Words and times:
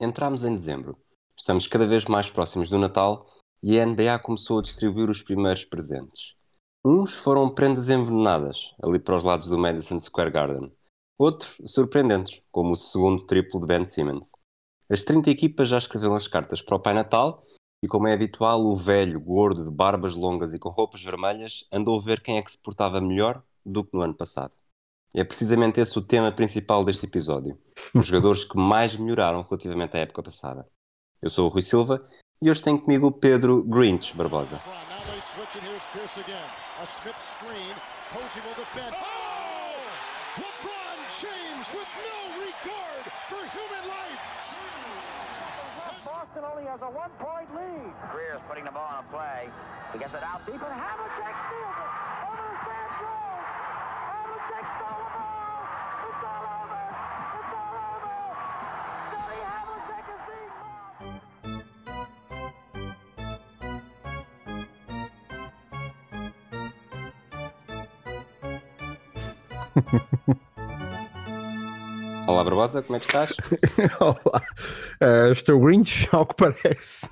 Entramos 0.00 0.44
em 0.44 0.54
dezembro. 0.54 0.96
Estamos 1.36 1.66
cada 1.66 1.84
vez 1.84 2.04
mais 2.04 2.30
próximos 2.30 2.70
do 2.70 2.78
Natal 2.78 3.26
e 3.60 3.80
a 3.80 3.84
NBA 3.84 4.16
começou 4.20 4.60
a 4.60 4.62
distribuir 4.62 5.10
os 5.10 5.22
primeiros 5.22 5.64
presentes. 5.64 6.34
Uns 6.84 7.14
foram 7.14 7.52
prendas 7.52 7.88
envenenadas, 7.88 8.72
ali 8.80 9.00
para 9.00 9.16
os 9.16 9.24
lados 9.24 9.48
do 9.48 9.58
Madison 9.58 9.98
Square 9.98 10.30
Garden. 10.30 10.72
Outros, 11.18 11.60
surpreendentes, 11.66 12.40
como 12.52 12.74
o 12.74 12.76
segundo 12.76 13.26
triplo 13.26 13.58
de 13.58 13.66
Ben 13.66 13.88
Simmons. 13.88 14.30
As 14.88 15.02
30 15.02 15.30
equipas 15.30 15.68
já 15.68 15.78
escreveram 15.78 16.14
as 16.14 16.28
cartas 16.28 16.62
para 16.62 16.76
o 16.76 16.80
Pai 16.80 16.94
Natal 16.94 17.44
e, 17.82 17.88
como 17.88 18.06
é 18.06 18.12
habitual, 18.12 18.64
o 18.64 18.76
velho, 18.76 19.18
gordo, 19.18 19.64
de 19.64 19.70
barbas 19.72 20.14
longas 20.14 20.54
e 20.54 20.60
com 20.60 20.68
roupas 20.68 21.02
vermelhas 21.02 21.64
andou 21.72 21.98
a 21.98 22.04
ver 22.04 22.20
quem 22.20 22.38
é 22.38 22.42
que 22.42 22.52
se 22.52 22.58
portava 22.58 23.00
melhor 23.00 23.42
do 23.66 23.82
que 23.82 23.96
no 23.96 24.02
ano 24.02 24.14
passado. 24.14 24.52
É 25.14 25.24
precisamente 25.24 25.80
esse 25.80 25.98
o 25.98 26.02
tema 26.02 26.30
principal 26.30 26.84
deste 26.84 27.06
episódio. 27.06 27.58
Os 27.94 28.06
jogadores 28.06 28.44
que 28.44 28.56
mais 28.58 28.94
melhoraram 28.96 29.42
relativamente 29.42 29.96
à 29.96 30.00
época 30.00 30.22
passada. 30.22 30.66
Eu 31.22 31.30
sou 31.30 31.46
o 31.46 31.48
Rui 31.48 31.62
Silva 31.62 32.06
e 32.40 32.50
hoje 32.50 32.62
tenho 32.62 32.80
comigo 32.80 33.06
o 33.06 33.12
Pedro 33.12 33.64
Grinch 33.64 34.14
Barbosa. 34.14 34.60
Boston 46.04 46.44
only 46.44 46.64
has 46.64 46.80
a 46.82 46.86
one-point 46.86 47.48
lead. 47.54 47.92
Greer's 48.12 48.40
putting 48.48 48.64
the 48.64 48.70
ball 48.70 48.88
on 48.90 49.04
a 49.04 49.08
play. 49.10 49.48
He 49.92 49.98
gets 49.98 50.14
it 50.14 50.22
out 50.22 50.44
deep, 50.46 50.54
and 50.54 50.80
Havlicek 50.80 51.34
steals 51.48 51.76
it. 51.84 51.87
Olá 72.26 72.44
Barbosa, 72.44 72.82
como 72.82 72.96
é 72.96 73.00
que 73.00 73.06
estás? 73.06 73.32
Olá, 74.00 74.42
uh, 75.02 75.32
estou 75.32 75.58
grinch, 75.60 76.06
ao 76.12 76.26
que 76.26 76.34
parece. 76.36 77.08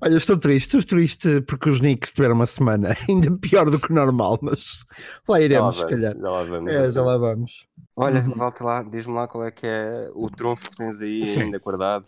Olha, 0.00 0.16
estou 0.16 0.36
triste, 0.36 0.76
estou 0.76 0.98
triste 0.98 1.40
porque 1.42 1.70
os 1.70 1.78
Knicks 1.78 2.10
tiveram 2.12 2.34
uma 2.34 2.46
semana 2.46 2.96
ainda 3.08 3.30
pior 3.38 3.70
do 3.70 3.78
que 3.78 3.92
normal, 3.92 4.40
mas 4.42 4.84
lá 5.28 5.40
iremos, 5.40 5.76
já 5.76 5.82
lá 5.82 5.88
se 5.88 5.94
calhar. 5.94 6.16
Já 6.18 6.28
lá 6.30 6.42
vamos. 6.42 6.72
É, 6.72 6.90
já 6.92 7.02
lá 7.02 7.16
vamos. 7.16 7.66
Olha, 7.94 8.20
Uhum. 8.22 8.34
volta 8.34 8.64
lá, 8.64 8.82
diz-me 8.82 9.14
lá 9.14 9.28
qual 9.28 9.44
é 9.44 9.50
que 9.52 9.66
é 9.66 10.10
o 10.14 10.28
trunfo 10.30 10.68
que 10.70 10.76
tens 10.76 11.00
aí 11.00 11.24
Sim. 11.26 11.42
ainda 11.42 11.58
guardado. 11.60 12.06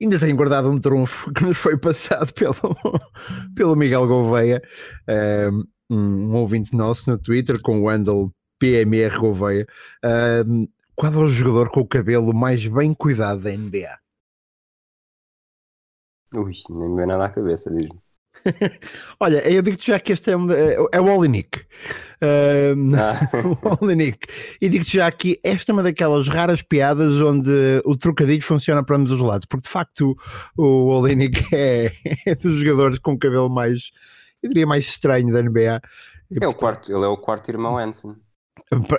Ainda 0.00 0.18
tenho 0.18 0.36
guardado 0.36 0.70
um 0.70 0.78
trunfo 0.78 1.32
que 1.32 1.44
nos 1.44 1.58
foi 1.58 1.76
passado 1.76 2.32
pelo, 2.32 2.54
pelo 3.54 3.74
Miguel 3.76 4.06
Gouveia, 4.06 4.62
eh, 5.06 5.50
um, 5.90 6.30
um 6.30 6.34
ouvinte 6.36 6.74
nosso 6.74 7.10
no 7.10 7.18
Twitter, 7.18 7.60
com 7.60 7.82
o 7.82 7.88
handle 7.90 8.32
PMR 8.60 9.18
Gouveia. 9.18 9.66
Eh, 10.04 10.44
qual 10.94 11.12
é 11.12 11.16
o 11.16 11.26
jogador 11.26 11.70
com 11.70 11.80
o 11.80 11.88
cabelo 11.88 12.34
mais 12.34 12.66
bem 12.66 12.92
cuidado 12.92 13.40
da 13.40 13.50
NBA? 13.50 13.98
Ui, 16.34 16.52
nem 16.68 16.88
me 16.90 16.96
vem 16.96 17.06
nada 17.06 17.24
à 17.24 17.30
cabeça, 17.30 17.70
diz-me. 17.70 17.98
Olha, 19.18 19.38
eu 19.50 19.62
digo-te 19.62 19.88
já 19.88 19.98
que 19.98 20.12
este 20.12 20.30
é, 20.30 20.36
um, 20.36 20.50
é, 20.50 20.76
é 20.92 21.00
o 21.00 21.16
Olinik. 21.16 21.66
Eh, 22.20 22.74
Ah, 22.94 23.18
o. 23.80 23.90
E 24.60 24.68
digo-te 24.68 24.98
já 24.98 25.10
que 25.10 25.40
esta 25.42 25.72
é 25.72 25.74
uma 25.74 25.82
daquelas 25.82 26.28
raras 26.28 26.62
piadas 26.62 27.18
onde 27.20 27.50
o 27.84 27.96
trocadilho 27.96 28.42
funciona 28.42 28.84
para 28.84 28.96
ambos 28.96 29.10
os 29.10 29.22
lados, 29.22 29.46
porque 29.46 29.66
de 29.66 29.72
facto 29.72 30.16
o, 30.56 30.62
o 30.62 31.00
Olinik 31.00 31.42
é, 31.54 31.92
é 32.26 32.34
dos 32.34 32.58
jogadores 32.58 32.98
com 32.98 33.12
o 33.12 33.18
cabelo 33.18 33.48
mais, 33.48 33.90
eu 34.42 34.50
diria, 34.50 34.66
mais 34.66 34.84
estranho 34.84 35.32
da 35.32 35.42
NBA. 35.42 35.80
E, 36.30 36.36
é 36.44 36.46
o 36.46 36.52
portanto, 36.52 36.56
quarto, 36.56 36.92
ele 36.92 37.04
é 37.04 37.08
o 37.08 37.16
quarto 37.16 37.48
irmão 37.48 37.78
Anson. 37.78 38.14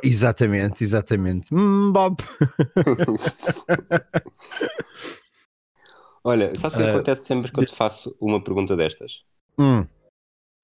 Exatamente, 0.04 0.84
exatamente. 0.84 1.54
Hum, 1.54 1.92
Bob. 1.92 2.18
Olha, 6.24 6.54
sabes 6.56 6.76
o 6.76 6.78
que 6.78 6.84
Ah, 6.84 6.94
acontece 6.96 7.26
sempre 7.26 7.52
que 7.52 7.60
eu 7.60 7.66
te 7.66 7.76
faço 7.76 8.16
uma 8.20 8.44
pergunta 8.44 8.76
destas? 8.76 9.12
Hum. 9.58 9.86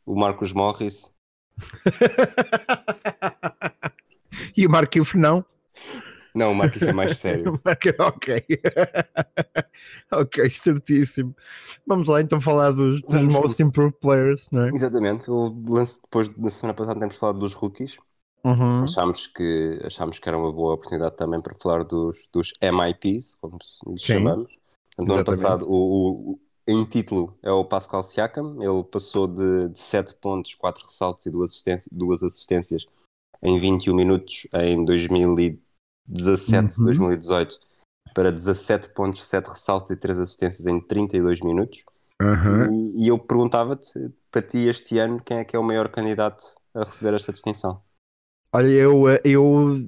O 0.05 0.15
Marcos 0.15 0.53
Morris, 0.53 1.11
e 4.55 4.67
o 4.67 4.69
Marquinhos 4.69 5.13
não? 5.15 5.43
não, 6.35 6.51
o 6.51 6.55
Marcos 6.55 6.81
é 6.83 6.93
mais 6.93 7.17
sério. 7.21 7.59
Marca- 7.65 7.95
ok. 7.99 8.45
ok, 10.11 10.49
certíssimo. 10.49 11.35
Vamos 11.85 12.07
lá 12.07 12.21
então 12.21 12.39
falar 12.39 12.71
dos, 12.71 13.01
dos 13.01 13.25
most 13.25 13.61
improved 13.61 13.99
players, 13.99 14.47
não 14.51 14.63
é? 14.65 14.69
Exatamente, 14.69 15.29
o 15.31 15.49
lance 15.67 15.99
depois 16.01 16.29
na 16.37 16.49
semana 16.51 16.75
passada 16.75 16.99
temos 16.99 17.17
falado 17.17 17.39
dos 17.39 17.53
rookies. 17.53 17.97
Uhum. 18.43 18.83
Achámos 18.83 19.27
que, 19.27 19.79
achámos 19.83 20.19
que 20.19 20.27
era 20.29 20.37
uma 20.37 20.51
boa 20.51 20.75
oportunidade 20.75 21.15
também 21.15 21.41
para 21.41 21.55
falar 21.55 21.83
dos, 21.83 22.17
dos 22.31 22.53
MIPs, 22.61 23.35
como 23.35 23.57
lhes 23.87 24.01
Sim, 24.03 24.13
chamamos. 24.13 24.51
No 24.97 25.13
ano 25.13 25.25
passado, 25.25 25.69
o, 25.69 26.31
o- 26.33 26.39
em 26.67 26.83
título, 26.85 27.37
é 27.41 27.51
o 27.51 27.63
Pascal 27.63 28.03
Siakam. 28.03 28.57
Ele 28.61 28.83
passou 28.83 29.27
de, 29.27 29.69
de 29.69 29.79
7 29.79 30.13
pontos, 30.15 30.53
4 30.55 30.85
ressaltos 30.85 31.25
e 31.25 31.29
2 31.31 31.51
assistências, 31.51 31.87
duas 31.91 32.21
assistências 32.23 32.85
em 33.41 33.57
21 33.57 33.95
minutos 33.95 34.47
em 34.53 34.83
2017, 34.83 36.77
Uhum. 36.79 36.85
2018 36.85 37.59
para 38.13 38.31
17 38.31 38.89
pontos, 38.89 39.25
7 39.25 39.47
ressaltos 39.47 39.91
e 39.91 39.95
3 39.97 40.19
assistências 40.19 40.65
em 40.65 40.79
32 40.79 41.39
minutos. 41.41 41.83
Uhum. 42.21 42.93
E, 42.97 43.05
e 43.05 43.07
eu 43.09 43.19
perguntava-te, 43.19 43.91
para 44.31 44.41
ti 44.41 44.57
este 44.67 44.97
ano, 44.97 45.21
quem 45.23 45.37
é 45.37 45.45
que 45.45 45.55
é 45.55 45.59
o 45.59 45.63
maior 45.63 45.87
candidato 45.89 46.43
a 46.73 46.83
receber 46.83 47.13
esta 47.13 47.31
distinção? 47.31 47.81
Olha, 48.57 48.69
eu, 48.69 49.07
eh, 49.07 49.21
eu, 49.23 49.87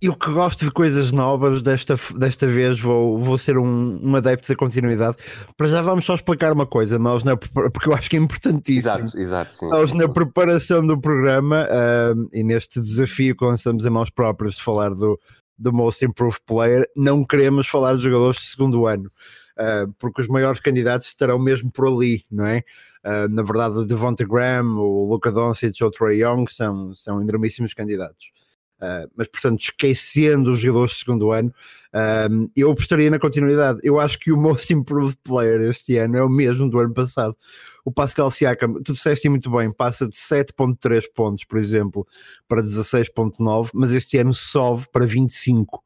eu 0.00 0.16
que 0.16 0.30
gosto 0.30 0.64
de 0.64 0.70
coisas 0.70 1.12
novas, 1.12 1.60
desta, 1.60 1.96
desta 2.16 2.46
vez 2.46 2.80
vou, 2.80 3.18
vou 3.18 3.36
ser 3.36 3.58
um, 3.58 4.00
um 4.02 4.16
adepto 4.16 4.48
da 4.48 4.56
continuidade. 4.56 5.18
Para 5.54 5.68
já 5.68 5.82
vamos 5.82 6.06
só 6.06 6.14
explicar 6.14 6.54
uma 6.54 6.64
coisa, 6.64 6.98
nós 6.98 7.22
na, 7.22 7.36
porque 7.36 7.90
eu 7.90 7.92
acho 7.92 8.08
que 8.08 8.16
é 8.16 8.20
importantíssimo. 8.20 9.00
Exato, 9.00 9.18
exato, 9.18 9.54
sim. 9.54 9.68
Nós 9.68 9.92
na 9.92 10.08
preparação 10.08 10.86
do 10.86 10.98
programa 10.98 11.68
ah, 11.70 12.14
e 12.32 12.42
neste 12.42 12.80
desafio 12.80 13.36
que 13.36 13.44
lançamos 13.44 13.84
em 13.84 13.90
mãos 13.90 14.08
próprias 14.08 14.54
de 14.54 14.62
falar 14.62 14.94
do, 14.94 15.20
do 15.58 15.70
Most 15.70 16.02
Improved 16.06 16.40
Player, 16.46 16.88
não 16.96 17.22
queremos 17.22 17.68
falar 17.68 17.96
de 17.96 18.04
jogadores 18.04 18.38
de 18.38 18.46
segundo 18.46 18.86
ano, 18.86 19.12
ah, 19.58 19.84
porque 19.98 20.22
os 20.22 20.28
maiores 20.28 20.58
candidatos 20.58 21.08
estarão 21.08 21.38
mesmo 21.38 21.70
por 21.70 21.86
ali, 21.86 22.24
não 22.30 22.46
é? 22.46 22.62
Ah, 23.04 23.28
na 23.28 23.42
verdade, 23.42 23.76
o 23.76 23.84
Devonta 23.84 24.24
Graham, 24.24 24.78
o 24.78 25.06
Luka 25.08 25.30
Doncic 25.30 25.80
ou 25.82 25.88
o 25.88 25.90
Trae 25.90 26.22
Young 26.22 26.46
são, 26.48 26.94
são 26.94 27.20
enormíssimos 27.20 27.74
candidatos. 27.74 28.32
Ah, 28.80 29.06
mas, 29.16 29.28
portanto, 29.28 29.60
esquecendo 29.60 30.52
os 30.52 30.60
jogadores 30.60 30.94
de 30.94 30.98
segundo 31.00 31.30
ano, 31.30 31.52
ah, 31.92 32.28
eu 32.56 32.70
apostaria 32.70 33.10
na 33.10 33.18
continuidade. 33.18 33.80
Eu 33.82 34.00
acho 34.00 34.18
que 34.18 34.32
o 34.32 34.36
Most 34.36 34.72
Improved 34.72 35.18
Player 35.22 35.60
este 35.62 35.96
ano 35.98 36.16
é 36.16 36.22
o 36.22 36.28
mesmo 36.28 36.68
do 36.68 36.78
ano 36.78 36.94
passado 36.94 37.36
o 37.84 37.92
Pascal 37.92 38.30
Siakam, 38.30 38.82
tu 38.82 38.92
disseste 38.92 39.28
muito 39.28 39.50
bem, 39.50 39.70
passa 39.70 40.08
de 40.08 40.16
7.3 40.16 41.04
pontos, 41.14 41.44
por 41.44 41.58
exemplo, 41.58 42.06
para 42.48 42.62
16.9, 42.62 43.70
mas 43.74 43.92
este 43.92 44.16
ano 44.16 44.32
sobe 44.32 44.86
para 44.90 45.04
25. 45.04 45.83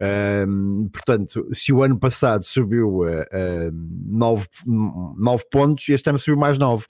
Ahm, 0.00 0.88
portanto, 0.92 1.48
se 1.54 1.72
o 1.72 1.82
ano 1.82 1.98
passado 1.98 2.44
subiu 2.44 3.00
uh, 3.00 3.70
9, 3.72 4.46
9 4.66 5.44
pontos, 5.50 5.88
este 5.88 6.10
ano 6.10 6.18
subiu 6.18 6.38
mais 6.38 6.58
9, 6.58 6.84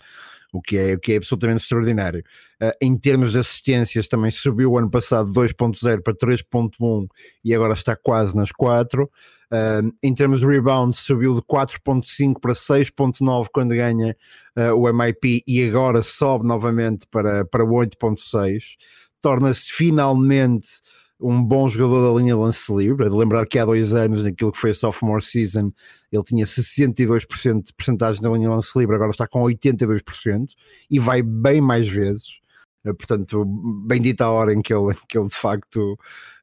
o 0.53 0.61
que 0.61 0.77
é, 0.77 0.95
o 0.95 0.99
que 0.99 1.13
é 1.13 1.17
absolutamente 1.17 1.63
extraordinário. 1.63 2.25
Ah, 2.61 2.75
em 2.81 2.97
termos 2.97 3.33
de 3.33 3.39
assistências, 3.39 4.09
também 4.09 4.31
subiu 4.31 4.73
o 4.73 4.79
ano 4.79 4.91
passado 4.91 5.33
2.0 5.33 6.03
para 6.03 6.15
3.1 6.15 7.07
e 7.45 7.55
agora 7.55 7.75
está 7.75 7.95
quase 7.97 8.35
nas 8.35 8.51
4. 8.53 9.09
Um, 9.53 9.93
em 10.03 10.13
termos 10.13 10.41
de 10.41 10.47
rebound, 10.47 10.97
subiu 10.97 11.35
de 11.35 11.43
4.5 11.43 12.41
para 12.41 12.53
6.9 12.53 13.47
quando 13.53 13.75
ganha 13.75 14.17
uh, 14.57 14.75
o 14.75 14.93
MIP 14.93 15.45
e 15.47 15.69
agora 15.69 16.03
sobe 16.03 16.47
novamente 16.47 17.07
para, 17.11 17.45
para 17.45 17.65
8.6. 17.65 18.63
Torna-se 19.21 19.71
finalmente 19.71 20.69
um 21.21 21.43
bom 21.43 21.69
jogador 21.69 22.13
da 22.13 22.21
linha 22.21 22.37
lance 22.37 22.73
livre. 22.73 23.09
De 23.09 23.17
lembrar 23.17 23.47
que 23.47 23.59
há 23.59 23.65
dois 23.65 23.95
anos, 23.95 24.23
naquilo 24.23 24.53
que 24.53 24.59
foi 24.59 24.71
a 24.71 24.75
sophomore 24.75 25.23
season, 25.23 25.73
ele 26.13 26.25
tinha 26.25 26.45
62% 26.45 27.63
de 27.63 27.73
porcentagem 27.73 28.21
da 28.21 28.31
linha 28.31 28.51
lance 28.51 28.79
livre, 28.79 28.95
agora 28.95 29.11
está 29.11 29.27
com 29.27 29.43
82% 29.43 30.49
e 30.91 30.99
vai 30.99 31.23
bem 31.23 31.61
mais 31.61 31.89
vezes. 31.89 32.41
Uh, 32.87 32.95
Portanto, 32.95 33.45
bendita 33.87 34.25
a 34.25 34.31
hora 34.31 34.53
em 34.53 34.63
que 34.63 34.73
ele, 34.73 34.95
que 35.09 35.19
ele 35.19 35.29
de 35.29 35.35
facto 35.35 35.99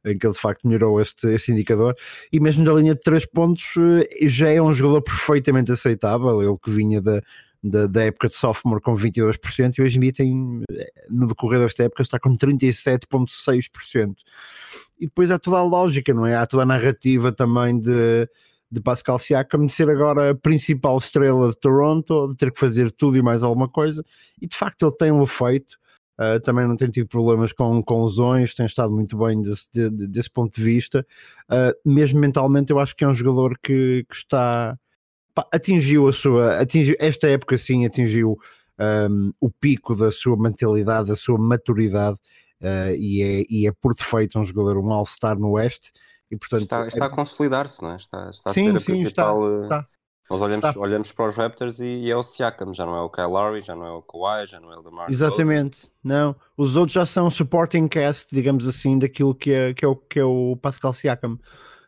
em 0.05 0.17
que 0.17 0.27
ele 0.27 0.33
de 0.33 0.39
facto 0.39 0.67
melhorou 0.67 0.99
este, 0.99 1.27
este 1.27 1.53
indicador 1.53 1.95
e 2.31 2.37
mesmo 2.37 2.65
da 2.65 2.73
linha 2.73 2.93
de 2.93 2.99
3 2.99 3.25
pontos 3.27 3.73
eh, 3.77 4.27
já 4.27 4.49
é 4.49 4.61
um 4.61 4.73
jogador 4.73 5.01
perfeitamente 5.01 5.71
aceitável, 5.71 6.41
ele 6.41 6.57
que 6.61 6.69
vinha 6.69 7.01
da, 7.01 7.21
da, 7.63 7.87
da 7.87 8.03
época 8.03 8.27
de 8.27 8.33
sophomore 8.33 8.81
com 8.81 8.93
22% 8.93 9.77
e 9.77 9.81
hoje 9.81 9.97
em 9.97 10.01
dia 10.01 10.11
tem, 10.11 10.63
no 11.09 11.27
decorrer 11.27 11.61
desta 11.61 11.83
época 11.83 12.01
está 12.01 12.19
com 12.19 12.35
37,6% 12.35 14.15
e 14.99 15.05
depois 15.05 15.31
há 15.31 15.39
toda 15.39 15.57
a 15.57 15.63
lógica, 15.63 16.13
não 16.13 16.25
é? 16.25 16.35
Há 16.35 16.45
toda 16.45 16.63
a 16.63 16.65
narrativa 16.65 17.31
também 17.31 17.79
de, 17.79 18.27
de 18.69 18.81
Pascal 18.81 19.17
Siakam 19.17 19.65
de 19.65 19.71
ser 19.71 19.89
agora 19.89 20.31
a 20.31 20.35
principal 20.35 20.97
estrela 20.97 21.49
de 21.49 21.57
Toronto, 21.57 22.29
de 22.29 22.35
ter 22.35 22.51
que 22.51 22.59
fazer 22.59 22.91
tudo 22.91 23.17
e 23.17 23.21
mais 23.21 23.43
alguma 23.43 23.69
coisa, 23.69 24.03
e 24.41 24.47
de 24.47 24.55
facto 24.55 24.85
ele 24.85 24.95
tem-o 24.95 25.25
feito. 25.25 25.81
Uh, 26.13 26.39
também 26.41 26.67
não 26.67 26.75
tem 26.75 26.91
tido 26.91 27.07
problemas 27.07 27.51
com, 27.51 27.81
com 27.81 28.03
lesões, 28.03 28.53
tem 28.53 28.67
estado 28.67 28.93
muito 28.93 29.17
bem 29.17 29.41
desse, 29.41 29.67
de, 29.73 29.89
desse 30.07 30.29
ponto 30.29 30.55
de 30.55 30.63
vista. 30.63 31.05
Uh, 31.51 31.89
mesmo 31.89 32.19
mentalmente, 32.19 32.71
eu 32.71 32.77
acho 32.77 32.95
que 32.95 33.03
é 33.03 33.07
um 33.07 33.15
jogador 33.15 33.57
que, 33.61 34.05
que 34.07 34.15
está 34.15 34.77
pá, 35.33 35.47
atingiu 35.51 36.07
a 36.07 36.13
sua, 36.13 36.59
atingiu, 36.59 36.95
esta 36.99 37.27
época 37.27 37.57
sim 37.57 37.85
atingiu 37.85 38.37
um, 39.09 39.31
o 39.39 39.49
pico 39.49 39.95
da 39.95 40.11
sua 40.11 40.37
mentalidade, 40.37 41.07
da 41.07 41.15
sua 41.15 41.37
maturidade, 41.37 42.17
uh, 42.61 42.95
e, 42.97 43.21
é, 43.21 43.43
e 43.49 43.67
é 43.67 43.71
por 43.71 43.93
defeito 43.93 44.39
um 44.39 44.43
jogador, 44.43 44.77
um 44.77 44.91
All-Star 44.91 45.37
no 45.37 45.51
Oeste. 45.51 45.91
E, 46.31 46.37
portanto, 46.37 46.63
está, 46.63 46.87
está 46.87 47.05
é... 47.05 47.07
a 47.07 47.11
consolidar-se, 47.11 47.81
não 47.81 47.91
é? 47.91 47.97
Está, 47.97 48.29
está 48.29 48.49
a 48.49 48.53
sim, 48.53 48.71
ser 48.71 48.75
a 48.75 48.79
sim, 48.79 48.85
principal. 48.85 49.63
está, 49.63 49.79
está. 49.79 49.87
Nós 50.29 50.41
olhamos, 50.41 50.65
Está. 50.65 50.79
olhamos 50.79 51.11
para 51.11 51.29
os 51.29 51.35
Raptors 51.35 51.79
e, 51.79 51.85
e 51.85 52.11
é 52.11 52.15
o 52.15 52.23
Siakam, 52.23 52.73
já 52.73 52.85
não 52.85 52.95
é 52.95 53.01
o 53.01 53.09
Kyle 53.09 53.27
Lowry, 53.27 53.61
já 53.61 53.75
não 53.75 53.85
é 53.85 53.91
o 53.91 54.01
Kawhi, 54.01 54.47
já 54.47 54.59
não 54.59 54.71
é 54.71 54.77
o 54.77 54.81
DeMar. 54.81 55.11
Exatamente, 55.11 55.91
não. 56.03 56.35
Os 56.57 56.75
outros 56.75 56.93
já 56.93 57.05
são 57.05 57.29
supporting 57.29 57.87
cast, 57.87 58.33
digamos 58.33 58.67
assim, 58.67 58.97
daquilo 58.97 59.35
que 59.35 59.53
é, 59.53 59.73
que 59.73 59.83
é, 59.85 59.87
o, 59.87 59.95
que 59.95 60.19
é 60.19 60.23
o 60.23 60.57
Pascal 60.61 60.93
Siakam. 60.93 61.37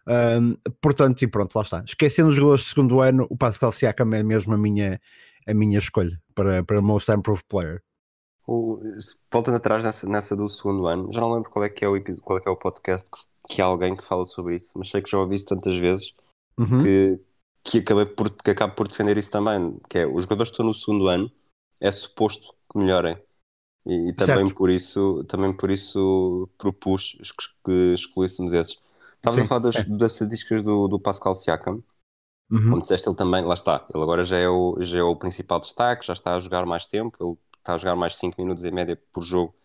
Um, 0.08 0.56
portanto, 0.82 1.22
e 1.24 1.28
pronto, 1.28 1.56
lá 1.56 1.62
está. 1.62 1.84
Esquecendo 1.86 2.30
os 2.30 2.36
jogadores 2.36 2.64
de 2.64 2.70
segundo 2.70 3.02
ano, 3.02 3.26
o 3.30 3.38
Pascal 3.38 3.72
Siakam 3.72 4.14
é 4.14 4.24
mesmo 4.24 4.54
a 4.54 4.58
minha, 4.58 5.00
a 5.48 5.54
minha 5.54 5.80
escolha 5.80 6.20
para, 6.34 6.64
para 6.64 6.82
Most 6.82 7.12
Improved 7.12 7.46
Player. 7.48 7.82
O, 8.48 8.80
voltando 9.32 9.56
atrás 9.56 9.84
nessa, 9.84 10.08
nessa 10.08 10.36
do 10.36 10.48
segundo 10.48 10.86
ano, 10.86 11.12
já 11.12 11.20
não 11.20 11.34
lembro 11.34 11.50
qual 11.50 11.66
é 11.66 11.70
que 11.70 11.84
é 11.84 11.88
o, 11.88 12.00
qual 12.22 12.38
é, 12.38 12.42
que 12.42 12.48
é 12.48 12.52
o 12.52 12.56
podcast 12.56 13.10
que, 13.10 13.56
que 13.56 13.62
há 13.62 13.66
alguém 13.66 13.96
que 13.96 14.06
fala 14.06 14.26
sobre 14.26 14.58
isso, 14.58 14.72
mas 14.76 14.90
sei 14.90 15.02
que 15.02 15.10
já 15.10 15.18
ouvi 15.18 15.36
isso 15.36 15.48
tantas 15.48 15.76
vezes 15.78 16.14
Uhum. 16.58 16.84
que, 16.84 17.20
que, 17.64 17.78
acabei 17.80 18.06
por, 18.06 18.30
que 18.30 18.52
acabo 18.52 18.76
por 18.76 18.88
defender 18.88 19.18
isso 19.18 19.30
também, 19.30 19.78
que 19.90 20.00
é 20.00 20.08
os 20.08 20.24
jogadores 20.24 20.50
que 20.50 20.54
estão 20.54 20.66
no 20.66 20.74
segundo 20.74 21.08
ano 21.08 21.32
é 21.80 21.92
suposto 21.92 22.54
que 22.72 22.78
melhorem. 22.78 23.18
E, 23.86 24.10
e 24.10 24.14
também 24.14 24.46
Certo. 24.46 24.56
por 24.56 24.70
isso 24.70 25.24
também 25.26 25.54
por 25.54 25.70
isso 25.70 26.50
propus 26.58 27.18
que 27.64 27.94
excluíssemos 27.94 28.54
esses. 28.54 28.80
Estávamos 29.26 29.42
Sim, 29.42 29.46
a 29.46 29.48
falar 29.48 29.60
das, 29.62 29.76
sim. 29.76 29.98
das 29.98 30.12
estatísticas 30.14 30.64
do, 30.64 30.88
do 30.88 31.00
Pascal 31.00 31.34
Siakam. 31.34 31.84
Uhum. 32.52 32.70
Como 32.70 32.82
disseste, 32.82 33.10
ele 33.10 33.16
também, 33.16 33.44
lá 33.44 33.56
está, 33.56 33.86
ele 33.92 34.04
agora 34.04 34.24
já 34.24 34.38
é, 34.38 34.48
o, 34.48 34.78
já 34.82 35.00
é 35.00 35.04
o 35.04 35.16
principal 35.16 35.60
destaque, 35.60 36.06
já 36.06 36.14
está 36.14 36.36
a 36.36 36.40
jogar 36.40 36.64
mais 36.66 36.86
tempo, 36.86 37.18
ele 37.20 37.36
está 37.58 37.74
a 37.74 37.78
jogar 37.80 37.96
mais 37.96 38.16
5 38.18 38.40
minutos 38.40 38.64
em 38.64 38.70
média 38.70 39.02
por 39.12 39.24
jogo 39.24 39.56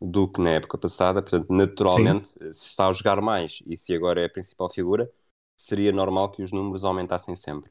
do 0.00 0.28
que 0.28 0.40
na 0.40 0.50
época 0.50 0.76
passada, 0.76 1.22
portanto, 1.22 1.50
naturalmente, 1.50 2.28
se 2.52 2.68
está 2.68 2.86
a 2.86 2.92
jogar 2.92 3.20
mais 3.22 3.62
e 3.66 3.76
se 3.76 3.94
agora 3.94 4.20
é 4.20 4.26
a 4.26 4.30
principal 4.30 4.70
figura, 4.70 5.10
seria 5.56 5.90
normal 5.90 6.30
que 6.30 6.42
os 6.42 6.52
números 6.52 6.84
aumentassem 6.84 7.34
sempre. 7.34 7.70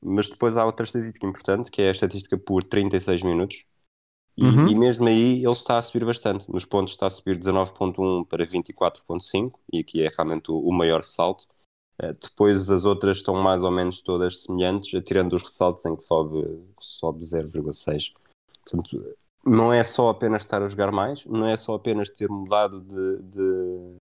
Mas 0.00 0.28
depois 0.28 0.56
há 0.56 0.64
outra 0.64 0.84
estatística 0.84 1.26
importante, 1.26 1.70
que 1.70 1.82
é 1.82 1.88
a 1.88 1.92
estatística 1.92 2.38
por 2.38 2.62
36 2.62 3.22
minutos, 3.22 3.64
e, 4.38 4.44
Uhum. 4.44 4.68
e 4.68 4.74
mesmo 4.76 5.06
aí 5.08 5.42
ele 5.44 5.52
está 5.52 5.76
a 5.78 5.82
subir 5.82 6.04
bastante. 6.04 6.48
Nos 6.50 6.64
pontos 6.64 6.92
está 6.94 7.06
a 7.06 7.10
subir 7.10 7.36
19.1 7.36 8.24
para 8.24 8.46
24.5, 8.46 9.58
e 9.72 9.80
aqui 9.80 10.02
é 10.02 10.08
realmente 10.08 10.50
o, 10.52 10.58
o 10.58 10.72
maior 10.72 11.04
salto. 11.04 11.44
Eh, 11.98 12.12
Depois 12.12 12.70
as 12.70 12.84
outras 12.84 13.16
estão 13.16 13.34
mais 13.34 13.62
ou 13.62 13.70
menos 13.70 14.00
todas 14.00 14.42
semelhantes, 14.42 14.88
tirando 15.04 15.32
os 15.34 15.42
ressaltos 15.42 15.84
em 15.86 15.96
que 15.96 16.04
sobe, 16.04 16.46
sobe 16.80 17.24
0,6. 17.24 18.12
Portanto, 18.64 19.16
não 19.44 19.72
é 19.72 19.82
só 19.82 20.08
apenas 20.10 20.42
estar 20.42 20.62
a 20.62 20.68
jogar 20.68 20.92
mais, 20.92 21.24
não 21.24 21.46
é 21.46 21.56
só 21.56 21.74
apenas 21.74 22.08
ter 22.10 22.28
mudado 22.28 22.80
de, 22.80 23.22
de 23.22 23.96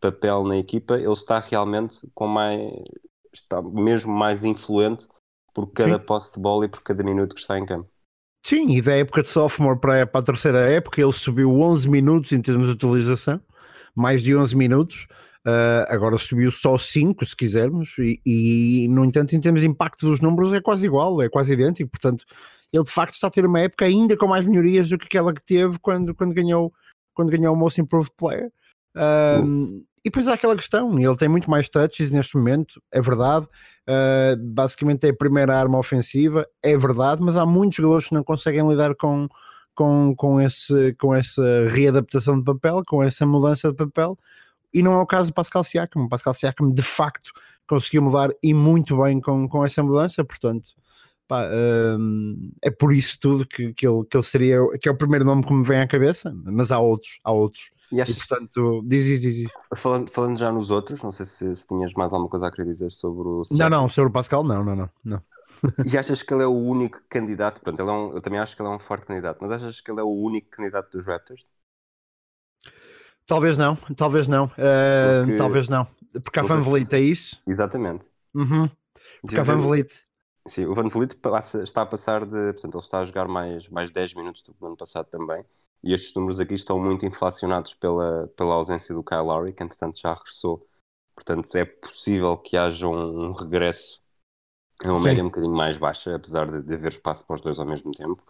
papel 0.00 0.44
na 0.44 0.56
equipa, 0.56 0.94
ele 0.96 1.12
está 1.12 1.40
realmente 1.40 2.00
com 2.14 2.26
mais. 2.28 2.60
está 3.32 3.60
mesmo 3.60 4.12
mais 4.12 4.44
influente 4.44 5.08
por 5.52 5.66
cada 5.72 5.98
Sim. 5.98 6.04
posse 6.04 6.32
de 6.32 6.38
bola 6.38 6.66
e 6.66 6.68
por 6.68 6.82
cada 6.82 7.02
minuto 7.02 7.34
que 7.34 7.40
está 7.40 7.58
em 7.58 7.66
campo. 7.66 7.88
Sim, 8.44 8.70
e 8.70 8.80
da 8.80 8.96
época 8.96 9.22
de 9.22 9.28
sophomore 9.28 9.78
para, 9.78 10.06
para 10.06 10.20
a 10.20 10.24
terceira 10.24 10.58
época 10.60 11.00
ele 11.00 11.12
subiu 11.12 11.60
11 11.60 11.88
minutos 11.88 12.32
em 12.32 12.40
termos 12.40 12.66
de 12.66 12.72
utilização, 12.72 13.40
mais 13.94 14.22
de 14.22 14.34
11 14.34 14.56
minutos. 14.56 15.06
Uh, 15.46 15.88
agora 15.88 16.18
subiu 16.18 16.50
só 16.50 16.76
5, 16.76 17.24
se 17.24 17.34
quisermos, 17.34 17.96
e, 17.98 18.20
e, 18.26 18.88
no 18.88 19.04
entanto, 19.04 19.34
em 19.34 19.40
termos 19.40 19.62
de 19.62 19.66
impacto 19.66 20.06
dos 20.06 20.20
números, 20.20 20.52
é 20.52 20.60
quase 20.60 20.84
igual, 20.84 21.22
é 21.22 21.28
quase 21.28 21.52
idêntico. 21.52 21.90
Portanto, 21.90 22.24
ele 22.72 22.84
de 22.84 22.90
facto 22.90 23.14
está 23.14 23.26
a 23.28 23.30
ter 23.30 23.46
uma 23.46 23.60
época 23.60 23.84
ainda 23.84 24.16
com 24.16 24.26
mais 24.26 24.46
melhorias 24.46 24.88
do 24.88 24.98
que 24.98 25.06
aquela 25.06 25.32
que 25.32 25.42
teve 25.42 25.78
quando, 25.78 26.14
quando, 26.14 26.34
ganhou, 26.34 26.72
quando 27.14 27.30
ganhou 27.30 27.54
o 27.54 27.56
Most 27.56 27.80
Improved 27.80 28.12
Player. 28.16 28.50
Um, 28.96 29.82
e 30.04 30.08
depois 30.08 30.28
há 30.28 30.34
aquela 30.34 30.56
questão, 30.56 30.98
ele 30.98 31.16
tem 31.16 31.28
muito 31.28 31.50
mais 31.50 31.68
touches 31.68 32.08
neste 32.08 32.36
momento, 32.36 32.82
é 32.90 33.00
verdade. 33.02 33.46
Uh, 33.86 34.36
basicamente 34.38 35.06
é 35.06 35.10
a 35.10 35.16
primeira 35.16 35.54
arma 35.58 35.78
ofensiva, 35.78 36.46
é 36.62 36.76
verdade, 36.76 37.20
mas 37.22 37.36
há 37.36 37.44
muitos 37.44 37.76
jogadores 37.76 38.08
que 38.08 38.14
não 38.14 38.24
conseguem 38.24 38.66
lidar 38.66 38.94
com, 38.94 39.28
com, 39.74 40.14
com, 40.16 40.40
esse, 40.40 40.94
com 40.94 41.14
essa 41.14 41.42
readaptação 41.68 42.38
de 42.38 42.44
papel, 42.44 42.82
com 42.86 43.02
essa 43.02 43.26
mudança 43.26 43.70
de 43.70 43.76
papel, 43.76 44.18
e 44.72 44.82
não 44.82 44.94
é 44.94 44.98
o 44.98 45.06
caso 45.06 45.28
de 45.28 45.34
Pascal 45.34 45.64
Siakam. 45.64 46.08
Pascal 46.08 46.32
Siakam 46.32 46.70
de 46.72 46.82
facto 46.82 47.32
conseguiu 47.66 48.02
mudar 48.02 48.30
e 48.42 48.54
muito 48.54 49.00
bem 49.02 49.20
com, 49.20 49.48
com 49.48 49.64
essa 49.64 49.82
mudança, 49.82 50.24
portanto. 50.24 50.70
Pá, 51.28 51.48
um, 51.98 52.50
é 52.60 52.70
por 52.70 52.92
isso 52.92 53.16
tudo 53.20 53.46
que, 53.46 53.72
que, 53.74 53.86
ele, 53.86 54.04
que 54.04 54.16
ele 54.16 54.24
seria 54.24 54.58
que 54.80 54.88
é 54.88 54.92
o 54.92 54.96
primeiro 54.96 55.24
nome 55.24 55.44
que 55.44 55.52
me 55.52 55.64
vem 55.64 55.80
à 55.80 55.86
cabeça, 55.86 56.34
mas 56.44 56.72
há 56.72 56.80
outros, 56.80 57.20
há 57.22 57.30
outros. 57.30 57.70
E, 57.92 58.00
achas, 58.00 58.16
e 58.16 58.18
portanto, 58.18 58.82
diz, 58.84 59.04
diz, 59.04 59.20
diz. 59.20 59.50
Falando, 59.76 60.10
falando, 60.10 60.38
já 60.38 60.52
nos 60.52 60.70
outros, 60.70 61.02
não 61.02 61.10
sei 61.10 61.26
se, 61.26 61.56
se, 61.56 61.66
tinhas 61.66 61.92
mais 61.94 62.12
alguma 62.12 62.28
coisa 62.28 62.46
a 62.46 62.50
querer 62.50 62.68
dizer 62.68 62.92
sobre 62.92 63.28
o. 63.28 63.42
Não, 63.50 63.68
não, 63.68 63.88
sobre 63.88 64.10
o 64.10 64.12
Pascal, 64.12 64.44
não, 64.44 64.64
não, 64.64 64.76
não. 64.76 64.90
não. 65.04 65.22
E 65.92 65.98
achas 65.98 66.22
que 66.22 66.32
ele 66.32 66.42
é 66.42 66.46
o 66.46 66.56
único 66.56 67.00
candidato? 67.08 67.60
Pronto, 67.60 67.80
ele 67.80 67.90
é 67.90 67.92
um, 67.92 68.14
eu 68.14 68.20
também 68.20 68.38
acho 68.38 68.56
que 68.56 68.62
ele 68.62 68.68
é 68.68 68.72
um 68.72 68.78
forte 68.78 69.06
candidato, 69.06 69.38
mas 69.40 69.52
achas 69.52 69.80
que 69.80 69.90
ele 69.90 70.00
é 70.00 70.02
o 70.02 70.10
único 70.10 70.48
candidato 70.50 70.90
dos 70.96 71.06
Raptors? 71.06 71.44
Talvez 73.26 73.58
não, 73.58 73.76
talvez 73.96 74.26
não, 74.26 74.46
uh, 74.46 74.50
Porque... 75.24 75.36
talvez 75.36 75.68
não. 75.68 75.86
Porque 76.24 76.40
a 76.40 76.42
Van 76.42 76.58
Vliet 76.58 76.92
é 76.92 77.00
isso? 77.00 77.40
Exatamente. 77.46 78.04
Uhum. 78.34 78.68
Porque 79.20 79.38
a 79.38 79.44
Van 79.44 79.58
Vliet. 79.58 80.04
Sim, 80.48 80.64
o 80.64 80.74
Van 80.74 80.88
Vliet 80.88 81.14
passa, 81.16 81.62
está 81.62 81.82
a 81.82 81.86
passar 81.86 82.24
de. 82.24 82.52
Portanto, 82.54 82.74
ele 82.74 82.82
está 82.82 83.00
a 83.00 83.04
jogar 83.04 83.28
mais, 83.28 83.68
mais 83.68 83.92
10 83.92 84.14
minutos 84.14 84.42
do 84.42 84.52
que 84.52 84.60
no 84.60 84.68
ano 84.68 84.76
passado 84.76 85.06
também. 85.06 85.44
E 85.82 85.94
estes 85.94 86.14
números 86.14 86.38
aqui 86.38 86.54
estão 86.54 86.78
muito 86.78 87.06
inflacionados 87.06 87.74
pela, 87.74 88.28
pela 88.36 88.54
ausência 88.54 88.94
do 88.94 89.02
Kyle 89.02 89.22
Lowry, 89.22 89.52
que 89.52 89.62
entretanto 89.62 89.98
já 89.98 90.12
regressou. 90.12 90.66
Portanto, 91.14 91.54
é 91.56 91.64
possível 91.64 92.36
que 92.36 92.56
haja 92.56 92.86
um, 92.86 93.28
um 93.28 93.32
regresso 93.32 94.00
a 94.84 94.88
uma 94.88 94.98
Sim. 94.98 95.08
média 95.08 95.22
um 95.22 95.28
bocadinho 95.28 95.54
mais 95.54 95.76
baixa, 95.76 96.14
apesar 96.14 96.50
de, 96.50 96.62
de, 96.62 96.74
haver 96.74 96.92
espaço 96.92 97.26
para 97.26 97.34
os 97.34 97.40
dois 97.40 97.58
ao 97.58 97.66
mesmo 97.66 97.92
tempo. 97.92 98.22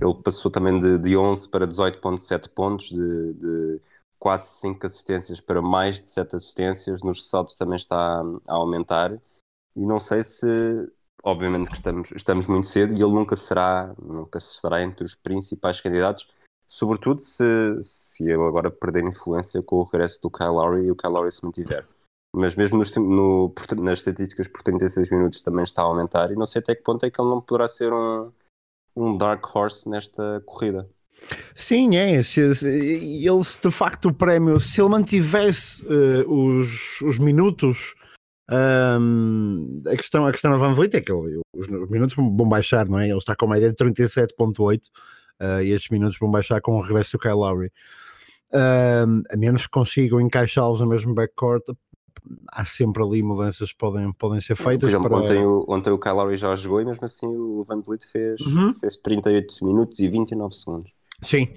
Ele 0.00 0.14
passou 0.22 0.50
também 0.50 0.78
de, 0.78 0.98
de 0.98 1.16
11 1.16 1.48
para 1.48 1.66
18,7 1.66 2.48
pontos, 2.50 2.88
de, 2.88 3.32
de, 3.34 3.80
quase 4.18 4.48
5 4.60 4.86
assistências 4.86 5.40
para 5.40 5.60
mais 5.60 6.00
de 6.00 6.10
7 6.10 6.36
assistências. 6.36 7.02
Nos 7.02 7.18
ressaltos 7.18 7.54
também 7.56 7.76
está 7.76 8.22
a 8.46 8.54
aumentar. 8.54 9.12
E 9.74 9.80
não 9.80 9.98
sei 9.98 10.22
se, 10.22 10.46
obviamente 11.22 11.68
que 11.68 11.76
estamos, 11.76 12.10
estamos 12.14 12.46
muito 12.46 12.66
cedo 12.66 12.92
e 12.92 13.02
ele 13.02 13.12
nunca 13.12 13.36
será, 13.36 13.94
nunca 14.00 14.38
estará 14.38 14.82
entre 14.82 15.04
os 15.04 15.14
principais 15.14 15.80
candidatos, 15.80 16.28
sobretudo 16.68 17.20
se, 17.20 17.42
se 17.82 18.24
ele 18.24 18.42
agora 18.42 18.70
perder 18.70 19.04
influência 19.04 19.62
com 19.62 19.76
o 19.76 19.84
regresso 19.84 20.20
do 20.22 20.30
Kyle 20.30 20.50
Lowry 20.50 20.84
e 20.84 20.90
o 20.90 20.96
Kyle 20.96 21.12
Lowry 21.12 21.32
se 21.32 21.44
mantiver. 21.44 21.84
Mas 22.34 22.54
mesmo 22.54 22.78
no, 22.78 23.02
no, 23.02 23.54
nas 23.82 24.00
estatísticas 24.00 24.48
por 24.48 24.62
36 24.62 25.10
minutos 25.10 25.40
também 25.40 25.64
está 25.64 25.82
a 25.82 25.86
aumentar 25.86 26.30
e 26.30 26.36
não 26.36 26.44
sei 26.44 26.60
até 26.60 26.74
que 26.74 26.82
ponto 26.82 27.04
é 27.06 27.10
que 27.10 27.20
ele 27.20 27.30
não 27.30 27.40
poderá 27.40 27.66
ser 27.66 27.92
um, 27.92 28.30
um 28.94 29.16
dark 29.16 29.44
horse 29.56 29.88
nesta 29.88 30.42
corrida. 30.44 30.88
Sim, 31.56 31.96
é. 31.96 32.22
Se, 32.22 32.40
ele, 32.40 33.44
se 33.44 33.60
de 33.60 33.70
facto 33.70 34.08
o 34.08 34.14
prémio, 34.14 34.60
se 34.60 34.80
ele 34.80 34.90
mantivesse 34.90 35.84
uh, 35.86 36.30
os, 36.32 37.00
os 37.00 37.18
minutos, 37.18 37.94
um, 38.50 39.82
a, 39.86 39.96
questão, 39.96 40.26
a 40.26 40.32
questão 40.32 40.50
da 40.50 40.56
Van 40.56 40.74
Vliet 40.74 40.94
é 40.94 41.00
que 41.00 41.10
ele, 41.10 41.40
os, 41.54 41.66
os, 41.66 41.90
minutos 41.90 42.14
vão 42.14 42.48
baixar, 42.48 42.88
não 42.88 42.98
é? 42.98 43.08
Ele 43.08 43.18
está 43.18 43.34
com 43.34 43.46
uma 43.46 43.56
ideia 43.56 43.72
de 43.72 43.84
37,8 43.84 44.80
uh, 45.40 45.62
e 45.62 45.72
estes 45.72 45.90
minutos 45.90 46.18
vão 46.18 46.30
baixar 46.30 46.60
com 46.60 46.76
o 46.76 46.80
regresso 46.80 47.12
do 47.12 47.18
Kyle 47.20 47.34
Lowry. 47.34 47.72
Uh, 48.52 49.22
a 49.30 49.36
menos 49.36 49.66
que 49.66 49.70
consigam 49.70 50.20
encaixá-los 50.20 50.80
no 50.80 50.86
mesmo 50.86 51.14
backcourt, 51.14 51.64
há 52.50 52.64
sempre 52.64 53.02
ali 53.02 53.22
mudanças 53.22 53.72
que 53.72 53.78
podem, 53.78 54.12
podem 54.12 54.40
ser 54.40 54.56
feitas. 54.56 54.88
Exemplo, 54.88 55.08
para... 55.08 55.18
ontem, 55.18 55.44
o, 55.44 55.64
ontem 55.68 55.90
o 55.90 55.98
Kyle 55.98 56.14
Lowry 56.14 56.36
já 56.36 56.54
jogou 56.54 56.80
e 56.80 56.84
mesmo 56.84 57.04
assim 57.04 57.26
o 57.26 57.64
Van 57.66 57.80
Vliet 57.80 58.06
fez, 58.10 58.40
Uhum. 58.40 58.74
fez 58.74 58.96
38 58.96 59.64
minutos 59.64 59.98
e 59.98 60.08
29 60.08 60.54
segundos. 60.54 60.98
Sim, 61.20 61.48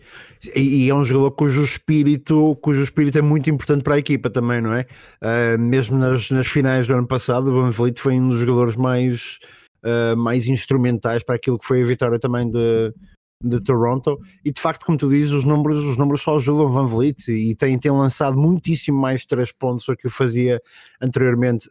e, 0.55 0.85
e 0.85 0.89
é 0.89 0.95
um 0.95 1.03
jogador 1.03 1.31
cujo 1.31 1.63
espírito, 1.63 2.57
cujo 2.63 2.81
espírito 2.81 3.19
é 3.19 3.21
muito 3.21 3.47
importante 3.47 3.83
para 3.83 3.93
a 3.93 3.99
equipa 3.99 4.27
também, 4.27 4.59
não 4.59 4.73
é? 4.73 4.87
Uh, 5.21 5.59
mesmo 5.59 5.97
nas, 5.97 6.31
nas 6.31 6.47
finais 6.47 6.87
do 6.87 6.93
ano 6.93 7.07
passado, 7.07 7.51
o 7.51 7.61
Van 7.61 7.69
Vliet 7.69 7.99
foi 7.99 8.19
um 8.19 8.29
dos 8.29 8.39
jogadores 8.39 8.75
mais, 8.75 9.37
uh, 9.85 10.17
mais 10.17 10.47
instrumentais 10.47 11.21
para 11.21 11.35
aquilo 11.35 11.59
que 11.59 11.65
foi 11.67 11.83
a 11.83 11.85
vitória 11.85 12.19
também 12.19 12.49
de, 12.49 12.91
de 13.43 13.61
Toronto. 13.61 14.19
E 14.43 14.51
de 14.51 14.61
facto, 14.61 14.85
como 14.85 14.97
tu 14.97 15.09
dizes, 15.09 15.31
os 15.31 15.45
números, 15.45 15.77
os 15.79 15.97
números 15.97 16.21
só 16.21 16.37
ajudam 16.37 16.71
Van 16.71 16.85
Vliet 16.85 17.29
e 17.29 17.55
tem, 17.55 17.77
tem 17.77 17.91
lançado 17.91 18.37
muitíssimo 18.37 18.99
mais 18.99 19.25
três 19.25 19.51
pontos 19.51 19.85
do 19.85 19.95
que 19.95 20.07
o 20.07 20.09
fazia 20.09 20.61
anteriormente. 21.01 21.69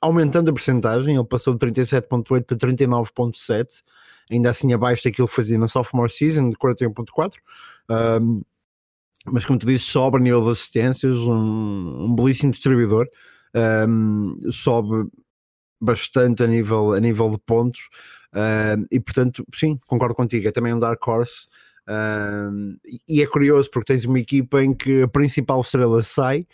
aumentando 0.00 0.50
a 0.50 0.54
percentagem, 0.54 1.14
ele 1.14 1.24
passou 1.24 1.54
de 1.54 1.66
37.8 1.66 2.44
para 2.44 2.56
39.7, 2.56 3.82
ainda 4.30 4.50
assim 4.50 4.72
abaixo 4.72 5.04
daquilo 5.04 5.28
que 5.28 5.34
fazia 5.34 5.58
na 5.58 5.68
sophomore 5.68 6.10
season 6.10 6.50
de 6.50 6.56
41.4. 6.56 7.34
Um, 8.20 8.42
mas 9.26 9.44
como 9.44 9.58
tu 9.58 9.66
disse, 9.66 9.84
sobe 9.84 10.16
a 10.16 10.20
nível 10.20 10.42
de 10.42 10.50
assistências, 10.50 11.16
um, 11.16 12.06
um 12.06 12.14
belíssimo 12.14 12.50
distribuidor, 12.50 13.06
um, 13.88 14.36
sobe 14.50 15.08
bastante 15.80 16.42
a 16.42 16.46
nível, 16.46 16.92
a 16.92 17.00
nível 17.00 17.30
de 17.30 17.38
pontos, 17.38 17.88
e 18.90 19.00
portanto, 19.00 19.44
sim, 19.54 19.78
concordo 19.86 20.14
contigo, 20.14 20.48
é 20.48 20.50
também 20.50 20.72
um 20.72 20.78
dark 20.78 21.06
horse, 21.06 21.46
um, 21.88 22.76
e 23.08 23.22
é 23.22 23.26
curioso 23.26 23.70
porque 23.70 23.92
tens 23.92 24.04
uma 24.04 24.18
equipa 24.18 24.62
em 24.62 24.72
que 24.72 25.02
a 25.02 25.08
principal 25.08 25.60
estrela 25.60 26.02
sai, 26.02 26.46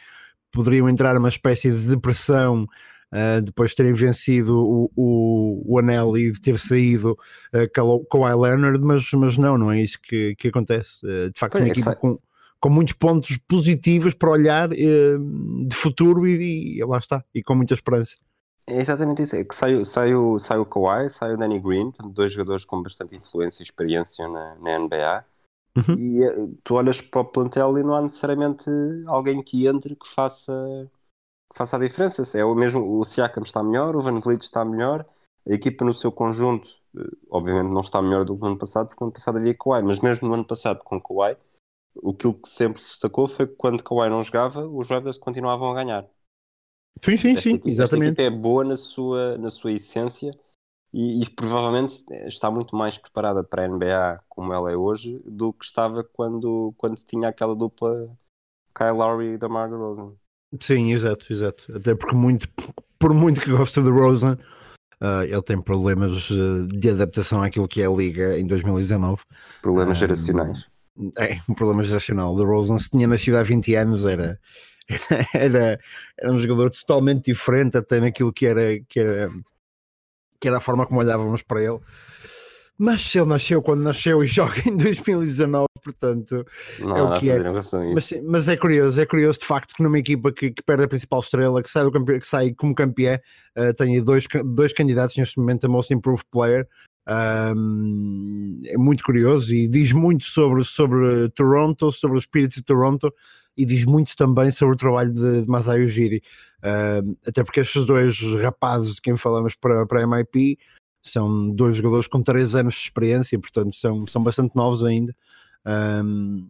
poderiam 0.50 0.88
entrar 0.88 1.14
numa 1.14 1.28
espécie 1.28 1.70
de 1.70 1.87
depressão 1.88 2.66
Uh, 3.11 3.40
depois 3.40 3.70
de 3.70 3.76
terem 3.76 3.94
vencido 3.94 4.54
o, 4.54 4.90
o, 4.94 5.62
o 5.64 5.78
anel 5.78 6.14
e 6.18 6.30
de 6.30 6.38
ter 6.38 6.58
saído 6.58 7.12
uh, 7.54 8.04
com 8.06 8.20
o 8.20 8.42
Leonard, 8.42 8.78
mas, 8.85 9.11
mas 9.12 9.38
não, 9.38 9.56
não 9.56 9.73
é 9.73 9.80
isso 9.80 9.99
que, 9.99 10.35
que 10.37 10.49
acontece. 10.49 11.06
Uh, 11.06 11.30
de 11.32 11.40
facto, 11.40 11.56
uma 11.56 11.68
é 11.68 11.70
equipa 11.70 11.97
com, 11.97 12.18
com 12.61 12.68
muitos 12.68 12.92
pontos 12.92 13.38
positivos 13.49 14.12
para 14.12 14.28
olhar 14.28 14.68
de 14.68 15.75
futuro 15.75 16.26
e, 16.26 16.76
e, 16.76 16.85
lá 16.85 16.99
está, 16.99 17.25
e 17.35 17.42
com 17.42 17.54
muita 17.54 17.73
esperança. 17.73 18.14
É 18.68 18.80
exatamente 18.80 19.22
isso, 19.22 19.34
é 19.34 19.44
que 19.44 19.54
sai, 19.54 19.82
sai, 19.84 20.14
o, 20.14 20.38
sai 20.38 20.58
o 20.58 20.66
Kawhi, 20.66 21.08
sai 21.08 21.32
o 21.32 21.38
Danny 21.38 21.58
Green, 21.58 21.90
dois 22.10 22.32
jogadores 22.32 22.66
com 22.66 22.82
bastante 22.82 23.16
influência 23.16 23.62
e 23.62 23.64
experiência 23.64 24.28
na, 24.28 24.56
na 24.56 24.78
NBA, 24.78 25.25
uhum. 25.78 25.94
e 25.98 26.58
tu 26.62 26.75
olhas 26.75 27.00
para 27.00 27.22
o 27.22 27.25
plantel 27.25 27.78
e 27.78 27.82
não 27.82 27.94
há 27.94 28.02
necessariamente 28.02 28.68
alguém 29.06 29.42
que 29.42 29.66
entre 29.66 29.96
que 29.96 30.06
faça 30.14 30.52
que 31.50 31.56
faça 31.56 31.76
a 31.76 31.80
diferença. 31.80 32.22
É 32.38 32.44
o 32.44 32.54
mesmo, 32.54 32.98
o 32.98 33.04
Siakam 33.04 33.42
está 33.42 33.62
melhor, 33.62 33.96
o 33.96 34.02
Van 34.02 34.20
Vliet 34.20 34.42
está 34.42 34.62
melhor, 34.66 35.06
a 35.48 35.52
equipa 35.52 35.82
no 35.82 35.94
seu 35.94 36.12
conjunto, 36.12 36.68
eh, 36.94 37.00
obviamente 37.30 37.72
não 37.72 37.80
está 37.80 38.02
melhor 38.02 38.26
do 38.26 38.37
que 38.37 38.42
no 38.42 38.48
ano 38.48 38.58
passado, 38.58 38.88
porque 38.88 39.02
no 39.02 39.06
ano 39.06 39.14
passado 39.14 39.38
havia 39.38 39.54
Kawhi, 39.54 39.82
mas 39.82 39.98
mesmo 40.00 40.28
no 40.28 40.34
ano 40.34 40.44
passado 40.44 40.84
com 40.84 41.00
Kawhi, 41.00 41.38
aquilo 42.06 42.34
que 42.34 42.48
sempre 42.50 42.82
se 42.82 42.90
destacou 42.90 43.26
foi 43.28 43.46
que 43.46 43.54
quando 43.54 43.82
Kawhi 43.82 44.10
não 44.10 44.22
jogava, 44.22 44.66
os 44.68 44.88
Raptors 44.88 45.16
continuavam 45.16 45.70
a 45.70 45.75
ganhar. 45.75 46.06
Sim, 47.00 47.16
sim, 47.16 47.28
esta 47.30 47.42
sim, 47.42 47.50
equipa, 47.50 47.68
exatamente. 47.68 48.10
Esta 48.10 48.22
é 48.22 48.30
boa 48.30 48.64
na 48.64 48.76
sua, 48.76 49.38
na 49.38 49.50
sua 49.50 49.72
essência 49.72 50.32
e, 50.92 51.22
e, 51.22 51.30
provavelmente 51.30 52.02
está 52.26 52.50
muito 52.50 52.74
mais 52.74 52.96
preparada 52.96 53.44
para 53.44 53.64
a 53.64 53.68
NBA 53.68 54.20
como 54.28 54.52
ela 54.52 54.70
é 54.70 54.76
hoje 54.76 55.20
do 55.26 55.52
que 55.52 55.64
estava 55.64 56.02
quando, 56.02 56.72
quando 56.78 56.96
tinha 56.96 57.28
aquela 57.28 57.54
dupla 57.54 58.08
Kyle 58.74 58.92
Lowry 58.92 59.34
e 59.34 59.38
DeMar 59.38 59.68
DeRozan. 59.68 60.14
Sim, 60.60 60.92
exato, 60.92 61.30
exato. 61.30 61.76
Até 61.76 61.94
porque 61.94 62.14
muito, 62.14 62.48
por 62.98 63.12
muito 63.12 63.40
que 63.40 63.50
goste 63.50 63.82
de 63.82 63.90
Rosen, 63.90 64.32
uh, 64.32 65.22
ele 65.24 65.42
tem 65.42 65.60
problemas 65.60 66.30
uh, 66.30 66.66
de 66.66 66.90
adaptação 66.90 67.42
àquilo 67.42 67.68
que 67.68 67.82
é 67.82 67.86
a 67.86 67.90
liga 67.90 68.38
em 68.38 68.46
2019. 68.46 69.22
Problemas 69.60 69.96
um, 69.96 70.00
geracionais. 70.00 70.64
É, 71.18 71.38
um 71.48 71.54
problema 71.54 71.82
geracional. 71.82 72.34
De 72.34 72.44
Rosen, 72.44 72.78
se 72.78 72.90
tinha 72.90 73.06
nascido 73.06 73.36
há 73.36 73.42
20 73.42 73.74
anos, 73.74 74.04
era, 74.06 74.40
era, 75.35 75.78
era 76.18 76.33
um 76.33 76.38
jogador 76.38 76.71
totalmente 76.71 77.26
diferente 77.26 77.76
até 77.76 78.00
naquilo 78.00 78.33
que 78.33 78.47
era, 78.47 78.80
que 78.88 79.00
era, 79.00 79.30
que 80.40 80.49
era 80.49 80.59
a 80.59 80.61
forma 80.61 80.87
como 80.87 81.00
olhávamos 81.00 81.42
para 81.42 81.62
ele. 81.62 81.78
Mas 82.80 83.12
ele 83.12 83.26
nasceu 83.26 83.61
quando 83.61 83.83
nasceu 83.83 84.23
e 84.23 84.26
joga 84.28 84.57
em 84.64 84.76
2019, 84.76 85.66
portanto 85.83 86.47
não, 86.78 86.97
é 86.97 87.02
o 87.02 87.18
que 87.18 87.28
é. 87.28 87.38
Mas, 87.92 88.12
mas, 88.23 88.49
é 88.49 88.57
curioso, 88.57 89.00
é 89.00 89.04
curioso 89.04 89.40
de 89.40 89.47
facto 89.47 89.75
que 89.75 89.83
numa 89.83 89.99
equipa 89.99 90.30
que, 90.33 90.52
que 90.52 90.62
perde 90.62 90.85
a 90.85 90.88
principal 90.88 91.21
estrela, 91.21 91.62
que 91.62 91.68
sai, 91.68 91.83
do 91.83 91.90
campe... 91.90 92.21
que 92.21 92.26
sai 92.26 92.52
como 92.54 92.75
campeã, 92.75 93.18
uh, 93.57 93.75
tenha 93.75 94.02
dois, 94.02 94.26
dois 94.45 94.73
candidatos 94.73 95.16
neste 95.16 95.38
momento 95.38 95.64
a 95.64 95.68
Most 95.68 95.92
Improved 95.92 96.26
Player. 96.30 96.68
Um, 97.11 98.61
é 98.66 98.76
muito 98.76 99.02
curioso 99.02 99.52
e 99.52 99.66
diz 99.66 99.92
muito 99.92 100.25
sobre, 100.25 100.62
sobre 100.62 101.30
Toronto, 101.30 101.90
sobre 101.90 102.16
o 102.16 102.21
espírito 102.21 102.57
de 102.57 102.62
Toronto 102.62 103.12
e 103.58 103.64
diz 103.64 103.84
muito 103.84 104.16
também 104.16 104.52
sobre 104.52 104.74
o 104.76 104.78
trabalho 104.78 105.12
de, 105.12 105.42
de 105.42 105.48
Masai 105.48 105.80
Ujiri. 105.80 106.22
Uh, 106.58 107.18
até 107.26 107.42
porque 107.42 107.58
estes 107.58 107.84
dois 107.84 108.16
rapazes 108.40 108.94
de 108.94 109.02
quem 109.02 109.16
falamos 109.16 109.56
para, 109.56 109.84
para 109.84 110.04
a 110.04 110.06
MIP 110.06 110.56
são 111.02 111.50
dois 111.50 111.76
jogadores 111.76 112.06
com 112.06 112.22
três 112.22 112.54
anos 112.54 112.74
de 112.74 112.80
experiência, 112.82 113.38
portanto 113.38 113.74
são, 113.74 114.06
são 114.06 114.22
bastante 114.22 114.54
novos 114.54 114.84
ainda. 114.84 115.14
Um, 115.66 116.48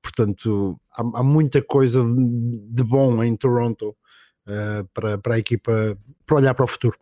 portanto, 0.00 0.80
há, 0.92 1.00
há, 1.00 1.22
muita 1.22 1.60
coisa 1.60 2.00
de 2.04 2.84
bom 2.84 3.22
em 3.24 3.36
Toronto 3.36 3.96
uh, 4.46 4.84
para, 4.94 5.18
para 5.18 5.34
a 5.34 5.38
equipa 5.38 5.98
para 6.24 6.36
olhar 6.36 6.54
para 6.54 6.64
o 6.64 6.68
futuro. 6.68 6.96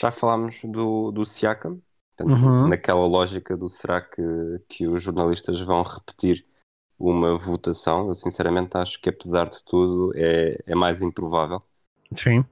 Já 0.00 0.10
falámos 0.10 0.56
do, 0.64 1.10
do 1.10 1.26
Siakam, 1.26 1.82
portanto, 2.16 2.42
uhum. 2.42 2.68
naquela 2.68 3.06
lógica 3.06 3.56
do 3.58 3.68
será 3.68 4.00
que, 4.00 4.22
que 4.70 4.88
os 4.88 5.02
jornalistas 5.02 5.60
vão 5.60 5.82
repetir 5.82 6.46
uma 6.98 7.38
votação? 7.38 8.08
Eu 8.08 8.14
sinceramente 8.14 8.76
acho 8.76 9.00
que 9.00 9.08
apesar 9.08 9.48
de 9.48 9.62
tudo 9.64 10.12
é, 10.14 10.58
é 10.66 10.74
mais 10.74 11.02
improvável. 11.02 11.62
Sim. 12.16 12.44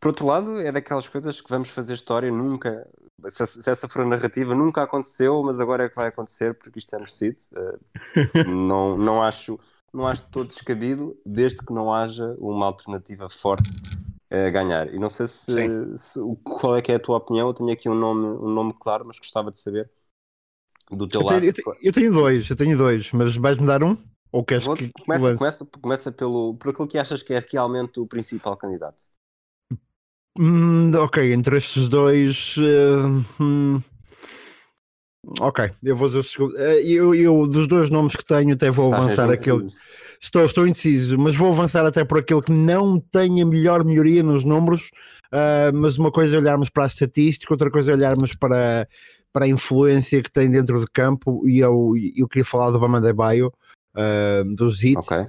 Por 0.00 0.08
outro 0.08 0.26
lado, 0.26 0.60
é 0.60 0.70
daquelas 0.70 1.08
coisas 1.08 1.40
que 1.40 1.48
vamos 1.48 1.70
fazer 1.70 1.94
história 1.94 2.30
nunca. 2.30 2.86
Se, 3.28 3.46
se 3.46 3.70
essa 3.70 3.88
for 3.88 4.02
a 4.02 4.06
narrativa, 4.06 4.54
nunca 4.54 4.82
aconteceu, 4.82 5.42
mas 5.42 5.58
agora 5.58 5.84
é 5.84 5.88
que 5.88 5.96
vai 5.96 6.08
acontecer 6.08 6.54
porque 6.54 6.78
isto 6.78 6.94
é 6.94 6.98
merecido. 6.98 7.38
Uh, 7.52 8.44
não, 8.46 8.98
não, 8.98 9.22
acho, 9.22 9.58
não 9.92 10.06
acho 10.06 10.22
todo 10.24 10.48
descabido, 10.48 11.16
desde 11.24 11.58
que 11.58 11.72
não 11.72 11.92
haja 11.92 12.36
uma 12.38 12.66
alternativa 12.66 13.30
forte 13.30 13.70
a 14.30 14.50
ganhar. 14.50 14.92
E 14.92 14.98
não 14.98 15.08
sei 15.08 15.26
se, 15.26 15.96
se, 15.96 16.20
qual 16.42 16.76
é 16.76 16.82
que 16.82 16.92
é 16.92 16.96
a 16.96 17.00
tua 17.00 17.16
opinião. 17.16 17.48
Eu 17.48 17.54
tenho 17.54 17.72
aqui 17.72 17.88
um 17.88 17.94
nome, 17.94 18.26
um 18.26 18.50
nome 18.50 18.74
claro, 18.78 19.04
mas 19.06 19.18
gostava 19.18 19.50
de 19.50 19.58
saber 19.58 19.90
do 20.90 21.06
teu 21.06 21.20
eu 21.20 21.26
lado. 21.26 21.40
Tenho, 21.40 21.50
eu, 21.50 21.52
tenho, 21.52 21.76
eu, 21.82 21.92
tenho, 21.92 22.12
dois, 22.12 22.50
eu 22.50 22.56
tenho 22.56 22.76
dois, 22.76 23.12
mas 23.12 23.36
vais-me 23.36 23.66
dar 23.66 23.82
um? 23.82 23.96
Ou 24.30 24.44
queres 24.44 24.64
Vou, 24.64 24.74
que 24.74 24.90
começa, 24.92 25.36
começa, 25.36 25.66
começa 25.80 26.12
pelo, 26.12 26.54
por 26.56 26.70
aquilo 26.70 26.88
que 26.88 26.98
achas 26.98 27.22
que 27.22 27.32
é 27.32 27.44
realmente 27.50 28.00
o 28.00 28.06
principal 28.06 28.56
candidato. 28.56 29.04
Hum, 30.36 30.90
ok, 30.96 31.32
entre 31.32 31.58
estes 31.58 31.88
dois. 31.88 32.56
Uh, 32.56 33.24
hum, 33.40 33.80
ok, 35.38 35.70
eu 35.82 35.96
vou 35.96 36.08
dizer 36.08 36.18
o 36.18 36.24
segundo. 36.24 36.54
Uh, 36.54 36.80
eu, 36.84 37.14
eu, 37.14 37.46
dos 37.46 37.68
dois 37.68 37.90
nomes 37.90 38.16
que 38.16 38.24
tenho, 38.24 38.54
até 38.54 38.70
vou 38.70 38.86
Estás 38.86 39.04
avançar 39.04 39.30
aquele. 39.30 39.66
Estou, 40.20 40.44
estou 40.44 40.66
indeciso, 40.66 41.18
mas 41.18 41.36
vou 41.36 41.52
avançar 41.52 41.86
até 41.86 42.04
por 42.04 42.18
aquele 42.18 42.42
que 42.42 42.50
não 42.50 42.98
tem 42.98 43.40
a 43.40 43.46
melhor 43.46 43.84
melhoria 43.84 44.22
nos 44.22 44.42
números. 44.42 44.90
Uh, 45.26 45.74
mas 45.74 45.96
uma 45.98 46.10
coisa 46.10 46.36
é 46.36 46.38
olharmos 46.38 46.68
para 46.68 46.84
a 46.84 46.86
estatística, 46.86 47.52
outra 47.52 47.70
coisa 47.70 47.92
é 47.92 47.94
olharmos 47.94 48.32
para, 48.34 48.88
para 49.34 49.44
a 49.44 49.48
influência 49.48 50.22
que 50.22 50.32
tem 50.32 50.50
dentro 50.50 50.80
do 50.80 50.86
campo. 50.90 51.46
E 51.46 51.58
eu, 51.58 51.92
eu 52.16 52.26
queria 52.26 52.44
falar 52.44 52.70
do 52.70 52.80
Bama 52.80 53.02
de 53.02 53.12
Baio, 53.12 53.52
uh, 53.94 54.54
dos 54.54 54.82
hits. 54.82 55.06
Okay 55.06 55.26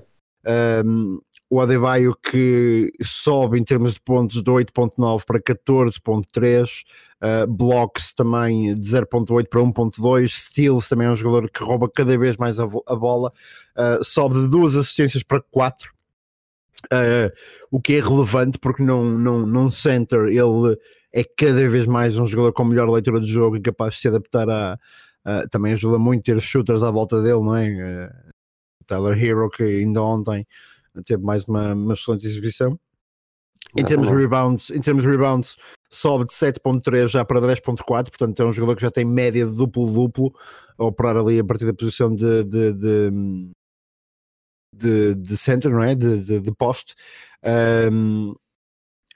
o 1.49 1.61
Adebayo 1.61 2.15
que 2.15 2.91
sobe 3.01 3.59
em 3.59 3.63
termos 3.63 3.93
de 3.93 4.01
pontos 4.01 4.43
de 4.43 4.51
8.9 4.51 5.23
para 5.25 5.39
14.3, 5.39 6.83
uh, 7.21 7.47
blocks 7.47 8.13
também 8.13 8.77
de 8.77 8.87
0.8 8.87 9.47
para 9.47 9.61
1.2, 9.61 10.27
steals 10.29 10.89
também 10.89 11.07
é 11.07 11.11
um 11.11 11.15
jogador 11.15 11.49
que 11.49 11.63
rouba 11.63 11.89
cada 11.89 12.17
vez 12.17 12.35
mais 12.37 12.59
a, 12.59 12.63
a 12.63 12.95
bola, 12.95 13.31
uh, 13.77 14.03
sobe 14.03 14.41
de 14.41 14.47
duas 14.47 14.75
assistências 14.75 15.23
para 15.23 15.41
4, 15.51 15.93
uh, 16.85 17.31
o 17.69 17.79
que 17.79 17.93
é 17.93 18.01
relevante 18.01 18.57
porque 18.57 18.81
num, 18.81 19.17
num, 19.17 19.45
num 19.45 19.69
center 19.69 20.27
ele 20.27 20.77
é 21.15 21.23
cada 21.23 21.69
vez 21.69 21.87
mais 21.87 22.17
um 22.17 22.27
jogador 22.27 22.51
com 22.51 22.65
melhor 22.65 22.89
leitura 22.89 23.21
de 23.21 23.27
jogo 23.27 23.55
e 23.55 23.61
capaz 23.61 23.95
de 23.95 24.01
se 24.01 24.07
adaptar 24.09 24.49
a, 24.49 24.77
também 25.49 25.71
ajuda 25.71 25.97
muito 25.97 26.23
ter 26.23 26.39
shooters 26.41 26.83
à 26.83 26.91
volta 26.91 27.21
dele, 27.21 27.39
não 27.39 27.55
é? 27.55 27.69
Uh, 27.69 28.33
Tyler 28.85 29.23
Hero 29.23 29.49
que 29.49 29.63
ainda 29.63 30.03
ontem 30.03 30.45
teve 31.05 31.23
mais 31.23 31.45
uma, 31.45 31.73
uma 31.73 31.93
excelente 31.93 32.25
exibição. 32.25 32.77
Em 33.77 33.83
termos, 33.83 34.07
de 34.07 34.13
rebounds, 34.13 34.69
em 34.69 34.79
termos 34.79 35.03
de 35.03 35.09
rebounds, 35.09 35.55
sobe 35.89 36.25
de 36.27 36.33
7.3 36.33 37.07
já 37.07 37.25
para 37.25 37.41
10.4, 37.41 37.83
portanto 37.85 38.41
é 38.41 38.45
um 38.45 38.51
jogador 38.51 38.75
que 38.75 38.81
já 38.81 38.91
tem 38.91 39.05
média 39.05 39.45
de 39.45 39.53
duplo-duplo, 39.53 40.33
a 40.77 40.83
operar 40.83 41.17
ali 41.17 41.39
a 41.39 41.43
partir 41.43 41.65
da 41.65 41.73
posição 41.73 42.13
de, 42.13 42.43
de, 42.43 42.73
de, 42.73 43.51
de, 44.73 45.15
de 45.15 45.37
center, 45.37 45.71
não 45.71 45.83
é? 45.83 45.95
De, 45.95 46.23
de, 46.23 46.39
de 46.41 46.51
poste. 46.51 46.93
Um, 47.91 48.33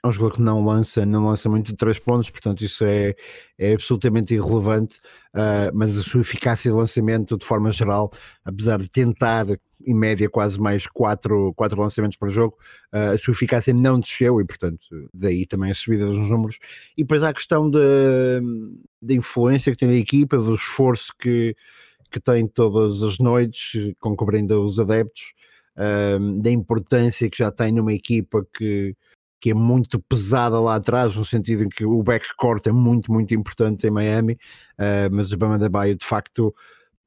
é 0.02 0.08
um 0.08 0.12
jogador 0.12 0.36
que 0.36 0.42
não 0.42 0.64
lança, 0.64 1.04
não 1.04 1.26
lança 1.26 1.48
muito 1.48 1.66
de 1.66 1.76
3 1.76 1.98
pontos, 1.98 2.30
portanto 2.30 2.62
isso 2.64 2.84
é, 2.84 3.14
é 3.58 3.74
absolutamente 3.74 4.34
irrelevante, 4.34 4.98
uh, 5.34 5.70
mas 5.74 5.98
a 5.98 6.02
sua 6.02 6.22
eficácia 6.22 6.70
de 6.70 6.76
lançamento 6.76 7.36
de 7.36 7.44
forma 7.44 7.70
geral, 7.70 8.10
apesar 8.44 8.80
de 8.80 8.90
tentar 8.90 9.46
em 9.86 9.94
média 9.94 10.28
quase 10.28 10.58
mais 10.58 10.86
4, 10.86 11.52
quatro 11.54 11.80
lançamentos 11.80 12.16
por 12.16 12.30
jogo, 12.30 12.56
uh, 12.94 13.14
a 13.14 13.18
sua 13.18 13.32
eficácia 13.32 13.74
não 13.74 14.00
desceu 14.00 14.40
e 14.40 14.44
portanto 14.46 14.84
daí 15.12 15.46
também 15.46 15.70
a 15.70 15.74
subida 15.74 16.06
dos 16.06 16.18
números. 16.18 16.58
E 16.96 17.02
depois 17.02 17.22
há 17.22 17.28
a 17.28 17.34
questão 17.34 17.70
da 17.70 19.14
influência 19.14 19.70
que 19.70 19.78
tem 19.78 19.90
a 19.90 19.94
equipa, 19.94 20.38
do 20.38 20.54
esforço 20.54 21.12
que, 21.18 21.54
que 22.10 22.20
tem 22.20 22.46
todas 22.46 23.02
as 23.02 23.18
noites, 23.18 23.92
concobrindo 24.00 24.62
os 24.64 24.80
adeptos, 24.80 25.34
uh, 25.76 26.40
da 26.40 26.50
importância 26.50 27.28
que 27.28 27.38
já 27.38 27.50
tem 27.50 27.70
numa 27.72 27.92
equipa 27.92 28.46
que 28.56 28.96
que 29.40 29.50
é 29.50 29.54
muito 29.54 29.98
pesada 30.00 30.60
lá 30.60 30.76
atrás, 30.76 31.16
no 31.16 31.24
sentido 31.24 31.64
em 31.64 31.68
que 31.68 31.84
o 31.84 32.02
backcourt 32.02 32.66
é 32.66 32.72
muito, 32.72 33.12
muito 33.12 33.34
importante 33.34 33.86
em 33.86 33.90
Miami, 33.90 34.34
uh, 34.78 35.08
mas 35.10 35.32
o 35.32 35.38
Bama 35.38 35.58
da 35.58 35.68
Baia 35.68 35.94
de 35.94 36.04
facto 36.04 36.54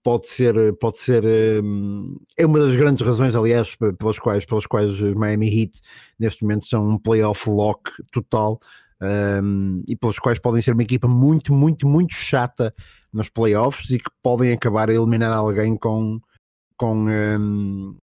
pode 0.04 0.28
ser, 0.28 0.56
pode 0.78 1.00
ser 1.00 1.24
um, 1.64 2.18
é 2.38 2.46
uma 2.46 2.60
das 2.60 2.76
grandes 2.76 3.06
razões, 3.06 3.36
aliás, 3.36 3.76
pelas 3.98 4.20
quais, 4.20 4.46
pelas 4.46 4.66
quais 4.66 4.92
os 5.00 5.14
Miami 5.16 5.48
Heat 5.48 5.80
neste 6.20 6.44
momento 6.44 6.68
são 6.68 6.90
um 6.90 6.98
playoff 6.98 7.50
lock 7.50 7.90
total 8.12 8.60
um, 9.02 9.84
e 9.88 9.96
pelos 9.96 10.20
quais 10.20 10.40
podem 10.40 10.62
ser 10.62 10.74
uma 10.74 10.84
equipa 10.84 11.08
muito, 11.08 11.54
muito, 11.54 11.88
muito 11.88 12.14
chata 12.14 12.74
nos 13.12 13.30
playoffs 13.30 13.92
e 13.92 14.00
que 14.00 14.10
podem 14.22 14.52
acabar 14.52 14.90
a 14.90 14.94
eliminar 14.94 15.32
alguém 15.32 15.78
com, 15.78 16.20
com 16.78 17.08
um, 17.08 17.96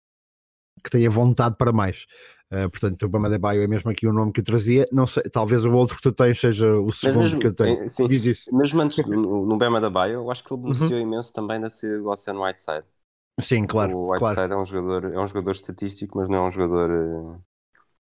que 0.83 0.89
tenha 0.89 1.09
vontade 1.09 1.55
para 1.57 1.73
mais. 1.73 2.05
Uh, 2.51 2.67
portanto, 2.67 3.03
o 3.03 3.09
Bama 3.09 3.29
de 3.29 3.37
Baio 3.37 3.61
é 3.61 3.67
mesmo 3.67 3.91
aqui 3.91 4.07
o 4.07 4.13
nome 4.13 4.31
que 4.31 4.39
eu 4.39 4.43
trazia. 4.43 4.87
Não 4.91 5.05
sei, 5.05 5.21
talvez 5.23 5.63
o 5.65 5.71
outro 5.71 5.95
que 5.95 6.01
tu 6.01 6.11
tens 6.11 6.39
seja 6.39 6.79
o 6.79 6.91
segundo 6.91 7.21
mesmo, 7.21 7.39
que 7.39 7.47
eu 7.47 7.53
tenho. 7.53 7.87
Sim, 7.87 8.07
Diz 8.07 8.25
isso. 8.25 8.55
Mesmo 8.55 8.81
antes 8.81 9.05
no, 9.05 9.45
no 9.45 9.57
Bama 9.57 9.79
da 9.79 9.89
Baio, 9.89 10.15
eu 10.15 10.31
acho 10.31 10.43
que 10.43 10.51
ele 10.51 10.61
beneficiou 10.63 10.93
uhum. 10.93 10.99
imenso 10.99 11.31
também 11.31 11.61
da 11.61 11.69
saída 11.69 11.99
do 11.99 12.09
Oceano 12.09 12.43
Whiteside. 12.43 12.85
Sim, 13.39 13.67
claro. 13.67 13.95
O 13.95 14.11
Whiteside 14.11 14.35
claro. 14.35 14.53
é 14.53 14.57
um 14.57 14.65
jogador, 14.65 15.13
é 15.13 15.19
um 15.19 15.27
jogador 15.27 15.51
estatístico, 15.51 16.17
mas 16.17 16.27
não 16.27 16.37
é 16.37 16.47
um 16.47 16.51
jogador 16.51 16.89
uh, 16.89 17.43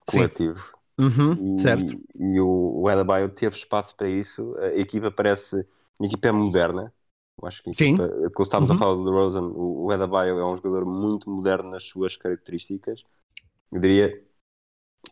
coletivo. 0.06 0.62
Uhum, 0.98 1.56
e, 1.56 1.60
certo. 1.60 1.98
E 2.14 2.38
o, 2.38 2.82
o 2.82 2.88
Adebayo 2.88 3.30
teve 3.30 3.56
espaço 3.56 3.96
para 3.96 4.08
isso. 4.08 4.54
A 4.58 4.78
equipa 4.78 5.10
parece. 5.10 5.66
A 6.00 6.04
equipa 6.04 6.28
é 6.28 6.32
moderna. 6.32 6.92
Eu 7.40 7.48
acho 7.48 7.62
que 7.62 7.70
equipa, 7.70 7.84
Sim. 7.84 7.96
quando 8.34 8.42
estávamos 8.42 8.70
Uhum. 8.70 8.76
a 8.76 8.78
falar 8.78 8.94
do 8.94 9.04
DeRozan, 9.04 9.42
o, 9.42 9.86
o 9.86 9.90
Adebayo 9.90 10.38
é 10.38 10.44
um 10.44 10.54
jogador 10.54 10.84
muito 10.84 11.28
moderno 11.30 11.70
nas 11.70 11.84
suas 11.84 12.14
características. 12.16 13.02
Eu 13.72 13.80
diria 13.80 14.22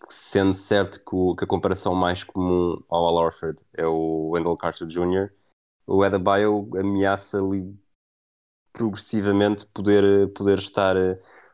sendo 0.08 0.54
certo 0.54 0.98
que, 1.04 1.14
o- 1.14 1.34
que 1.36 1.44
a 1.44 1.46
comparação 1.46 1.94
mais 1.94 2.24
comum 2.24 2.82
ao 2.88 3.06
Al 3.06 3.14
Horford 3.26 3.60
é 3.74 3.86
o 3.86 4.30
Wendell 4.30 4.56
Carter 4.56 4.86
Jr., 4.86 5.30
o 5.86 6.02
Adebayo 6.02 6.68
ameaça 6.78 7.38
ali 7.38 7.76
progressivamente 8.72 9.66
poder, 9.66 10.32
poder 10.34 10.58
estar 10.58 10.96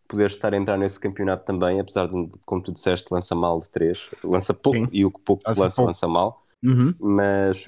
poder 0.08 0.26
estar 0.30 0.54
a 0.54 0.56
entrar 0.56 0.78
nesse 0.78 0.98
campeonato 0.98 1.44
também, 1.44 1.78
apesar 1.80 2.06
de, 2.08 2.30
como 2.46 2.62
tu 2.62 2.72
disseste, 2.72 3.12
lança 3.12 3.34
mal 3.34 3.60
de 3.60 3.68
3, 3.68 4.10
lança 4.24 4.54
pouco 4.54 4.80
Sim. 4.80 4.90
e 4.90 5.04
o 5.04 5.10
que 5.10 5.20
pouco 5.20 5.44
Lança 5.46 5.60
lança, 5.60 5.76
pouco. 5.76 5.84
lança 5.84 6.08
mal, 6.08 6.46
Uhum. 6.64 6.94
mas 6.98 7.66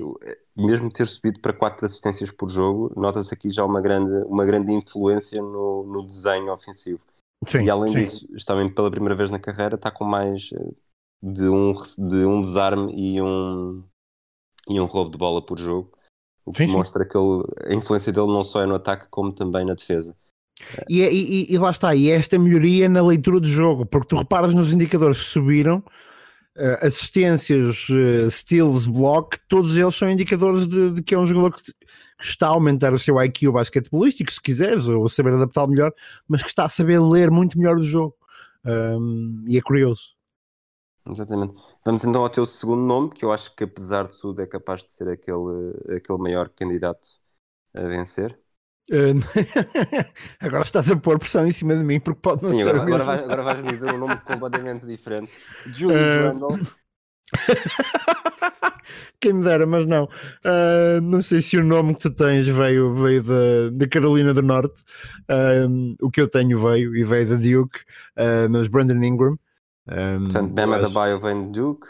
mesmo 0.57 0.91
ter 0.93 1.07
subido 1.09 1.41
para 1.41 1.53
4 1.53 1.87
assistências 1.87 2.31
por 2.31 2.49
jogo, 2.49 2.93
nota-se 3.01 3.35
aqui 3.35 3.51
já 3.51 3.65
uma 3.65 3.81
grande, 3.81 4.13
uma 4.27 4.45
grande 4.47 4.73
influência 4.73 5.43
no, 5.43 5.85
no 5.85 6.07
desenho 6.07 6.53
ofensivo. 6.53 7.01
Sim, 7.47 7.65
e 7.65 7.71
além 7.71 7.93
sim. 7.93 8.05
disso, 8.05 8.27
está 8.35 8.55
mesmo 8.55 8.75
pela 8.75 8.91
primeira 8.91 9.15
vez 9.15 9.31
na 9.31 9.39
carreira, 9.39 9.77
está 9.77 9.91
com 9.91 10.05
mais 10.05 10.51
eh, 10.53 10.73
de 11.23 11.49
um, 11.49 11.75
de 11.99 12.25
um 12.27 12.43
desarme 12.43 12.93
e 12.95 13.21
um, 13.21 13.85
e 14.69 14.81
um 14.81 14.87
roubo 14.87 15.11
de 15.11 15.19
bola 15.19 15.45
por 15.45 15.59
jogo. 15.59 15.93
O 16.45 16.53
que 16.53 16.59
Sim, 16.59 16.69
mostra 16.69 17.07
que 17.07 17.17
ele, 17.17 17.45
a 17.67 17.75
influência 17.75 18.13
dele 18.13 18.29
não 18.29 18.45
só 18.45 18.63
é 18.63 18.67
no 18.67 18.75
ataque, 18.77 19.09
como 19.11 19.33
também 19.33 19.65
na 19.65 19.75
defesa. 19.75 20.17
E, 20.89 21.03
é- 21.03 21.13
e- 21.13 21.53
e- 21.53 21.59
lá 21.59 21.71
está, 21.71 21.95
e 21.95 22.11
é 22.11 22.15
esta 22.15 22.39
melhoria 22.39 22.89
na 22.89 23.03
leitura 23.03 23.41
do 23.41 23.47
jogo, 23.49 23.87
porque 23.87 24.09
tu 24.09 24.17
reparas 24.17 24.53
nos 24.55 24.73
indicadores 24.73 25.19
que 25.19 25.25
subiram, 25.25 25.83
assistências, 26.83 27.87
eh, 27.91 28.31
steals, 28.31 28.87
block, 28.87 29.39
todos 29.49 29.77
eles 29.77 29.95
são 29.95 30.11
indicadores 30.11 30.67
de, 30.67 30.93
de 30.93 31.03
que 31.03 31.15
é 31.15 31.19
um 31.19 31.27
jogador 31.27 31.55
que, 31.55 31.63
que 31.63 32.25
está 32.25 32.49
a 32.49 32.51
aumentar 32.51 32.93
o 32.93 32.99
seu 32.99 33.23
IQ 33.23 33.53
basquetebolístico, 33.53 34.33
se 34.33 34.41
quiseres, 34.41 34.89
ou 34.89 35.09
saber 35.09 35.35
adaptá-lo 35.35 35.71
melhor, 35.71 35.93
mas 36.29 36.43
que 36.43 36.49
está 36.49 36.65
a 36.65 36.69
saber 36.69 37.01
ler 37.01 37.31
muito 37.31 37.59
melhor 37.59 37.79
o 37.79 37.83
jogo. 37.83 38.15
Um, 38.65 39.45
e 39.47 39.57
é 39.57 39.63
curioso. 39.63 40.15
Exatamente. 41.09 41.55
Vamos 41.85 42.05
então 42.05 42.23
ao 42.23 42.31
teu 42.31 42.45
segundo 42.45 42.83
nome, 42.83 43.11
que 43.11 43.25
eu 43.25 43.33
acho 43.33 43.55
que 43.57 43.65
apesar 43.65 44.07
de 44.07 44.19
tudo 44.21 44.43
é 44.43 44.47
capaz 44.47 44.85
de 44.85 44.93
ser 44.93 45.09
aquele, 45.09 45.97
aquele 45.97 46.19
maior 46.19 46.49
candidato 46.51 47.09
a 47.75 47.81
vencer. 47.83 48.39
Um, 48.91 49.21
agora 50.45 50.65
estás 50.65 50.91
a 50.91 50.97
pôr 50.97 51.19
pressão 51.19 51.47
em 51.47 51.53
cima 51.53 51.77
de 51.77 51.85
mim 51.85 52.01
porque 52.01 52.21
pode 52.21 52.43
não 52.43 52.51
Sim, 52.51 52.63
ser 52.63 52.71
agora, 52.71 52.83
agora, 52.83 53.05
vais, 53.05 53.23
agora 53.23 53.43
vais 53.43 53.63
dizer 53.69 53.95
um 53.95 53.99
nome 53.99 54.17
completamente 54.27 54.85
diferente. 54.85 55.31
Julius 55.77 56.01
Eh, 56.01 56.27
Randle. 56.27 56.59
Quem 59.21 59.35
me 59.35 59.45
dera, 59.45 59.67
mas 59.67 59.87
não. 59.87 60.09
Ah, 60.45 60.99
não 61.03 61.23
sei 61.23 61.43
se 61.43 61.57
o 61.59 61.65
nome 61.65 61.95
que 61.95 62.01
tu 62.01 62.11
tens 62.11 62.47
veio, 62.49 62.95
veio 62.95 63.23
da, 63.23 63.71
da 63.73 63.87
Carolina 63.89 64.33
do 64.33 64.43
Norte. 64.43 64.83
Ah, 65.29 65.67
o 66.01 66.11
que 66.11 66.21
eu 66.21 66.29
tenho 66.29 66.59
veio 66.61 66.97
e 66.97 67.05
veio 67.05 67.29
da 67.29 67.37
Duke, 67.37 67.81
ah, 68.17 68.49
mas 68.51 68.67
Brandon 68.69 69.03
Ingram. 69.03 69.39
Ah, 69.87 70.19
Portanto, 70.21 70.53
Bama 70.53 70.77
eu 70.77 70.81
da 70.81 70.87
acho- 70.87 70.95
Baio 70.95 71.21
vem 71.21 71.47
de 71.47 71.61
Duke, 71.61 71.87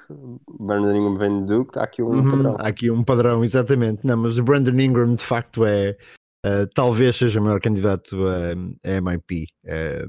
Brandon 0.58 0.94
Ingram 0.94 1.16
vem 1.16 1.40
de 1.44 1.46
Duke, 1.54 1.78
há 1.78 1.82
aqui 1.84 2.02
um 2.02 2.10
Uhum, 2.10 2.30
padrão. 2.30 2.56
Há 2.58 2.66
aqui 2.68 2.90
um 2.90 3.04
padrão, 3.04 3.44
exatamente. 3.44 4.06
Não, 4.06 4.16
mas 4.16 4.36
o 4.38 4.42
Brandon 4.42 4.78
Ingram 4.78 5.14
de 5.14 5.22
facto 5.24 5.64
é 5.64 5.96
ah, 6.44 6.66
talvez 6.74 7.16
seja 7.16 7.40
o 7.40 7.44
maior 7.44 7.60
candidato 7.60 8.16
a, 8.26 8.96
a 8.96 9.00
MIP. 9.00 9.46
Ah, 9.66 10.06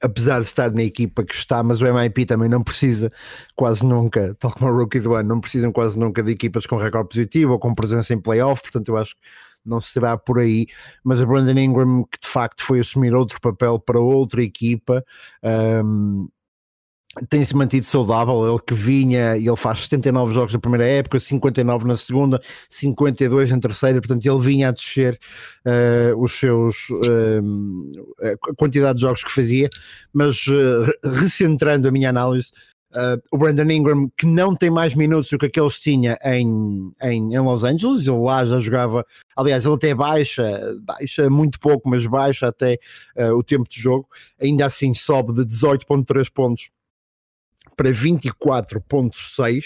apesar 0.00 0.40
de 0.40 0.46
estar 0.46 0.70
na 0.72 0.82
equipa 0.82 1.24
que 1.24 1.34
está, 1.34 1.62
mas 1.62 1.80
o 1.80 1.92
MIP 1.92 2.26
também 2.26 2.48
não 2.48 2.62
precisa 2.62 3.10
quase 3.56 3.84
nunca, 3.84 4.34
tal 4.38 4.52
como 4.52 4.70
o 4.70 4.76
Rookie 4.76 5.00
do 5.00 5.14
ano, 5.14 5.28
não 5.28 5.40
precisam 5.40 5.72
quase 5.72 5.98
nunca 5.98 6.22
de 6.22 6.32
equipas 6.32 6.66
com 6.66 6.76
recorde 6.76 7.08
positivo 7.08 7.52
ou 7.52 7.58
com 7.58 7.74
presença 7.74 8.14
em 8.14 8.20
playoff, 8.20 8.62
portanto 8.62 8.88
eu 8.88 8.96
acho 8.96 9.14
que 9.14 9.20
não 9.64 9.80
será 9.80 10.16
por 10.16 10.38
aí, 10.38 10.66
mas 11.04 11.20
a 11.20 11.26
Brandon 11.26 11.58
Ingram 11.58 12.04
que 12.04 12.18
de 12.20 12.28
facto 12.28 12.62
foi 12.62 12.80
assumir 12.80 13.12
outro 13.14 13.40
papel 13.40 13.78
para 13.78 13.98
outra 14.00 14.42
equipa, 14.42 15.04
ahm, 15.42 16.26
tem-se 17.28 17.56
mantido 17.56 17.86
saudável, 17.86 18.46
ele 18.48 18.60
que 18.64 18.74
vinha 18.74 19.36
e 19.36 19.46
ele 19.46 19.56
faz 19.56 19.80
79 19.84 20.34
jogos 20.34 20.52
na 20.52 20.58
primeira 20.60 20.84
época, 20.84 21.18
59 21.18 21.86
na 21.86 21.96
segunda, 21.96 22.40
52 22.68 23.50
na 23.50 23.58
terceira, 23.58 24.00
portanto 24.00 24.24
ele 24.26 24.40
vinha 24.40 24.68
a 24.68 24.72
descer 24.72 25.18
eh, 25.64 26.12
os 26.16 26.38
seus 26.38 26.76
ehm, 27.06 27.90
a 28.22 28.54
quantidade 28.54 28.96
de 28.96 29.02
jogos 29.02 29.24
que 29.24 29.32
fazia, 29.32 29.68
mas 30.12 30.46
re- 30.46 30.98
recentrando 31.02 31.88
a 31.88 31.90
minha 31.90 32.10
análise, 32.10 32.50
o 33.30 33.36
Brandon 33.36 33.70
Ingram 33.70 34.10
que 34.16 34.24
não 34.24 34.54
tem 34.54 34.70
mais 34.70 34.94
minutos 34.94 35.28
do 35.30 35.38
que 35.38 35.46
aqueles 35.46 35.78
tinha 35.78 36.18
em, 36.24 36.90
em, 37.02 37.34
em 37.34 37.38
Los 37.38 37.62
Angeles, 37.64 38.06
ele 38.06 38.18
lá 38.18 38.44
já 38.44 38.58
jogava, 38.60 39.04
aliás 39.36 39.64
ele 39.64 39.74
até 39.74 39.94
baixa, 39.94 40.74
baixa 40.82 41.28
muito 41.28 41.60
pouco, 41.60 41.88
mas 41.88 42.06
baixa 42.06 42.46
até 42.48 42.78
o 43.34 43.42
tempo 43.42 43.68
de 43.68 43.80
jogo, 43.80 44.08
ainda 44.40 44.64
assim 44.66 44.94
sobe 44.94 45.34
de 45.34 45.44
18.3 45.44 46.30
pontos 46.32 46.70
para 47.78 47.90
24.6 47.90 49.64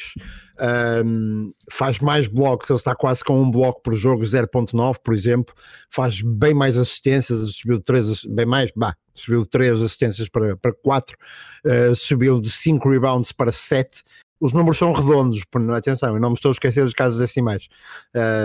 um, 1.04 1.50
faz 1.70 1.98
mais 1.98 2.28
blocos, 2.28 2.68
ele 2.68 2.76
está 2.76 2.94
quase 2.94 3.24
com 3.24 3.40
um 3.40 3.50
bloco 3.50 3.80
por 3.82 3.94
jogo 3.94 4.22
0.9 4.22 4.96
por 5.02 5.14
exemplo, 5.14 5.54
faz 5.88 6.20
bem 6.20 6.52
mais 6.52 6.76
assistências, 6.76 7.40
subiu 7.56 7.78
de 7.78 7.84
3 7.84 8.26
bem 8.26 8.44
mais, 8.44 8.70
bah, 8.76 8.94
subiu 9.14 9.40
de 9.40 9.48
3 9.48 9.80
assistências 9.82 10.28
para, 10.28 10.54
para 10.58 10.74
4 10.74 11.16
uh, 11.64 11.96
subiu 11.96 12.38
de 12.38 12.50
5 12.50 12.86
rebounds 12.90 13.32
para 13.32 13.50
7 13.50 14.02
os 14.42 14.52
números 14.52 14.76
são 14.76 14.92
redondos, 14.92 15.40
atenção, 15.74 16.14
eu 16.14 16.20
não 16.20 16.30
me 16.30 16.34
estou 16.34 16.50
a 16.50 16.52
esquecer 16.52 16.82
dos 16.82 16.94
casos 16.94 17.20
decimais. 17.20 17.68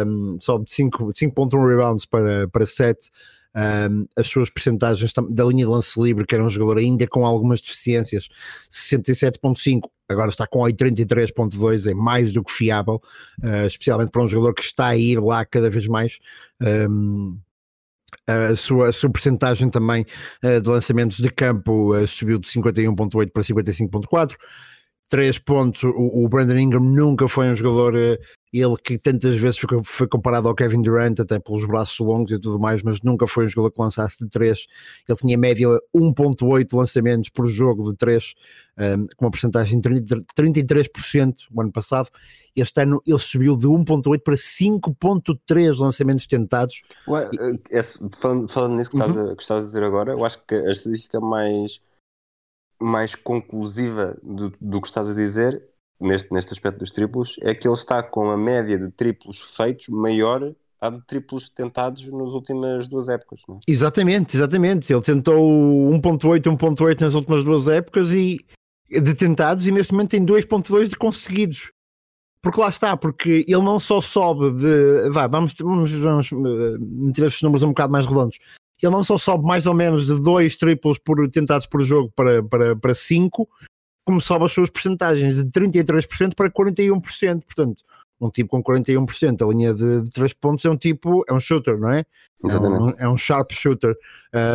Um, 0.05 0.37
sobe 0.39 0.65
de 0.65 0.71
5 0.73 1.11
de 1.11 1.25
5.1 1.25 1.69
rebounds 1.69 2.05
para, 2.05 2.47
para 2.49 2.67
7 2.67 3.09
um, 3.57 4.05
as 4.15 4.27
suas 4.27 4.51
percentagens 4.51 5.11
da 5.29 5.43
linha 5.45 5.65
de 5.65 5.71
lance 5.71 5.99
livre, 5.99 6.25
que 6.25 6.35
era 6.35 6.43
um 6.43 6.49
jogador 6.49 6.77
ainda 6.77 7.07
com 7.07 7.25
algumas 7.25 7.59
deficiências, 7.59 8.29
67.5, 8.69 9.89
agora 10.07 10.29
está 10.29 10.45
com 10.45 10.59
83.2, 10.59 11.89
é 11.89 11.93
mais 11.95 12.31
do 12.31 12.43
que 12.43 12.51
fiável, 12.51 13.01
uh, 13.43 13.65
especialmente 13.65 14.11
para 14.11 14.21
um 14.21 14.27
jogador 14.27 14.53
que 14.53 14.61
está 14.61 14.87
a 14.87 14.97
ir 14.97 15.19
lá 15.19 15.43
cada 15.43 15.69
vez 15.69 15.87
mais. 15.87 16.19
Um, 16.61 17.39
a 18.25 18.55
sua, 18.55 18.89
a 18.89 18.93
sua 18.93 19.09
percentagem 19.09 19.69
também 19.69 20.05
uh, 20.43 20.61
de 20.61 20.69
lançamentos 20.69 21.17
de 21.17 21.29
campo 21.29 21.95
uh, 21.95 22.05
subiu 22.05 22.37
de 22.37 22.47
51.8 22.47 23.31
para 23.31 23.43
55.4 23.43 24.35
três 25.09 25.39
pontos, 25.39 25.83
o, 25.83 26.23
o 26.23 26.27
Brandon 26.29 26.57
Ingram 26.57 26.81
nunca 26.81 27.27
foi 27.27 27.47
um 27.49 27.55
jogador 27.55 27.95
uh, 27.95 28.17
ele 28.53 28.75
que 28.83 28.97
tantas 28.97 29.35
vezes 29.35 29.57
foi, 29.59 29.81
foi 29.83 30.07
comparado 30.07 30.47
ao 30.47 30.55
Kevin 30.55 30.81
Durant, 30.81 31.19
até 31.19 31.37
pelos 31.37 31.65
braços 31.65 31.99
longos 31.99 32.31
e 32.31 32.39
tudo 32.39 32.57
mais, 32.59 32.81
mas 32.81 33.01
nunca 33.01 33.27
foi 33.27 33.45
um 33.45 33.49
jogador 33.49 33.71
que 33.71 33.81
lançasse 33.81 34.23
de 34.23 34.29
3. 34.29 34.65
Ele 35.07 35.17
tinha 35.17 35.37
média 35.37 35.67
1.8 35.95 36.67
lançamentos 36.75 37.29
por 37.29 37.47
jogo 37.47 37.91
de 37.91 37.97
3, 37.97 38.33
um, 38.79 39.07
com 39.15 39.25
uma 39.25 39.31
porcentagem 39.31 39.79
de 39.79 39.81
30 39.81 40.23
33% 40.35 41.33
o 41.53 41.61
ano 41.61 41.71
passado. 41.71 42.09
Este 42.55 42.81
ano 42.81 43.01
ele 43.05 43.19
subiu 43.19 43.55
de 43.55 43.67
1.8 43.67 44.19
para 44.23 44.35
5.3 44.35 45.77
lançamentos 45.79 46.25
tentados. 46.25 46.81
Ué, 47.07 47.29
eh, 47.39 47.59
esse- 47.79 47.99
falando, 48.19 48.47
falando 48.47 48.75
nisso 48.75 48.89
que, 48.89 48.97
Uhum. 48.97 49.05
estás 49.09 49.29
a, 49.29 49.35
que 49.35 49.41
estás 49.41 49.63
a 49.63 49.67
dizer 49.67 49.83
agora, 49.83 50.13
eu 50.13 50.25
acho 50.25 50.39
que 50.47 50.55
a 50.55 50.71
estatística 50.71 51.19
mais, 51.19 51.79
mais 52.79 53.15
conclusiva 53.15 54.17
do, 54.21 54.53
do 54.59 54.81
que 54.81 54.87
estás 54.87 55.09
a 55.09 55.13
dizer, 55.13 55.63
neste, 55.99 56.31
neste 56.31 56.53
aspecto 56.53 56.79
dos 56.79 56.91
triplos, 56.91 57.35
é 57.41 57.53
que 57.53 57.67
ele 57.67 57.75
está 57.75 58.01
com 58.03 58.29
a 58.29 58.37
média 58.37 58.77
de 58.77 58.89
triplos 58.91 59.41
feitos 59.55 59.87
maior 59.89 60.53
à 60.79 60.89
de 60.89 61.01
triplos 61.05 61.49
tentados 61.49 62.05
nas 62.05 62.29
últimas 62.29 62.87
duas 62.87 63.09
épocas. 63.09 63.41
Não 63.47 63.55
é? 63.55 63.59
Exatamente, 63.67 64.37
exatamente. 64.37 64.93
Ele 64.93 65.01
tentou 65.01 65.91
1.8, 65.91 66.41
1.8 66.41 67.01
nas 67.01 67.13
últimas 67.15 67.43
duas 67.43 67.67
épocas 67.67 68.11
e, 68.11 68.37
de 68.89 69.15
tentados 69.15 69.67
e 69.67 69.71
neste 69.71 69.93
momento 69.93 70.11
tem 70.11 70.25
2.2 70.25 70.87
de 70.89 70.95
conseguidos. 70.95 71.71
Porque 72.41 72.61
lá 72.61 72.69
está, 72.69 72.95
porque 72.95 73.43
ele 73.47 73.63
não 73.63 73.79
só 73.79 73.99
sobe 73.99 74.51
de. 74.51 75.09
Vai, 75.09 75.27
vamos, 75.27 75.53
vamos, 75.59 75.91
vamos 75.91 76.31
eh, 76.31 76.77
meter 76.79 77.25
estes 77.25 77.41
números 77.41 77.63
um 77.63 77.69
bocado 77.69 77.91
mais 77.91 78.05
redondos. 78.05 78.37
Ele 78.81 78.91
não 78.91 79.03
só 79.03 79.17
sobe 79.17 79.45
mais 79.45 79.65
ou 79.65 79.73
menos 79.73 80.05
de 80.05 80.21
2 80.21 80.57
triplos 80.57 80.97
por, 80.97 81.29
tentados 81.29 81.65
por 81.65 81.81
jogo 81.81 82.11
para 82.15 82.35
5, 82.37 82.49
para, 82.49 82.75
para 82.75 82.95
cinco, 82.95 83.49
como 84.05 84.21
sobe 84.21 84.45
as 84.45 84.51
suas 84.51 84.69
percentagens 84.69 85.43
de 85.43 85.49
33% 85.49 86.35
para 86.35 86.49
41%. 86.49 87.43
Portanto, 87.43 87.83
um 88.19 88.29
tipo 88.29 88.49
com 88.49 88.63
41%, 88.63 89.45
a 89.45 89.51
linha 89.51 89.73
de, 89.73 90.01
de 90.01 90.09
3 90.11 90.33
pontos 90.33 90.65
é 90.65 90.69
um 90.69 90.77
tipo, 90.77 91.23
é 91.27 91.33
um 91.33 91.39
shooter, 91.39 91.77
não 91.77 91.91
é? 91.91 92.05
Exatamente. 92.43 93.01
É 93.01 93.07
um, 93.07 93.09
é 93.09 93.13
um 93.13 93.17
sharp 93.17 93.51
shooter. 93.51 93.95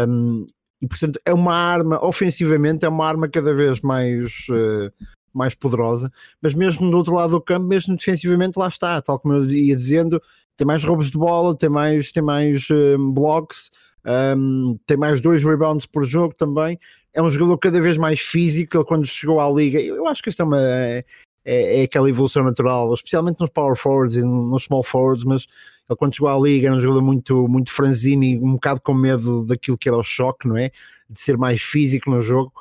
Um, 0.09 0.47
e 0.81 0.89
portanto 0.89 1.21
é 1.25 1.33
uma 1.33 1.55
arma, 1.55 2.05
ofensivamente, 2.05 2.85
é 2.85 2.89
uma 2.89 3.07
arma 3.07 3.29
cada 3.29 3.55
vez 3.55 3.81
mais, 3.81 4.47
uh, 4.51 4.93
mais 5.33 5.55
poderosa, 5.55 6.11
mas 6.43 6.55
mesmo 6.55 6.91
do 6.91 6.97
outro 6.97 7.15
lado 7.15 7.31
do 7.31 7.41
campo, 7.41 7.67
mesmo 7.67 7.97
defensivamente, 7.97 8.59
lá 8.59 8.67
está, 8.67 9.01
tal 9.01 9.19
como 9.21 9.35
eu 9.35 9.45
ia 9.45 9.77
dizendo, 9.77 10.21
tem 10.57 10.67
mais 10.67 10.83
roubos 10.83 11.11
de 11.11 11.17
bola, 11.17 11.57
tem 11.57 11.71
mais, 11.71 12.11
tem 12.11 12.23
mais 12.23 12.69
um, 12.69 13.13
blocks, 13.13 13.71
um, 14.05 14.79
tem 14.87 14.97
mais 14.97 15.21
dois 15.21 15.43
rebounds 15.43 15.87
por 15.87 16.05
jogo 16.05 16.35
também. 16.35 16.79
É 17.13 17.23
um 17.23 17.31
jogador 17.31 17.59
cada 17.59 17.81
vez 17.81 17.97
mais 17.97 18.21
físico. 18.21 18.77
Ele, 18.77 18.85
quando 18.85 19.07
chegou 19.07 19.41
à 19.41 19.51
liga, 19.51 19.81
eu 19.81 20.07
acho 20.07 20.23
que 20.23 20.29
esta 20.29 20.43
é 20.43 20.47
uma. 20.47 20.61
É, 20.61 21.05
é, 21.45 21.83
aquela 21.83 22.09
evolução 22.09 22.45
natural, 22.45 22.95
especialmente 22.95 23.41
nos 23.41 23.51
power 23.51 23.77
forwards 23.77 24.17
e 24.17 24.23
nos 24.23 24.65
small 24.65 24.85
forwards, 24.85 25.25
mas 25.25 25.47
ele 25.91 25.97
quando 25.97 26.15
chegou 26.15 26.29
à 26.29 26.39
liga 26.39 26.69
era 26.69 26.77
um 26.77 26.81
jogador 26.81 27.03
muito, 27.03 27.49
muito 27.49 27.73
franzino 27.73 28.23
e 28.23 28.39
um 28.39 28.53
bocado 28.53 28.81
com 28.81 28.95
medo 28.95 29.45
daquilo 29.45 29.77
que 29.77 29.89
era 29.89 29.99
o 29.99 30.05
choque, 30.05 30.47
não 30.47 30.57
é? 30.57 30.71
De 31.11 31.21
ser 31.21 31.37
mais 31.37 31.61
físico 31.61 32.11
no 32.11 32.23
jogo. 32.23 32.53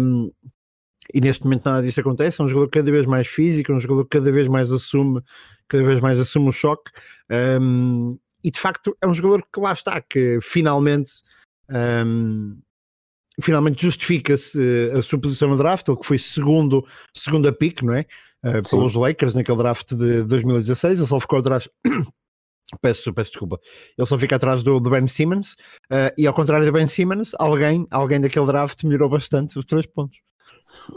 Um, 0.00 0.32
e 1.14 1.20
neste 1.20 1.44
momento 1.44 1.64
nada 1.64 1.82
disso 1.82 2.00
acontece, 2.00 2.40
é 2.40 2.44
um 2.44 2.48
jogador 2.48 2.70
cada 2.70 2.90
vez 2.90 3.06
mais 3.06 3.26
físico, 3.26 3.72
um 3.72 3.80
jogador 3.80 4.04
cada 4.06 4.30
vez 4.30 4.48
mais 4.48 4.70
assume, 4.70 5.22
cada 5.66 5.84
vez 5.84 6.00
mais 6.00 6.18
assume 6.18 6.48
o 6.48 6.52
choque. 6.52 6.90
Um, 7.60 8.18
e 8.42 8.50
de 8.50 8.58
facto 8.58 8.96
é 9.02 9.06
um 9.06 9.14
jogador 9.14 9.44
que 9.52 9.60
lá 9.60 9.72
está, 9.72 10.00
que 10.00 10.38
finalmente 10.42 11.12
um, 11.70 12.58
finalmente 13.40 13.82
justifica-se 13.82 14.90
a 14.96 15.02
sua 15.02 15.20
posição 15.20 15.48
no 15.48 15.56
draft, 15.56 15.88
ele 15.88 15.96
que 15.96 16.06
foi 16.06 16.18
segundo, 16.18 16.84
segundo 17.14 17.48
a 17.48 17.52
pick, 17.52 17.82
não 17.82 17.94
é? 17.94 18.04
Uh, 18.44 18.68
pelos 18.68 18.94
Lakers 18.94 19.34
naquele 19.34 19.58
draft 19.58 19.94
de 19.94 20.22
2016, 20.24 20.98
ele 20.98 21.08
só 21.08 21.18
ficou 21.18 21.40
atrás 21.40 21.68
Peço, 22.82 23.14
peço 23.14 23.30
desculpa. 23.30 23.58
Ele 23.96 24.06
só 24.06 24.18
fica 24.18 24.36
atrás 24.36 24.62
do, 24.62 24.78
do 24.78 24.90
Ben 24.90 25.06
Simmons 25.06 25.52
uh, 25.90 26.12
e 26.18 26.26
ao 26.26 26.34
contrário 26.34 26.66
do 26.66 26.72
Ben 26.72 26.86
Simmons, 26.86 27.32
alguém, 27.38 27.86
alguém 27.90 28.20
daquele 28.20 28.44
draft 28.44 28.84
melhorou 28.84 29.08
bastante 29.08 29.58
os 29.58 29.64
três 29.64 29.86
pontos. 29.86 30.18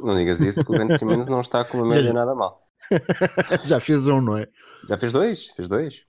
Não 0.02 0.18
digas 0.18 0.42
isso, 0.42 0.66
que 0.66 0.76
o 0.76 0.78
Ben 0.78 0.98
Simmons 0.98 1.28
não 1.28 1.40
está 1.40 1.64
com 1.64 1.78
uma 1.78 1.88
média 1.96 2.12
nada 2.12 2.36
mal. 2.36 2.68
Já 3.66 3.80
fez 3.80 4.06
um, 4.08 4.20
não 4.20 4.38
é? 4.38 4.48
Já 4.90 4.98
fez 4.98 5.14
dois, 5.14 5.48
fez 5.56 5.70
dois. 5.70 6.02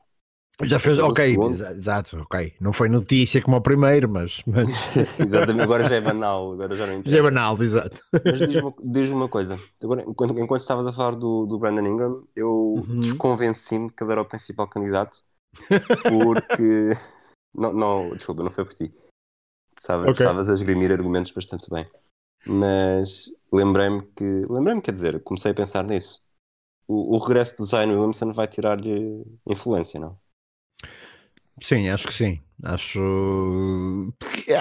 Já 0.65 0.79
fez, 0.79 0.99
ok, 0.99 1.37
exato, 1.77 2.21
ok. 2.21 2.55
Não 2.61 2.73
foi 2.73 2.88
notícia 2.88 3.41
como 3.41 3.57
o 3.57 3.61
primeiro, 3.61 4.09
mas. 4.09 4.43
mas... 4.47 4.69
Exatamente, 5.19 5.62
agora 5.62 5.88
já 5.88 5.97
é 5.97 6.01
banal. 6.01 6.53
Agora 6.53 6.75
já, 6.75 6.87
não 6.87 7.03
já 7.05 7.19
é 7.19 7.23
banal, 7.23 7.61
exato. 7.62 8.03
Mas 8.12 8.38
diz-me 8.38 8.75
diz 8.85 9.11
uma 9.11 9.29
coisa: 9.29 9.59
agora, 9.83 10.03
enquanto, 10.03 10.38
enquanto 10.38 10.62
estavas 10.62 10.87
a 10.87 10.93
falar 10.93 11.17
do, 11.17 11.47
do 11.47 11.59
Brandon 11.59 11.87
Ingram, 11.87 12.25
eu 12.37 12.51
uhum. 12.77 13.01
desconvenci-me 13.01 13.91
que 13.91 14.05
ele 14.05 14.12
era 14.12 14.23
o 14.23 14.27
principal 14.27 14.69
candidato 14.69 15.23
porque. 16.09 16.91
não, 17.55 17.73
não, 17.73 18.11
desculpa, 18.11 18.43
não 18.43 18.51
foi 18.51 18.65
por 18.65 18.75
ti. 18.75 18.95
Estavas, 19.79 20.11
okay. 20.11 20.27
a 20.27 20.55
esgrimir 20.55 20.93
argumentos 20.93 21.33
bastante 21.33 21.69
bem. 21.69 21.88
Mas 22.47 23.25
lembrei-me 23.53 24.03
que. 24.17 24.25
Lembrei-me, 24.49 24.83
quer 24.83 24.93
dizer, 24.93 25.23
comecei 25.23 25.53
a 25.53 25.55
pensar 25.55 25.85
nisso. 25.85 26.21
O, 26.87 27.17
o 27.17 27.19
regresso 27.19 27.57
do 27.57 27.65
Zion 27.65 27.88
Williamson 27.88 28.33
vai 28.33 28.47
tirar-lhe 28.49 29.25
influência, 29.47 29.99
não? 29.99 30.19
Sim, 31.61 31.88
acho 31.88 32.07
que 32.07 32.15
sim. 32.15 32.41
Acho. 32.62 34.12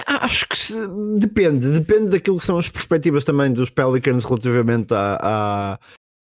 Acho 0.06 0.48
que 0.48 0.58
se... 0.58 0.74
depende, 1.18 1.70
depende 1.70 2.10
daquilo 2.10 2.38
que 2.38 2.44
são 2.44 2.58
as 2.58 2.68
perspectivas 2.68 3.24
também 3.24 3.52
dos 3.52 3.70
Pelicans 3.70 4.24
relativamente 4.24 4.92
a, 4.92 5.18
a, 5.22 5.78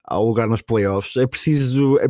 ao 0.04 0.26
lugar 0.26 0.48
nos 0.48 0.60
playoffs. 0.60 1.16
É 1.16 1.26
preciso, 1.26 1.98
é 2.00 2.08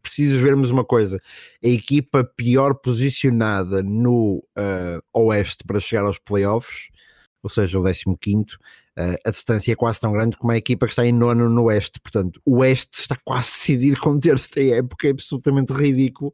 preciso 0.00 0.38
vermos 0.38 0.70
uma 0.70 0.84
coisa: 0.84 1.20
a 1.64 1.68
equipa 1.68 2.24
pior 2.36 2.74
posicionada 2.74 3.82
no 3.82 4.44
uh, 4.56 5.02
Oeste 5.12 5.64
para 5.64 5.80
chegar 5.80 6.04
aos 6.04 6.18
playoffs, 6.20 6.88
ou 7.42 7.50
seja, 7.50 7.80
o 7.80 7.82
15, 7.82 8.06
uh, 8.06 8.14
eh, 8.14 8.56
a 9.24 9.30
distância 9.30 9.72
é 9.72 9.76
quase 9.76 10.00
tão 10.00 10.12
grande 10.12 10.36
como 10.36 10.52
a 10.52 10.56
equipa 10.56 10.86
que 10.86 10.92
está 10.92 11.04
em 11.04 11.12
nono 11.12 11.50
no 11.50 11.64
Oeste. 11.64 12.00
Portanto, 12.00 12.40
o 12.44 12.58
Oeste 12.58 13.00
está 13.00 13.16
quase 13.24 13.48
decidido 13.48 14.00
com 14.00 14.18
terça 14.18 14.60
época. 14.60 15.06
É 15.06 15.10
absolutamente 15.10 15.72
ridículo 15.72 16.32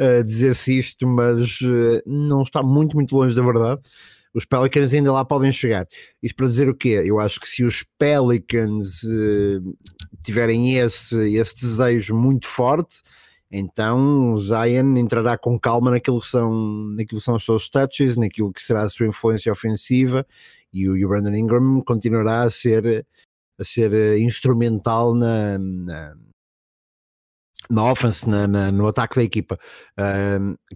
uh, 0.00 0.22
dizer-se 0.22 0.78
isto, 0.78 1.06
mas 1.06 1.58
não 2.06 2.42
está 2.42 2.62
muito, 2.62 2.96
muito 2.96 3.16
longe 3.16 3.34
da 3.34 3.42
verdade 3.42 3.80
os 4.34 4.44
Pelicans 4.44 4.92
ainda 4.92 5.12
lá 5.12 5.24
podem 5.24 5.52
chegar. 5.52 5.86
Isto 6.22 6.36
para 6.36 6.46
dizer 6.46 6.68
o 6.68 6.74
quê? 6.74 7.02
Eu 7.04 7.20
acho 7.20 7.38
que 7.38 7.48
se 7.48 7.62
os 7.62 7.84
Pelicans 7.98 9.02
uh, 9.02 9.76
tiverem 10.22 10.76
esse, 10.76 11.34
esse 11.34 11.54
desejo 11.60 12.14
muito 12.14 12.46
forte, 12.46 13.02
então 13.50 14.32
o 14.32 14.38
Zion 14.38 14.96
entrará 14.96 15.36
com 15.36 15.58
calma 15.58 15.90
naquilo 15.90 16.20
que 16.20 16.26
são, 16.26 16.50
naquilo 16.96 17.20
que 17.20 17.24
são 17.24 17.36
os 17.36 17.44
seus 17.44 17.68
touches, 17.68 18.16
naquilo 18.16 18.52
que 18.52 18.62
será 18.62 18.82
a 18.82 18.88
sua 18.88 19.06
influência 19.06 19.52
ofensiva 19.52 20.26
e 20.72 20.88
o, 20.88 20.96
e 20.96 21.04
o 21.04 21.08
Brandon 21.08 21.34
Ingram 21.34 21.82
continuará 21.84 22.42
a 22.42 22.50
ser, 22.50 23.06
a 23.58 23.64
ser 23.64 23.92
uh, 23.92 24.18
instrumental 24.18 25.14
na, 25.14 25.58
na 25.58 26.14
na 27.70 27.90
offense, 27.90 28.28
na, 28.28 28.46
na, 28.46 28.70
no 28.72 28.86
ataque 28.86 29.16
da 29.16 29.22
equipa. 29.22 29.58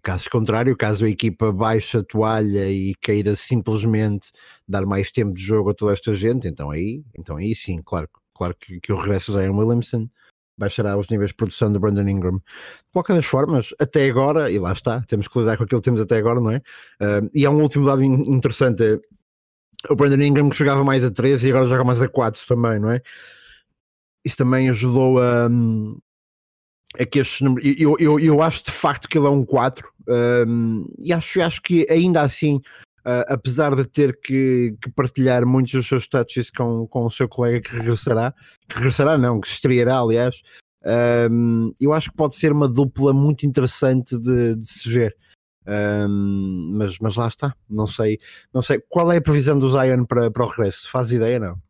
Caso 0.03 0.31
contrário, 0.31 0.77
caso 0.77 1.05
a 1.05 1.09
equipa 1.09 1.53
baixe 1.53 1.99
a 1.99 2.03
toalha 2.03 2.71
e 2.71 2.95
queira 2.95 3.37
simplesmente 3.37 4.31
dar 4.67 4.87
mais 4.87 5.11
tempo 5.11 5.35
de 5.35 5.43
jogo 5.43 5.71
a 5.71 5.75
toda 5.75 5.93
esta 5.93 6.15
gente, 6.15 6.49
então 6.49 6.71
aí, 6.71 7.05
então 7.19 7.37
aí 7.37 7.55
sim, 7.55 7.83
claro, 7.85 8.09
claro 8.35 8.55
que, 8.59 8.81
que 8.81 8.93
o 8.93 8.97
regresso 8.97 9.33
de 9.33 9.39
Zion 9.39 9.57
Williamson 9.57 10.09
baixará 10.59 10.97
os 10.97 11.09
níveis 11.09 11.31
de 11.31 11.37
produção 11.37 11.71
de 11.71 11.79
Brandon 11.79 12.09
Ingram. 12.09 12.39
De 12.39 12.93
qualquer 12.93 13.17
das 13.17 13.27
formas, 13.27 13.75
até 13.79 14.09
agora, 14.09 14.51
e 14.51 14.59
lá 14.59 14.73
está, 14.73 15.03
temos 15.03 15.29
que 15.29 15.39
lidar 15.39 15.59
com 15.59 15.65
aquilo 15.65 15.81
que 15.81 15.85
temos 15.85 16.01
até 16.01 16.17
agora, 16.17 16.41
não 16.41 16.51
é? 16.51 16.63
E 17.35 17.45
há 17.45 17.51
um 17.51 17.61
último 17.61 17.85
dado 17.85 18.03
interessante, 18.03 18.99
o 19.91 19.97
Brandon 19.97 20.23
Ingram 20.23 20.49
que 20.49 20.57
jogava 20.57 20.85
mais 20.85 21.05
a 21.05 21.11
13 21.11 21.47
e 21.47 21.51
agora 21.51 21.67
joga 21.67 21.85
mais 21.85 22.03
a 22.03 22.09
4 22.09 22.47
também, 22.47 22.79
não 22.79 22.91
é? 22.91 23.01
Isso 24.25 24.37
também 24.37 24.69
ajudou 24.69 25.21
a, 25.21 25.49
é 26.99 27.05
que 27.05 27.19
estes 27.19 27.41
números, 27.41 27.75
eu, 27.79 27.97
eu, 27.99 28.19
eu 28.19 28.43
acho 28.43 28.65
de 28.65 28.71
facto 28.71 29.09
que 29.09 29.19
ele 29.19 29.27
é 29.27 29.31
um 29.31 29.45
4 29.45 29.89
um, 30.49 30.87
e 31.01 31.13
acho, 31.13 31.41
acho 31.43 31.61
que 31.61 31.87
ainda 31.91 32.23
assim, 32.23 32.57
uh, 32.57 33.25
apesar 33.29 33.75
de 33.75 33.85
ter 33.85 34.19
que, 34.21 34.77
que, 34.81 34.91
partilhar 34.91 35.45
muitos 35.45 35.73
dos 35.73 35.87
seus 35.87 36.07
touches 36.07 36.51
com, 36.51 36.87
com 36.87 37.05
o 37.05 37.11
seu 37.11 37.29
colega 37.29 37.61
que 37.61 37.75
regressará, 37.75 38.33
que 38.69 38.77
regressará 38.77 39.19
não, 39.19 39.41
que 39.41 39.49
se 39.49 39.55
estreará 39.55 39.99
aliás, 39.99 40.41
um, 41.31 41.73
eu 41.81 41.93
acho 41.93 42.11
que 42.11 42.17
pode 42.17 42.37
ser 42.37 42.53
uma 42.53 42.69
dupla 42.69 43.13
muito 43.13 43.45
interessante 43.45 44.17
de, 44.17 44.55
de 44.55 44.71
se 44.71 44.89
ver. 44.89 45.17
Um, 45.69 46.73
mas, 46.75 46.99
mas 47.01 47.17
lá 47.17 47.27
está, 47.27 47.55
não 47.69 47.87
sei, 47.87 48.19
não 48.55 48.63
sei 48.63 48.81
qual 48.89 49.11
é 49.11 49.17
a 49.17 49.23
previsão 49.23 49.59
do 49.59 49.69
Zion 49.69 50.05
para, 50.05 50.31
para 50.31 50.45
o 50.45 50.49
regresso, 50.49 50.89
faz 50.91 51.11
ideia 51.11 51.41
não? 51.41 51.61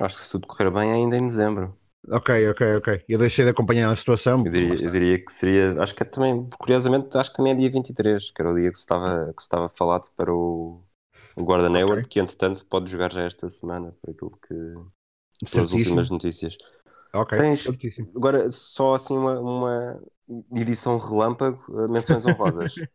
Acho 0.00 0.16
que 0.16 0.22
se 0.22 0.30
tudo 0.30 0.46
correr 0.46 0.70
bem 0.70 0.92
ainda 0.92 1.16
em 1.16 1.28
dezembro. 1.28 1.76
Ok, 2.08 2.50
ok, 2.50 2.76
ok. 2.76 3.04
Eu 3.08 3.18
deixei 3.18 3.44
de 3.44 3.50
acompanhar 3.50 3.90
a 3.90 3.96
situação. 3.96 4.38
Eu 4.44 4.52
diria, 4.52 4.74
eu 4.74 4.90
diria, 4.90 5.24
que 5.24 5.32
seria, 5.34 5.82
acho 5.82 5.94
que 5.94 6.02
é 6.02 6.06
também, 6.06 6.48
curiosamente, 6.58 7.16
acho 7.16 7.30
que 7.30 7.36
também 7.36 7.52
é 7.52 7.56
dia 7.56 7.70
23, 7.70 8.30
que 8.30 8.42
era 8.42 8.52
o 8.52 8.54
dia 8.54 8.70
que 8.70 8.76
se 8.76 8.82
estava, 8.82 9.32
que 9.32 9.42
se 9.42 9.46
estava 9.46 9.68
falado 9.68 10.08
para 10.16 10.32
o, 10.32 10.84
o 11.34 11.44
Gordon 11.44 11.70
okay. 11.70 11.82
Hayward, 11.82 12.08
que 12.08 12.20
entretanto 12.20 12.64
pode 12.66 12.90
jogar 12.90 13.12
já 13.12 13.22
esta 13.22 13.48
semana, 13.48 13.92
por 14.00 14.10
aquilo 14.10 14.38
que. 14.46 15.50
pelas 15.50 15.72
últimas 15.72 16.08
notícias. 16.08 16.56
Ok, 17.16 17.38
Tens, 17.38 17.66
agora 18.14 18.50
só 18.50 18.94
assim 18.94 19.16
uma, 19.16 19.40
uma 19.40 20.00
edição 20.54 20.98
relâmpago, 20.98 21.62
eh, 21.70 21.88
menções 21.88 22.24
honrosas. 22.26 22.74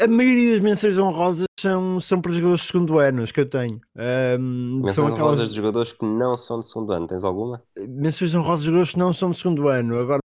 a 0.00 0.08
maioria 0.08 0.52
das 0.52 0.60
menções 0.60 0.98
honrosas 0.98 1.46
são, 1.58 2.00
são 2.00 2.20
para 2.20 2.32
jogadores 2.32 2.60
de 2.60 2.66
segundo 2.66 2.98
ano, 2.98 3.22
as 3.22 3.32
que 3.32 3.40
eu 3.40 3.48
tenho. 3.48 3.80
Um, 4.38 4.76
menções 4.76 4.94
são 4.94 5.06
aquelas... 5.06 5.20
honrosas 5.20 5.48
de 5.50 5.56
jogadores 5.56 5.92
que 5.92 6.04
não 6.04 6.36
são 6.36 6.60
de 6.60 6.68
segundo 6.68 6.92
ano, 6.92 7.06
tens 7.06 7.24
alguma? 7.24 7.62
Menções 7.78 8.34
honrosas 8.34 8.60
de 8.60 8.66
jogadores 8.66 8.92
que 8.92 8.98
não 8.98 9.12
são 9.12 9.30
de 9.30 9.36
segundo 9.36 9.68
ano, 9.68 9.98
agora, 9.98 10.20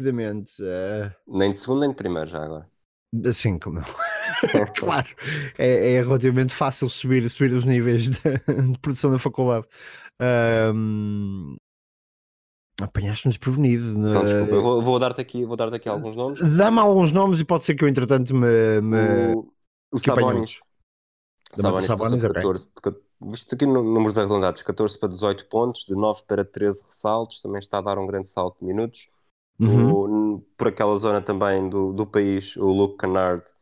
rapidamente. 0.00 0.62
Uh... 0.62 1.10
Nem 1.26 1.52
de 1.52 1.58
segundo 1.58 1.80
nem 1.80 1.90
de 1.90 1.96
primeiro, 1.96 2.30
já 2.30 2.44
agora. 2.44 2.68
Sim, 3.32 3.58
como 3.58 3.76
não. 3.76 3.84
claro, 4.76 5.08
é, 5.58 5.94
é, 5.94 6.02
relativamente 6.02 6.52
fácil 6.52 6.88
subir, 6.88 7.28
subir 7.30 7.52
os 7.52 7.64
níveis 7.64 8.10
de, 8.10 8.20
de 8.72 8.78
produção 8.80 9.10
da 9.10 9.18
faculdade. 9.18 9.66
Um, 10.20 11.56
Apanhaste-me 12.82 13.30
desprevenido. 13.30 13.96
Não, 13.96 14.24
desculpa, 14.24 14.60
vou, 14.60 14.82
vou 14.82 14.98
dar-te 14.98 15.20
aqui, 15.20 15.44
vou 15.44 15.56
dar 15.56 15.72
aqui 15.72 15.88
alguns 15.88 16.16
nomes. 16.16 16.40
Dá-me 16.56 16.80
alguns 16.80 17.12
nomes 17.12 17.38
e 17.38 17.44
pode 17.44 17.62
ser 17.62 17.76
que 17.76 17.84
eu, 17.84 17.88
entretanto, 17.88 18.34
me. 18.34 18.80
me... 18.80 19.34
O, 19.34 19.52
o 19.92 19.98
Sabonis. 19.98 20.58
Sabonis, 21.54 21.86
Sabonis 21.86 22.22
14, 22.22 22.68
okay. 22.76 22.92
visto 23.22 23.54
aqui 23.54 23.64
números 23.64 24.18
arredondados, 24.18 24.60
14 24.62 24.98
para 24.98 25.08
18 25.08 25.46
pontos, 25.46 25.84
de 25.86 25.94
9 25.94 26.22
para 26.26 26.44
13 26.44 26.82
ressaltos, 26.84 27.40
também 27.40 27.60
está 27.60 27.78
a 27.78 27.82
dar 27.82 27.98
um 27.98 28.06
grande 28.08 28.28
salto 28.28 28.58
de 28.58 28.66
minutos. 28.66 29.08
Uhum. 29.60 29.92
O- 29.92 30.44
por 30.56 30.68
aquela 30.68 30.96
zona 30.96 31.20
também 31.20 31.68
do, 31.68 31.92
do 31.92 32.04
país, 32.04 32.56
o 32.56 32.66
Luke 32.66 32.98
Kennard 32.98 33.44
eh, 33.44 33.53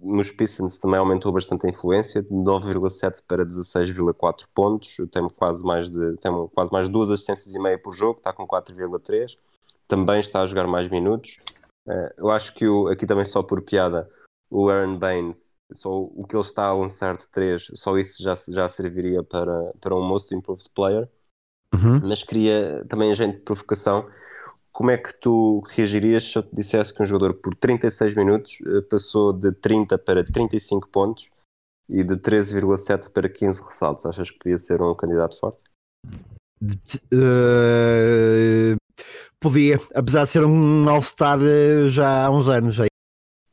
nos 0.00 0.30
Pistons 0.32 0.78
também 0.78 0.98
aumentou 0.98 1.32
bastante 1.32 1.66
a 1.66 1.70
influência, 1.70 2.22
de 2.22 2.32
9,7 2.32 3.22
para 3.26 3.44
16,4 3.44 4.48
pontos, 4.54 4.96
tem 5.12 5.28
quase 5.28 5.62
mais 5.64 5.90
de 5.90 6.16
tem 6.16 6.32
quase 6.54 6.72
mais 6.72 6.88
duas 6.88 7.10
assistências 7.10 7.54
e 7.54 7.58
meia 7.58 7.78
por 7.78 7.94
jogo, 7.94 8.18
está 8.18 8.32
com 8.32 8.46
4,3, 8.46 9.36
também 9.86 10.20
está 10.20 10.40
a 10.42 10.46
jogar 10.46 10.66
mais 10.66 10.88
minutos. 10.90 11.38
Eh, 11.88 12.14
eu 12.18 12.30
acho 12.30 12.54
que 12.54 12.66
o- 12.66 12.88
aqui 12.88 13.06
também 13.06 13.24
só 13.24 13.42
por 13.42 13.62
piada, 13.62 14.08
o 14.50 14.68
Aaron 14.68 14.96
Baines, 14.98 15.56
só 15.72 15.90
o 16.00 16.26
que 16.26 16.34
ele 16.34 16.42
está 16.42 16.64
a 16.66 16.74
lançar 16.74 17.16
de 17.16 17.28
3, 17.28 17.68
só 17.74 17.96
isso 17.96 18.22
já, 18.22 18.34
já 18.48 18.68
serviria 18.68 19.22
para, 19.22 19.72
para 19.80 19.94
um 19.94 20.02
Most 20.02 20.34
Improved 20.34 20.68
Player 20.74 21.08
Uhum. 21.72 22.00
mas 22.02 22.24
queria 22.24 22.84
também, 22.88 23.14
gente 23.14 23.36
de 23.36 23.42
provocação, 23.42 24.08
como 24.80 24.90
é 24.90 24.96
que 24.96 25.12
tu 25.12 25.62
reagirias 25.68 26.24
se 26.24 26.38
eu 26.38 26.42
te 26.42 26.54
dissesse 26.54 26.94
que 26.94 27.02
um 27.02 27.04
jogador 27.04 27.34
por 27.34 27.54
36 27.54 28.14
minutos 28.14 28.56
eh, 28.66 28.80
passou 28.80 29.30
de 29.30 29.52
30 29.52 29.98
para 29.98 30.24
35 30.24 30.88
pontos 30.88 31.28
e 31.86 32.02
de 32.02 32.16
13,7 32.16 33.10
para 33.10 33.28
15 33.28 33.62
ressaltos? 33.62 34.06
Achas 34.06 34.30
que 34.30 34.38
podia 34.38 34.56
ser 34.56 34.80
um 34.80 34.94
candidato 34.94 35.38
forte? 35.38 35.58
Eh, 37.12 38.74
podia, 39.38 39.78
apesar 39.94 40.24
de 40.24 40.30
ser 40.30 40.44
um 40.46 40.88
All-Star 40.88 41.40
eh, 41.42 41.88
já 41.88 42.24
há 42.24 42.30
uns 42.30 42.48
anos. 42.48 42.80
aí. 42.80 42.88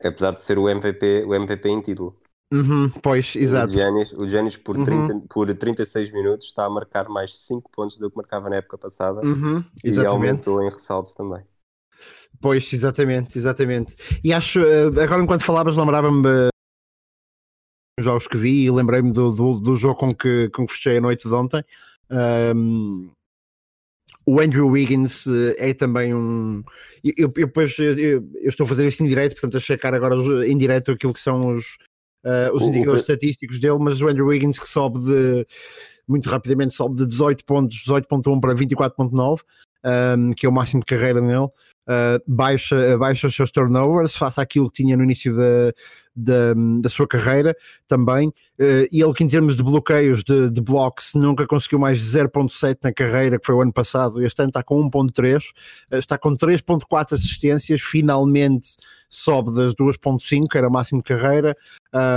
Apesar 0.02 0.30
de 0.30 0.42
ser 0.42 0.56
o 0.56 0.66
MVP, 0.66 1.24
o 1.26 1.34
MVP 1.34 1.68
em 1.68 1.82
título. 1.82 2.18
Uhum, 2.52 2.88
pois, 3.02 3.36
exato. 3.36 3.70
O 3.70 3.74
Giannis, 3.74 4.12
o 4.12 4.26
Giannis 4.26 4.56
por, 4.56 4.78
Uhum. 4.78 4.84
30 4.84 5.20
por 5.28 5.54
36 5.54 6.10
minutos 6.12 6.46
está 6.46 6.64
a 6.64 6.70
marcar 6.70 7.08
mais 7.08 7.36
5 7.44 7.70
pontos 7.70 7.98
do 7.98 8.10
que 8.10 8.16
marcava 8.16 8.48
na 8.48 8.56
época 8.56 8.78
passada 8.78 9.20
Uhum, 9.20 9.62
e 9.84 9.88
exatamente. 9.88 10.48
aumentou 10.48 10.62
em 10.62 10.70
ressaltos 10.70 11.12
também. 11.12 11.42
Pois, 12.40 12.72
exatamente, 12.72 13.36
exatamente. 13.36 13.96
E 14.24 14.32
acho, 14.32 14.60
eh, 14.60 14.86
agora 15.02 15.22
enquanto 15.22 15.42
falavas, 15.44 15.76
lembrava-me 15.76 16.26
eh, 16.26 16.48
dos 17.98 18.04
jogos 18.04 18.26
que 18.26 18.36
vi 18.36 18.64
e 18.64 18.70
lembrei-me 18.70 19.12
do, 19.12 19.30
do, 19.32 19.60
do 19.60 19.76
jogo 19.76 19.96
com 19.96 20.14
que, 20.14 20.48
com 20.50 20.64
que 20.64 20.72
fechei 20.72 20.98
a 20.98 21.00
noite 21.00 21.28
de 21.28 21.34
ontem. 21.34 21.62
Ahm, 22.10 23.10
o 24.24 24.40
Andrew 24.40 24.68
Wiggins 24.68 25.26
eh, 25.26 25.70
é 25.70 25.74
também 25.74 26.14
um. 26.14 26.62
Eu, 27.04 27.32
eu, 27.36 27.52
eu 27.54 28.28
eu, 28.34 28.48
estou 28.48 28.64
a 28.64 28.68
fazer 28.68 28.86
isto 28.86 29.02
em 29.02 29.08
direto, 29.08 29.32
portanto, 29.32 29.56
a 29.56 29.60
checar 29.60 29.92
agora 29.94 30.14
em 30.46 30.56
direto 30.56 30.92
aquilo 30.92 31.12
que 31.12 31.20
são 31.20 31.54
os, 31.54 31.76
eh, 32.24 32.50
os 32.52 32.62
O- 32.62 32.66
o 32.66 32.68
indicadores 32.68 33.04
pre- 33.04 33.14
estatísticos 33.14 33.60
dele, 33.60 33.78
mas 33.80 34.00
o 34.00 34.08
Andrew 34.08 34.26
Wiggins 34.26 34.58
que 34.58 34.68
sobe 34.68 34.98
de 35.00 35.46
muito 36.06 36.28
rapidamente, 36.30 36.74
sobe 36.74 36.96
de 36.96 37.04
18 37.06 37.44
pontos, 37.44 37.76
18.1 37.86 38.40
para 38.40 38.54
24.9, 38.54 39.42
ahm, 39.84 40.32
que 40.32 40.46
é 40.46 40.48
o 40.48 40.52
máximo 40.52 40.80
de 40.80 40.86
carreira 40.86 41.20
nele. 41.20 41.48
Uh, 41.88 42.20
baixa, 42.26 42.98
baixa 42.98 43.28
os 43.28 43.34
seus 43.34 43.50
turnovers, 43.50 44.14
faça 44.14 44.42
aquilo 44.42 44.66
que 44.66 44.82
tinha 44.82 44.94
no 44.94 45.04
início 45.04 45.34
da, 45.34 45.72
da, 46.14 46.54
da 46.82 46.88
sua 46.90 47.08
carreira 47.08 47.56
também. 47.86 48.28
Uh, 48.28 48.84
e 48.92 49.02
ele 49.02 49.14
que 49.14 49.24
em 49.24 49.28
termos 49.28 49.56
de 49.56 49.62
bloqueios 49.62 50.22
de, 50.22 50.50
de 50.50 50.60
blocks 50.60 51.14
nunca 51.14 51.46
conseguiu 51.46 51.78
mais 51.78 52.00
0.7 52.00 52.76
na 52.82 52.92
carreira, 52.92 53.38
que 53.38 53.46
foi 53.46 53.54
o 53.54 53.62
ano 53.62 53.72
passado, 53.72 54.22
este 54.22 54.40
ano 54.42 54.50
está 54.50 54.62
com 54.62 54.90
1.3, 54.90 55.38
uh, 55.92 55.96
está 55.96 56.18
com 56.18 56.36
3.4 56.36 57.14
assistências, 57.14 57.80
finalmente 57.80 58.76
sobe 59.08 59.54
das 59.54 59.74
2.5, 59.74 60.48
que 60.50 60.58
era 60.58 60.68
o 60.68 60.72
máximo 60.72 61.00
de 61.00 61.04
carreira, 61.04 61.56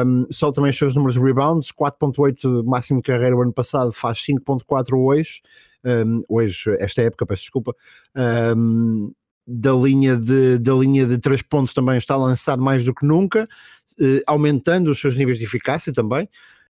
um, 0.06 0.26
também 0.54 0.72
os 0.72 0.78
seus 0.78 0.94
números 0.94 1.14
de 1.14 1.22
rebounds, 1.22 1.72
4.8 1.72 2.66
máximo 2.66 3.02
de 3.02 3.04
carreira 3.04 3.38
o 3.38 3.42
ano 3.42 3.54
passado, 3.54 3.94
faz 3.94 4.18
5.4 4.20 4.94
hoje, 4.94 5.42
um, 5.86 6.24
hoje, 6.28 6.76
esta 6.80 7.02
época, 7.02 7.26
peço 7.26 7.44
desculpa, 7.44 7.74
um, 8.56 9.12
da 9.52 9.74
linha 9.74 10.16
de, 10.18 10.58
da 10.60 10.74
linha 10.74 11.06
de 11.06 11.18
3 11.18 11.42
pontos 11.42 11.74
também 11.74 11.98
está 11.98 12.16
lançado 12.18 12.62
mais 12.62 12.86
do 12.86 12.94
que 12.94 13.06
nunca, 13.06 13.48
eh, 14.00 14.22
aumentando 14.28 14.92
os 14.92 15.00
seus 15.00 15.16
níveis 15.16 15.38
de 15.38 15.44
eficácia 15.46 15.94
também, 15.94 16.28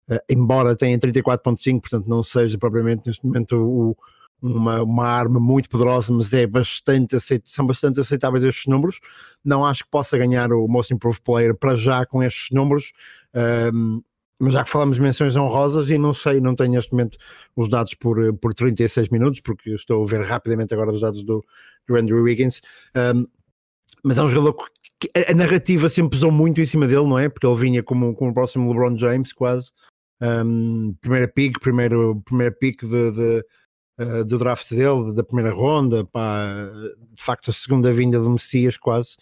eh, 0.09 0.21
embora 0.29 0.75
tenha 0.75 0.97
34.5, 0.99 1.81
portanto 1.81 2.07
não 2.09 2.23
seja 2.23 2.57
propriamente 2.57 3.03
neste 3.07 3.25
momento 3.25 3.55
o- 3.57 3.97
uma, 4.41 4.81
uma 4.81 5.05
arma 5.07 5.39
muito 5.39 5.69
poderosa, 5.69 6.11
mas 6.11 6.33
é 6.33 6.47
bastante 6.47 7.15
são 7.45 7.65
bastante 7.67 7.99
aceitáveis 7.99 8.43
estes 8.43 8.65
números. 8.65 8.99
Não 9.45 9.63
acho 9.65 9.83
que 9.83 9.89
possa 9.91 10.17
ganhar 10.17 10.51
o 10.51 10.67
Most 10.67 10.91
Improved 10.93 11.21
Player 11.23 11.55
para 11.55 11.75
já 11.75 12.05
com 12.07 12.23
estes 12.23 12.49
números. 12.51 12.91
ehm, 13.35 13.99
mas 14.41 14.53
já 14.53 14.63
que 14.63 14.71
falamos 14.71 14.97
menções 14.97 15.35
honrosas 15.35 15.91
e 15.91 15.99
não 15.99 16.15
sei, 16.15 16.41
não 16.41 16.55
tenho 16.55 16.71
neste 16.71 16.91
momento 16.91 17.15
os 17.55 17.69
dados 17.69 17.93
por, 17.93 18.19
eh, 18.23 18.31
por 18.31 18.55
36 18.55 19.09
minutos, 19.09 19.39
porque 19.39 19.69
estou 19.69 20.03
a 20.03 20.07
ver 20.07 20.21
rapidamente 20.21 20.73
agora 20.73 20.91
os 20.91 20.99
dados 20.99 21.23
do, 21.23 21.45
do 21.87 21.95
Andrew 21.95 22.23
Wiggins, 22.23 22.59
um, 22.95 23.27
mas 24.03 24.17
é 24.17 24.23
um 24.23 24.29
jogador 24.29 24.55
que 24.99 25.11
a, 25.15 25.31
a 25.31 25.35
narrativa 25.35 25.87
sempre 25.89 26.17
pesou 26.17 26.31
muito 26.31 26.59
em 26.59 26.65
cima 26.65 26.87
dele, 26.87 27.07
não 27.07 27.19
é? 27.19 27.29
Porque 27.29 27.45
ele 27.45 27.55
vinha 27.55 27.83
como, 27.83 28.15
como 28.15 28.31
o 28.31 28.33
próximo 28.33 28.67
LeBron 28.67 28.97
James, 28.97 29.31
quase. 29.31 29.71
Um, 30.19 30.95
primeira 30.99 31.27
pick, 31.27 31.59
primeiro, 31.59 32.19
primeira 32.25 32.51
pick 32.51 32.81
de, 32.81 33.11
de, 33.11 33.45
uh, 33.99 34.25
do 34.25 34.39
draft 34.39 34.71
dele, 34.71 35.13
da 35.13 35.23
primeira 35.23 35.51
ronda, 35.51 36.03
pá, 36.03 36.67
de 37.13 37.23
facto 37.23 37.51
a 37.51 37.53
segunda 37.53 37.93
vinda 37.93 38.19
do 38.19 38.31
Messias, 38.31 38.75
quase. 38.75 39.17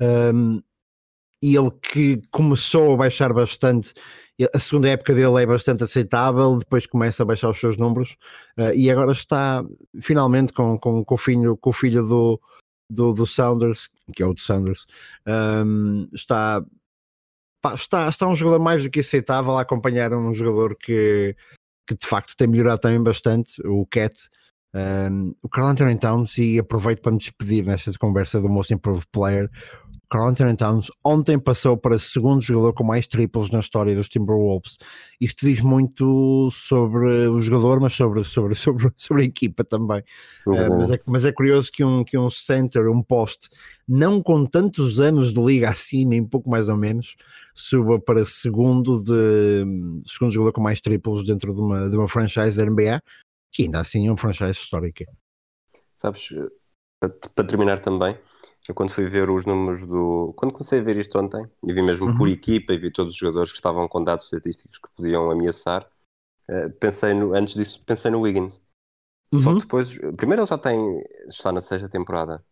Um, 0.00 0.60
e 1.44 1.54
ele 1.58 1.70
que 1.92 2.22
começou 2.30 2.94
a 2.94 2.96
baixar 2.96 3.30
bastante, 3.34 3.92
a 4.54 4.58
segunda 4.58 4.88
época 4.88 5.14
dele 5.14 5.42
é 5.42 5.46
bastante 5.46 5.84
aceitável, 5.84 6.56
depois 6.56 6.86
começa 6.86 7.22
a 7.22 7.26
baixar 7.26 7.50
os 7.50 7.60
seus 7.60 7.76
números 7.76 8.16
uh, 8.58 8.72
e 8.74 8.90
agora 8.90 9.12
está 9.12 9.62
finalmente 10.00 10.54
com, 10.54 10.78
com, 10.78 11.04
com 11.04 11.14
o 11.14 11.18
filho, 11.18 11.54
com 11.58 11.68
o 11.68 11.72
filho 11.74 12.02
do, 12.02 12.40
do, 12.88 13.12
do 13.12 13.26
que 13.26 14.22
é 14.22 14.26
o 14.26 14.32
de 14.32 14.40
Sounders, 14.40 14.86
um, 15.26 16.08
está, 16.14 16.64
pá, 17.60 17.74
está, 17.74 18.08
está 18.08 18.26
um 18.26 18.34
jogador 18.34 18.64
mais 18.64 18.82
do 18.82 18.88
que 18.88 19.00
aceitável 19.00 19.58
a 19.58 19.60
acompanhar 19.60 20.14
um 20.14 20.32
jogador 20.32 20.74
que, 20.78 21.36
que 21.86 21.94
de 21.94 22.06
facto 22.06 22.34
tem 22.38 22.48
melhorado 22.48 22.80
também 22.80 23.02
bastante, 23.02 23.60
o 23.66 23.84
Cat. 23.84 24.30
Um, 24.76 25.32
o 25.40 25.48
Carl 25.48 25.68
Anthony 25.68 25.96
Towns, 25.96 26.36
e 26.36 26.58
aproveito 26.58 27.00
para 27.00 27.12
me 27.12 27.18
despedir 27.18 27.64
nesta 27.64 27.92
conversa 27.96 28.40
do 28.40 28.48
Most 28.48 28.74
Improved 28.74 29.06
Player. 29.12 29.48
Carl 30.10 30.28
Anthony 30.28 30.56
Towns 30.56 30.90
ontem 31.04 31.38
passou 31.38 31.76
para 31.76 31.98
segundo 31.98 32.42
jogador 32.42 32.72
com 32.72 32.84
mais 32.84 33.06
triplos 33.06 33.50
na 33.50 33.60
história 33.60 33.94
dos 33.94 34.08
Timberwolves. 34.08 34.78
Isto 35.20 35.46
diz 35.46 35.60
muito 35.60 36.50
sobre 36.52 37.28
o 37.28 37.40
jogador, 37.40 37.80
mas 37.80 37.92
sobre, 37.94 38.22
sobre, 38.24 38.54
sobre, 38.56 38.90
sobre 38.96 39.22
a 39.22 39.26
equipa 39.26 39.64
também. 39.64 40.02
Uh, 40.46 40.76
mas, 40.78 40.90
é, 40.90 41.00
mas, 41.06 41.24
é, 41.24 41.32
curioso 41.32 41.70
que 41.72 41.84
um, 41.84 42.04
que 42.04 42.16
um 42.16 42.30
center, 42.30 42.88
um 42.88 43.02
poste, 43.02 43.48
não 43.88 44.22
com 44.22 44.46
tantos 44.46 45.00
anos 45.00 45.32
de 45.32 45.40
liga 45.40 45.70
assim, 45.70 46.04
nem 46.04 46.24
pouco 46.24 46.48
mais 46.48 46.68
ou 46.68 46.76
menos, 46.76 47.16
suba 47.54 48.00
para 48.00 48.24
segundo 48.24 49.02
de 49.02 49.64
segundo 50.06 50.32
jogador 50.32 50.52
com 50.52 50.60
mais 50.60 50.80
triplos 50.80 51.24
dentro 51.24 51.54
de 51.54 51.60
uma, 51.60 51.88
de 51.88 51.96
uma 51.96 52.08
franchise 52.08 52.56
da 52.56 52.68
NBA, 52.68 53.00
que 53.52 53.64
ainda 53.64 53.80
assim 53.80 54.06
é 54.06 54.10
uma 54.10 54.18
franchise 54.18 54.52
histórica. 54.52 55.06
Sabes, 55.98 56.28
para 57.34 57.44
terminar 57.44 57.80
também, 57.80 58.16
eu 58.68 58.74
quando 58.74 58.92
fui 58.92 59.08
ver 59.08 59.28
os 59.28 59.44
números 59.44 59.86
do. 59.86 60.32
Quando 60.36 60.52
comecei 60.52 60.80
a 60.80 60.82
ver 60.82 60.96
isto 60.96 61.18
ontem, 61.18 61.46
e 61.62 61.72
vi 61.72 61.82
mesmo 61.82 62.06
uhum. 62.06 62.16
por 62.16 62.28
equipa 62.28 62.72
e 62.72 62.78
vi 62.78 62.90
todos 62.90 63.12
os 63.12 63.18
jogadores 63.18 63.52
que 63.52 63.58
estavam 63.58 63.86
com 63.86 64.02
dados 64.02 64.24
estatísticos 64.24 64.78
que 64.78 64.88
podiam 64.96 65.30
ameaçar, 65.30 65.86
uh, 66.48 66.70
pensei 66.80 67.12
no, 67.12 67.34
antes 67.34 67.54
disso 67.54 67.82
pensei 67.84 68.10
no 68.10 68.20
Wiggins. 68.20 68.62
Uhum. 69.32 69.42
Só 69.42 69.54
que 69.54 69.60
depois, 69.60 69.98
primeiro 70.16 70.42
ele 70.42 70.48
já 70.48 70.56
tem, 70.56 71.04
está 71.28 71.52
na 71.52 71.60
sexta 71.60 71.88
temporada. 71.88 72.42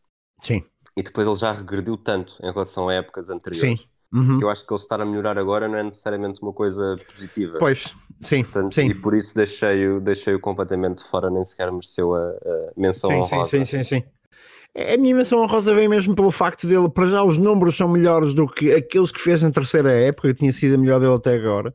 Sim. 0.41 0.65
E 0.97 1.03
depois 1.03 1.27
ele 1.27 1.37
já 1.37 1.53
regrediu 1.53 1.97
tanto 1.97 2.35
em 2.43 2.53
relação 2.53 2.89
a 2.89 2.95
épocas 2.95 3.31
anteriores. 3.31 3.81
Sim. 3.81 3.87
Uhum. 4.13 4.39
Que 4.39 4.45
eu 4.45 4.51
acho 4.51 4.67
que 4.67 4.73
ele 4.73 4.81
estar 4.81 5.01
a 5.01 5.07
melhorar 5.07 5.39
agora 5.39 5.67
não 5.67 5.79
é 5.79 5.83
necessariamente 5.83 6.43
uma 6.43 6.53
coisa 6.53 6.99
positiva. 7.07 7.57
Pois, 7.59 7.95
sim, 8.21 8.43
Portanto, 8.43 8.75
sim. 8.75 8.89
E 8.89 8.95
por 8.95 9.15
isso 9.15 9.35
deixei-o 9.35 10.01
deixei 10.01 10.39
completamente 10.39 11.03
fora, 11.05 11.31
nem 11.31 11.43
sequer 11.43 11.73
mereceu 11.73 12.15
a, 12.15 12.29
a 12.29 12.73
menção 12.77 13.09
sim, 13.09 13.17
honrosa. 13.17 13.51
Sim, 13.51 13.65
sim, 13.65 13.83
sim, 13.83 14.01
sim. 14.01 14.05
A 14.75 14.97
minha 14.97 15.15
menção 15.15 15.41
honrosa 15.41 15.75
vem 15.75 15.87
mesmo 15.87 16.15
pelo 16.15 16.31
facto 16.31 16.67
dele, 16.67 16.89
para 16.89 17.09
já 17.09 17.23
os 17.23 17.37
números 17.37 17.77
são 17.77 17.89
melhores 17.89 18.33
do 18.33 18.47
que 18.47 18.73
aqueles 18.73 19.13
que 19.13 19.21
fez 19.21 19.43
na 19.43 19.51
terceira 19.51 19.91
época, 19.91 20.29
que 20.29 20.41
tinha 20.41 20.53
sido 20.53 20.75
a 20.75 20.79
melhor 20.79 20.99
dele 20.99 21.15
até 21.15 21.35
agora. 21.35 21.75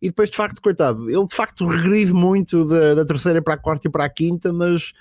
E 0.00 0.08
depois, 0.08 0.30
de 0.30 0.36
facto, 0.36 0.60
coitado, 0.60 1.08
ele 1.08 1.26
de 1.26 1.34
facto 1.34 1.64
regride 1.66 2.12
muito 2.12 2.64
da, 2.64 2.94
da 2.94 3.04
terceira 3.04 3.40
para 3.40 3.54
a 3.54 3.58
quarta 3.58 3.86
e 3.86 3.90
para 3.90 4.04
a 4.04 4.08
quinta, 4.08 4.52
mas 4.52 4.92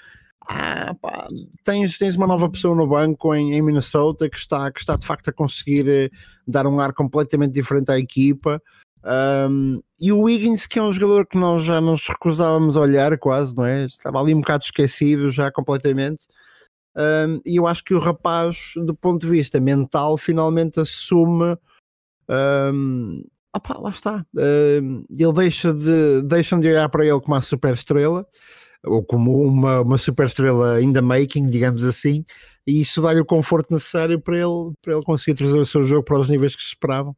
ah, 0.47 0.93
pá, 1.01 1.27
tens, 1.63 1.97
tens 1.97 2.15
uma 2.15 2.27
nova 2.27 2.47
pessoa 2.49 2.75
no 2.75 2.86
banco 2.86 3.34
em, 3.34 3.54
em, 3.56 3.62
Minnesota 3.63 4.30
que 4.30 4.38
está, 4.38 4.71
que 4.71 4.80
está 4.80 4.95
de 4.95 5.06
facto 5.06 5.30
a 5.30 5.34
conseguir 5.34 5.88
eh, 5.88 6.10
dar 6.47 6.67
um 6.67 6.80
ar 6.80 6.93
completamente 6.93 7.54
diferente 7.54 7.91
à 7.91 7.97
equipa. 7.97 8.62
Um, 9.04 9.82
e 9.99 10.12
o 10.12 10.19
Wiggins, 10.19 10.67
que 10.67 10.77
é 10.77 10.84
um 10.84 10.93
jogador 10.93 11.25
que 11.25 11.38
nós 11.38 11.63
já 11.63 11.82
nos 11.82 12.08
recusávamos 12.08 12.77
a 12.77 12.82
olhar, 12.82 13.17
quase, 13.17 13.56
não 13.56 13.65
é? 13.65 13.86
Estava 13.86 14.19
ali 14.19 14.36
um 14.36 14.41
bocado 14.41 14.63
esquecido 14.63 15.32
já 15.32 15.51
completamente. 15.51 16.27
Um, 16.95 17.39
e 17.45 17.56
eu 17.56 17.67
acho 17.67 17.84
que 17.84 17.93
o 17.93 17.99
rapaz, 17.99 18.73
do 18.75 18.93
ponto 18.93 19.21
de 19.21 19.32
vista 19.32 19.60
mental, 19.60 20.17
finalmente 20.17 20.80
assume 20.80 21.58
um, 22.73 23.23
opá, 23.56 23.77
lá 23.77 23.89
está. 23.89 24.25
Uh, 24.36 25.06
ele 25.10 25.34
deixa 25.34 25.73
de, 25.73 26.21
deixam 26.23 26.60
de 26.60 26.67
olhar 26.67 26.89
para 26.89 27.06
ele 27.06 27.19
como 27.19 27.34
uma 27.36 27.41
super 27.41 27.73
estrela 27.73 28.25
ou 28.84 29.04
como 29.04 29.41
uma, 29.43 29.82
uma 29.82 29.97
super 29.97 30.25
estrela 30.25 30.82
in 30.82 30.91
the 30.91 31.01
making, 31.01 31.49
digamos 31.49 31.84
assim, 31.84 32.23
e 32.65 32.82
isso 32.82 33.01
dá-lhe 33.01 33.19
o 33.19 33.25
conforto 33.25 33.71
necessário 33.73 34.19
para 34.19 34.36
ele, 34.38 34.73
para 34.82 34.93
ele 34.93 35.04
conseguir 35.04 35.38
trazer 35.38 35.58
o 35.60 35.65
seu 35.65 35.84
jogo 35.84 36.04
para 36.04 36.17
os 36.19 36.30
níveis 36.30 36.56
que 36.56 36.62
se 36.62 36.69
esperavam. 36.69 37.15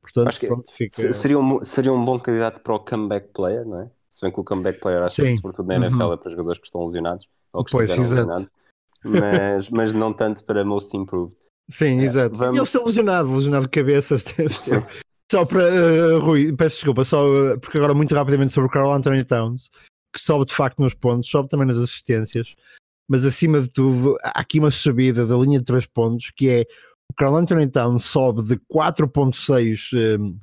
Portanto, 0.00 0.28
Acho 0.28 0.40
que 0.40 0.46
pronto, 0.46 0.70
fica... 0.70 1.12
seria, 1.12 1.38
um, 1.38 1.64
seria 1.64 1.92
um 1.92 2.04
bom 2.04 2.18
candidato 2.20 2.60
para 2.60 2.74
o 2.74 2.78
comeback 2.78 3.28
player, 3.34 3.66
não 3.66 3.80
é? 3.80 3.90
Se 4.10 4.20
bem 4.22 4.32
que 4.32 4.38
o 4.40 4.44
comeback 4.44 4.78
player 4.80 5.02
acho 5.02 5.16
que 5.16 5.22
Sim. 5.22 5.36
sobretudo 5.36 5.66
na 5.66 5.74
NFL 5.76 6.02
Uhum. 6.04 6.12
é 6.12 6.16
para 6.16 6.30
jogadores 6.30 6.58
que 6.60 6.66
estão 6.66 6.84
lesionados 6.84 7.26
ou 7.52 7.64
que 7.64 7.72
Pois, 7.72 7.90
exato. 7.90 8.00
lesionados, 8.02 8.46
mas, 9.08 9.70
mas 9.70 9.92
não 9.92 10.12
tanto 10.12 10.44
para 10.44 10.64
most 10.64 10.96
improved. 10.96 11.34
Sim, 11.70 12.00
exato. 12.00 12.34
É, 12.36 12.38
vamos- 12.38 12.56
E 12.56 12.58
ele 12.58 12.64
está 12.64 12.82
lesionado, 12.84 13.34
lesionado 13.34 13.64
de 13.64 13.70
cabeça. 13.70 14.16
Só 15.30 15.44
para, 15.44 15.58
uh, 15.58 16.20
Rui, 16.20 16.52
peço 16.52 16.76
desculpa, 16.76 17.04
só 17.04 17.26
uh, 17.26 17.58
porque 17.58 17.78
agora 17.78 17.92
muito 17.92 18.14
rapidamente 18.14 18.52
sobre 18.52 18.68
o 18.68 18.70
Carl 18.72 18.92
Anthony 18.92 19.24
Towns, 19.24 19.70
que 20.14 20.20
sobe 20.20 20.44
de 20.46 20.54
facto 20.54 20.78
nos 20.78 20.94
pontos, 20.94 21.28
sobe 21.28 21.48
também 21.48 21.66
nas 21.66 21.78
assistências, 21.78 22.54
mas 23.08 23.24
acima 23.24 23.60
de 23.60 23.68
tudo, 23.68 24.16
há 24.22 24.40
aqui 24.40 24.60
uma 24.60 24.70
subida 24.70 25.26
da 25.26 25.36
linha 25.36 25.58
de 25.58 25.64
3 25.64 25.84
pontos, 25.86 26.30
que 26.30 26.48
é 26.48 26.64
o 27.10 27.14
Carl 27.14 27.34
Anthony 27.34 27.68
Towns 27.68 28.04
sobe 28.04 28.42
de 28.44 28.56
4.6 28.72 30.20
um, 30.20 30.38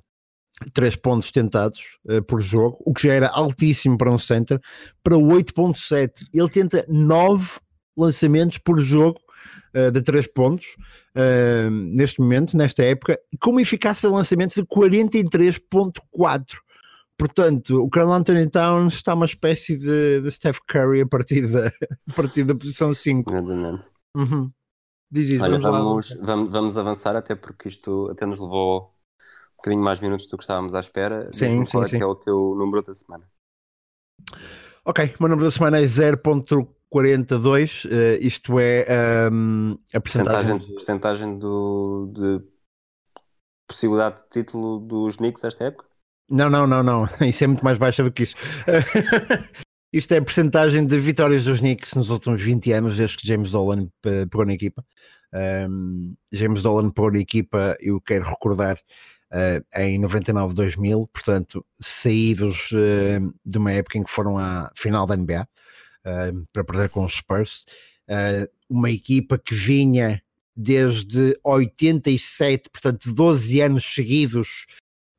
3 0.74 0.96
pontos 0.98 1.32
tentados 1.32 1.98
uh, 2.06 2.22
por 2.22 2.42
jogo, 2.42 2.78
o 2.86 2.94
que 2.94 3.08
já 3.08 3.14
era 3.14 3.30
altíssimo 3.30 3.98
para 3.98 4.12
um 4.12 4.18
center, 4.18 4.60
para 5.02 5.16
8.7. 5.16 6.26
Ele 6.34 6.50
tenta 6.50 6.86
9 6.90 7.52
lançamentos 7.96 8.58
por 8.58 8.80
jogo 8.80 9.20
uh, 9.76 9.92
de 9.92 10.02
3 10.02 10.28
pontos 10.28 10.76
uh, 11.16 11.70
neste 11.70 12.20
momento, 12.20 12.58
nesta 12.58 12.84
época, 12.84 13.20
com 13.40 13.52
uma 13.52 13.62
eficácia 13.62 14.10
de 14.10 14.16
lançamento 14.16 14.56
de 14.56 14.64
43.4. 14.64 16.64
Portanto, 17.18 17.84
o 17.84 17.90
Carl 17.90 18.12
Anthony 18.12 18.50
Towns 18.50 18.96
está 18.96 19.14
uma 19.14 19.26
espécie 19.26 19.78
de, 19.78 20.22
de 20.22 20.32
Steph 20.32 20.60
Curry 20.68 21.02
a 21.02 21.08
partir 21.08 21.48
da, 21.48 21.68
a 22.10 22.14
partir 22.14 22.44
da 22.44 22.56
posição 22.56 22.94
5. 22.94 23.32
Exatamente. 23.32 23.84
Uhum. 24.16 24.52
Diz 25.12 25.30
isso, 25.30 25.44
Olha, 25.44 25.60
vamos 25.60 26.10
vamos, 26.10 26.26
vamos, 26.26 26.52
vamos 26.52 26.78
avançar, 26.78 27.16
até 27.16 27.36
porque 27.36 27.70
isto 27.70 28.10
até 28.10 28.26
nos 28.26 28.40
levou 28.40 28.96
um 29.54 29.56
bocadinho 29.58 29.84
mais 29.84 30.00
minutos 30.00 30.26
do 30.26 30.38
que 30.38 30.44
estávamos 30.44 30.74
à 30.74 30.80
espera. 30.80 31.30
Sim, 31.32 31.64
qual 31.66 31.68
sim, 31.68 31.78
é 31.78 31.84
que 31.84 31.98
sim. 31.98 32.02
é 32.02 32.06
o 32.06 32.16
teu 32.16 32.56
número 32.58 32.82
da 32.82 32.96
semana. 32.96 33.24
Ok, 34.84 35.06
o 35.06 35.24
meu 35.24 35.30
número 35.30 35.46
da 35.46 35.52
semana 35.52 35.78
é 35.78 35.84
0.42, 36.94 37.86
eh, 37.90 38.20
isto 38.22 38.60
é 38.60 38.86
ehm, 38.88 39.74
a 39.94 40.00
Percentagem, 40.00 40.58
percentagem. 40.60 40.76
percentagem 40.76 41.40
do, 41.40 42.12
de 42.14 42.46
possibilidade 43.68 44.18
de 44.24 44.30
título 44.30 44.80
dos 44.80 45.18
Knicks 45.18 45.44
esta 45.44 45.66
época? 45.66 45.86
Não, 46.30 46.50
não, 46.50 46.68
não, 46.68 46.84
não, 46.84 47.06
isso 47.28 47.44
é 47.44 47.48
muito 47.48 47.64
mais 47.64 47.78
baixa 47.80 48.04
do 48.04 48.12
que 48.12 48.24
isso. 48.24 48.36
isto 49.92 50.12
é 50.14 50.18
a 50.18 50.24
percentagem 50.24 50.86
de 50.86 51.00
vitórias 51.00 51.46
dos 51.46 51.60
Knicks 51.60 51.96
nos 51.96 52.10
últimos 52.12 52.42
20 52.42 52.72
anos, 52.74 52.98
desde 52.98 53.18
que 53.18 53.28
James 53.28 53.52
Dolan 53.52 53.88
eh, 54.06 54.26
pegou 54.28 54.46
na 54.46 54.54
equipa. 54.54 54.86
Ehm, 55.34 56.14
James 56.32 56.62
Dolan 56.62 56.92
pegou 56.92 57.12
na 57.12 57.20
equipa, 57.20 57.76
eu 57.80 58.00
quero 58.00 58.24
recordar, 58.26 58.80
eh, 59.32 59.64
em 59.78 60.00
99-2000, 60.00 61.08
portanto, 61.12 61.66
saídos 61.82 62.70
eh, 62.74 63.20
de 63.44 63.58
uma 63.58 63.72
época 63.72 63.98
em 63.98 64.04
que 64.04 64.12
foram 64.12 64.38
à 64.38 64.72
final 64.76 65.08
da 65.08 65.18
NBA 65.18 65.48
para 66.52 66.64
perder 66.64 66.90
com 66.90 67.06
os 67.06 67.14
Spurs. 67.14 67.66
Eh, 68.08 68.50
uma 68.70 68.90
equipa 68.90 69.38
que 69.38 69.56
vinha 69.56 70.22
desde 70.56 71.38
87, 71.44 72.70
portanto, 72.70 73.14
12 73.14 73.62
anos 73.62 73.86
seguidos 73.86 74.66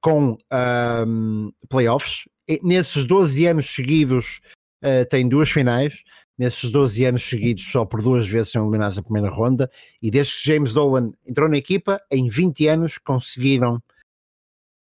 com 0.00 0.36
ahm, 0.50 1.50
playoffs. 1.68 2.28
E 2.46 2.60
nesses 2.62 3.04
12 3.04 3.46
anos 3.46 3.66
seguidos 3.66 4.40
eh, 4.82 5.04
tem 5.04 5.28
duas 5.28 5.50
finais. 5.50 6.02
Nesses 6.36 6.70
12 6.70 7.04
anos 7.04 7.22
seguidos, 7.24 7.64
só 7.64 7.84
por 7.84 8.02
duas 8.02 8.28
vezes 8.28 8.50
são 8.50 8.62
eliminados 8.62 8.96
na 8.96 9.02
primeira 9.02 9.30
ronda. 9.30 9.70
E 10.02 10.10
desde 10.10 10.36
que 10.36 10.52
James 10.52 10.72
Dolan 10.74 11.12
entrou 11.26 11.48
na 11.48 11.56
equipa, 11.56 12.00
em 12.10 12.28
20 12.28 12.66
anos 12.68 12.98
conseguiram 12.98 13.80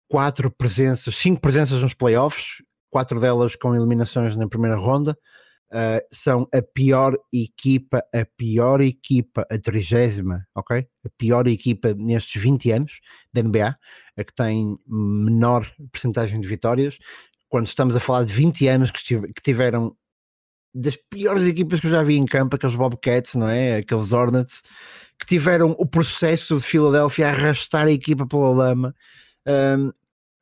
quatro 0.09 0.51
presenças, 0.51 1.16
cinco 1.16 1.40
presenças 1.40 1.83
nos 1.83 1.92
playoffs, 1.92 2.62
quatro 2.88 3.18
delas 3.18 3.57
com 3.57 3.75
eliminações 3.75 4.37
na 4.37 4.49
primeira 4.49 4.77
ronda. 4.77 5.18
Uh, 5.75 5.99
são 6.09 6.49
a 6.55 6.63
pior 6.63 7.19
equipa, 7.33 7.99
a 8.15 8.25
pior 8.37 8.81
equipa, 8.81 9.45
a 9.51 9.59
trigésima, 9.59 10.47
ok? 10.55 10.87
A 11.05 11.09
pior 11.19 11.49
equipa 11.49 11.93
nestes 11.95 12.41
20 12.41 12.71
anos 12.71 13.01
da 13.33 13.43
NBA, 13.43 13.77
a 14.17 14.23
que 14.25 14.33
tem 14.33 14.79
menor 14.87 15.69
percentagem 15.91 16.41
de 16.41 16.47
vitórias. 16.47 16.97
Quando 17.49 17.67
estamos 17.67 17.97
a 17.97 18.01
falar 18.01 18.25
de 18.25 18.33
20 18.33 18.69
anos 18.69 18.93
que, 18.93 19.03
tiveram 19.43 19.97
das 20.73 20.97
piores 20.97 21.45
equipas 21.45 21.81
que 21.81 21.89
eu 21.89 21.91
já 21.91 22.05
vi 22.05 22.19
em 22.19 22.25
campo, 22.25 22.55
aqueles 22.55 22.77
Bobcats, 22.77 23.35
não 23.35 23.49
é? 23.49 23.79
Aqueles 23.79 24.13
Hornets, 24.13 24.63
que 25.19 25.27
tiveram 25.27 25.73
o 25.73 25.85
processo 25.85 26.57
de 26.57 26.65
Filadélfia 26.65 27.27
a 27.27 27.31
arrastar 27.31 27.87
a 27.89 27.93
equipa 27.93 28.25
pela 28.29 28.51
lama. 28.51 28.95
Um, 29.45 29.93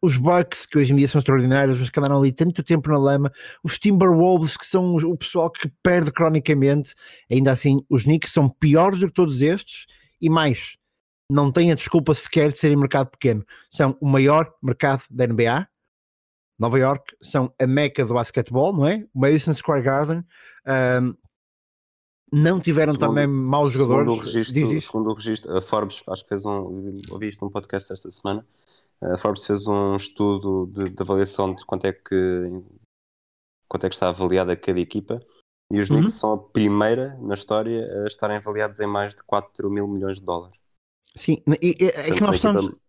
os 0.02 0.16
Bucks, 0.16 0.66
que 0.66 0.76
hoje 0.78 0.92
em 0.92 0.96
dia 0.96 1.06
são 1.06 1.20
extraordinários, 1.20 1.78
mas 1.78 1.88
que 1.88 1.98
andaram 2.00 2.18
ali 2.18 2.32
tanto 2.32 2.62
tempo 2.62 2.90
na 2.90 2.98
lama, 2.98 3.30
os 3.62 3.78
Timberwolves, 3.78 4.56
que 4.56 4.66
são 4.66 4.96
o 4.96 5.16
pessoal 5.16 5.48
que 5.50 5.70
perde 5.82 6.10
cronicamente, 6.10 6.94
ainda 7.30 7.52
assim, 7.52 7.78
os 7.88 8.02
Knicks 8.02 8.32
são 8.32 8.48
piores 8.48 8.98
do 8.98 9.06
que 9.06 9.14
todos 9.14 9.40
estes, 9.40 9.86
e 10.20 10.28
mais, 10.28 10.76
não 11.30 11.52
têm 11.52 11.70
a 11.70 11.74
desculpa 11.76 12.14
sequer 12.14 12.52
de 12.52 12.58
serem 12.58 12.76
mercado 12.76 13.10
pequeno. 13.10 13.44
São 13.70 13.96
o 14.00 14.06
maior 14.08 14.52
mercado 14.60 15.04
da 15.08 15.26
NBA, 15.26 15.68
Nova 16.58 16.78
York, 16.78 17.16
são 17.22 17.52
a 17.60 17.66
meca 17.66 18.04
do 18.04 18.14
basquetebol, 18.14 18.72
não 18.72 18.86
é? 18.86 19.06
O 19.14 19.20
Madison 19.20 19.54
Square 19.54 19.82
Garden. 19.82 20.24
um, 21.00 21.14
não 22.34 22.58
tiveram 22.58 22.94
Segundo- 22.94 23.08
também 23.08 23.26
maus 23.26 23.72
jogadores. 23.72 24.08
Segundo 24.08 24.20
o 24.20 24.24
registro, 24.24 24.80
segundo 24.80 25.10
o 25.10 25.14
registro, 25.14 25.56
a 25.56 25.60
Forbes, 25.60 26.02
acho 26.08 26.22
que 26.22 26.28
fez 26.30 26.44
um, 26.46 26.98
ouvi 27.10 27.28
isto 27.28 27.44
num 27.44 27.50
podcast 27.50 27.92
esta 27.92 28.10
semana, 28.10 28.44
a 29.02 29.16
Forbes 29.18 29.44
fez 29.44 29.66
um 29.66 29.96
estudo 29.96 30.66
de, 30.72 30.90
de 30.90 31.02
avaliação 31.02 31.54
de 31.54 31.64
quanto 31.64 31.86
é 31.86 31.92
que 31.92 32.62
quanto 33.68 33.86
é 33.86 33.88
que 33.88 33.94
está 33.94 34.08
avaliada 34.10 34.54
cada 34.56 34.78
equipa 34.80 35.20
e 35.72 35.80
os 35.80 35.88
Uhum. 35.88 35.96
Knicks 35.96 36.14
são 36.14 36.32
a 36.34 36.38
primeira 36.38 37.16
na 37.20 37.34
história 37.34 37.86
a 38.02 38.06
estarem 38.06 38.36
avaliados 38.36 38.78
em 38.80 38.86
mais 38.86 39.14
de 39.14 39.22
4 39.24 39.70
mil 39.70 39.88
milhões 39.88 40.18
de 40.18 40.24
dólares. 40.24 40.56
Sim, 41.16 41.42
e- 41.60 41.76
e- 41.80 41.86
é 41.86 42.10
que 42.14 42.20
nós 42.20 42.36
estamos. 42.36 42.64
equipa- 42.66 42.80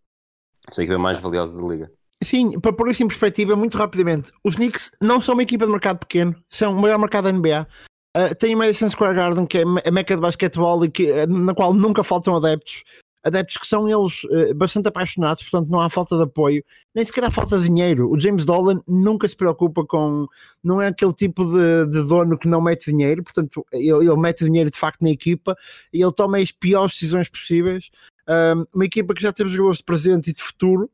a 0.78 0.82
equipa 0.82 0.98
mais 1.00 1.18
valiosa 1.20 1.56
da 1.56 1.62
liga. 1.68 1.92
Sim, 2.24 2.60
para 2.60 2.72
pôr 2.74 2.90
isso 2.90 3.04
em 3.04 3.08
perspectiva, 3.08 3.56
muito 3.56 3.78
rapidamente, 3.78 4.32
os 4.44 4.56
Knicks 4.56 4.92
não 5.02 5.20
são 5.20 5.34
uma 5.34 5.44
equipa 5.44 5.66
de 5.66 5.72
mercado 5.72 6.00
pequeno, 6.00 6.36
são 6.50 6.74
o 6.74 6.82
maior 6.82 6.98
mercado 7.00 7.26
da 7.26 7.32
NBA. 7.34 7.68
Uh, 8.16 8.36
tem 8.36 8.54
o 8.54 8.58
Madison 8.60 8.90
Square 8.90 9.16
Garden, 9.16 9.46
que 9.46 9.58
é 9.58 9.64
a 9.64 9.92
meca 9.92 10.16
de 10.16 10.22
basquetebol 10.22 10.86
e 10.86 10.92
que, 10.92 11.10
eh, 11.12 11.26
na 11.26 11.54
qual 11.56 11.74
nunca 11.74 12.04
faltam 12.04 12.36
adeptos. 12.36 12.84
Adeptos 13.24 13.58
que 13.58 13.66
são 13.66 13.88
eles 13.88 14.22
eh, 14.32 14.54
bastante 14.54 14.90
apaixonados, 14.90 15.44
portanto 15.44 15.70
não 15.70 15.80
há 15.80 15.90
falta 15.90 16.18
de 16.18 16.24
apoio, 16.24 16.64
nem 16.94 17.06
sequer 17.06 17.24
há 17.24 17.32
falta 17.32 17.58
de 17.58 17.70
dinheiro. 17.70 18.12
O 18.12 18.20
James 18.20 18.44
Dolan 18.44 18.82
nunca 18.88 19.28
se 19.28 19.36
preocupa 19.36 19.86
com. 19.86 20.28
Não 20.64 20.82
é 20.82 20.88
aquele 20.88 21.14
tipo 21.14 21.46
de, 21.46 21.86
de 21.86 22.08
dono 22.08 22.38
que 22.38 22.48
não 22.48 22.62
mete 22.62 22.92
dinheiro, 22.92 23.24
portanto 23.24 23.66
ele, 23.72 24.06
ele 24.08 24.18
mete 24.18 24.44
dinheiro 24.44 24.70
de 24.70 24.78
facto 24.78 25.02
na 25.02 25.10
equipa 25.10 25.56
e 25.94 26.02
ele 26.02 26.12
toma 26.12 26.38
as 26.38 26.52
piores 26.52 26.94
decisões 26.94 27.30
possíveis. 27.30 27.90
Um, 28.28 28.66
uma 28.74 28.86
equipa 28.86 29.14
que 29.14 29.22
já 29.22 29.32
teve 29.32 29.50
jogadores 29.50 29.78
de 29.78 29.84
presente 29.84 30.30
e 30.30 30.34
de 30.34 30.42
futuro, 30.42 30.90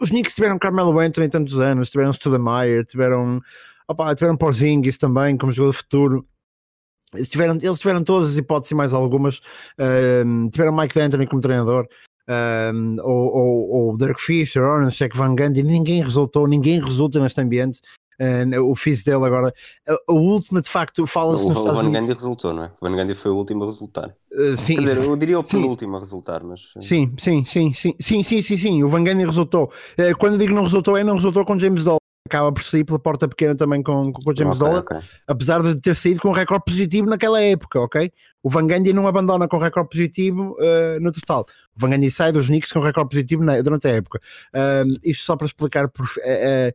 os 0.00 0.10
Knicks 0.10 0.34
tiveram 0.34 0.58
Carmelo 0.58 0.98
Anthony 0.98 1.28
tantos 1.28 1.58
anos, 1.58 1.90
tiveram 1.90 2.12
Stoudemire, 2.12 2.84
tiveram, 2.84 3.40
opa, 3.88 4.14
tiveram 4.14 4.36
Porzingis 4.36 4.98
também 4.98 5.36
como 5.36 5.52
jogador 5.52 5.72
de 5.72 5.78
futuro. 5.78 6.28
Eles 7.16 7.28
tiveram, 7.28 7.58
eles 7.60 7.78
tiveram 7.78 8.02
todas 8.04 8.30
as 8.30 8.36
hipóteses 8.36 8.70
e 8.70 8.74
mais 8.74 8.92
algumas. 8.92 9.40
Ahm, 9.78 10.48
tiveram 10.50 10.76
Mike 10.76 10.94
D'Antoni 10.94 11.26
como 11.26 11.40
treinador, 11.40 11.86
ahm, 12.28 12.96
ou, 13.02 13.36
ou, 13.36 13.70
ou 13.88 13.96
Derek 13.96 14.20
Fisher, 14.20 14.62
Orange, 14.62 14.96
Jack 14.96 15.16
Van 15.16 15.34
Gundy. 15.34 15.62
Ninguém 15.62 16.02
resultou, 16.02 16.46
ninguém 16.46 16.80
resulta 16.80 17.18
neste 17.20 17.40
ambiente. 17.40 17.80
O 18.64 18.74
fiz 18.74 19.04
dele 19.04 19.26
agora. 19.26 19.52
A, 19.86 19.92
a 20.08 20.12
última, 20.14 20.62
de 20.62 20.70
facto, 20.70 21.06
fala-se 21.06 21.44
O, 21.44 21.48
nos 21.48 21.56
o 21.58 21.60
Estados 21.60 21.80
Van 21.82 21.88
Unidos. 21.88 22.00
Gandhi 22.00 22.14
resultou, 22.14 22.54
não 22.54 22.64
é? 22.64 22.66
O 22.80 22.88
Van 22.88 22.96
Gandhi 22.96 23.14
foi 23.14 23.30
o 23.30 23.34
último 23.36 23.64
a 23.64 23.66
resultar. 23.66 24.14
Ah, 24.32 24.56
sim, 24.56 24.76
Quer 24.76 24.94
dizer, 24.94 25.04
eu 25.06 25.16
diria 25.16 25.38
o 25.38 25.44
penúltimo 25.44 25.96
a 25.96 26.00
resultar, 26.00 26.42
mas 26.42 26.60
eh, 26.78 26.80
Sim, 26.80 27.12
sim, 27.18 27.44
sim, 27.44 27.74
sim, 27.74 27.94
sim, 28.00 28.22
sim, 28.22 28.40
sim, 28.42 28.56
sim. 28.56 28.82
O 28.82 28.88
Van 28.88 29.04
Gundy 29.04 29.26
resultou. 29.26 29.70
Eh, 29.98 30.14
Quando 30.14 30.32
eu 30.34 30.38
digo 30.38 30.54
não 30.54 30.62
resultou, 30.62 30.96
é 30.96 31.04
não 31.04 31.14
resultou 31.14 31.44
com 31.44 31.58
James 31.58 31.84
Dolan. 31.84 31.98
Acaba 32.26 32.52
por 32.52 32.62
sair 32.62 32.84
pela 32.84 32.98
porta 32.98 33.26
pequena 33.28 33.54
também 33.54 33.82
com, 33.82 34.12
com 34.12 34.30
o 34.30 34.36
James 34.36 34.56
ok, 34.60 34.68
Dolan, 34.68 34.80
ok. 34.80 34.98
apesar 35.26 35.62
de 35.62 35.76
ter 35.76 35.94
saído 35.96 36.20
com 36.20 36.28
um 36.28 36.32
recorde 36.32 36.64
positivo 36.66 37.08
naquela 37.08 37.40
época, 37.40 37.80
ok? 37.80 38.12
O 38.42 38.50
Van 38.50 38.66
Gundy 38.66 38.92
não 38.92 39.06
abandona 39.08 39.48
com 39.48 39.58
recorde 39.58 39.88
positivo 39.90 40.56
eh, 40.60 40.98
no 41.00 41.10
total. 41.12 41.46
O 41.76 41.80
Van 41.80 41.90
Gundy 41.90 42.10
sai 42.10 42.30
dos 42.32 42.46
Knicks 42.46 42.70
com 42.72 42.80
recorde 42.80 43.10
positivo 43.10 43.42
na- 43.42 43.60
durante 43.60 43.88
a 43.88 43.90
época. 43.92 44.20
Ahm, 44.52 44.88
isto 45.02 45.24
só 45.24 45.36
para 45.36 45.46
explicar, 45.46 45.88
por, 45.88 46.06
eh, 46.22 46.74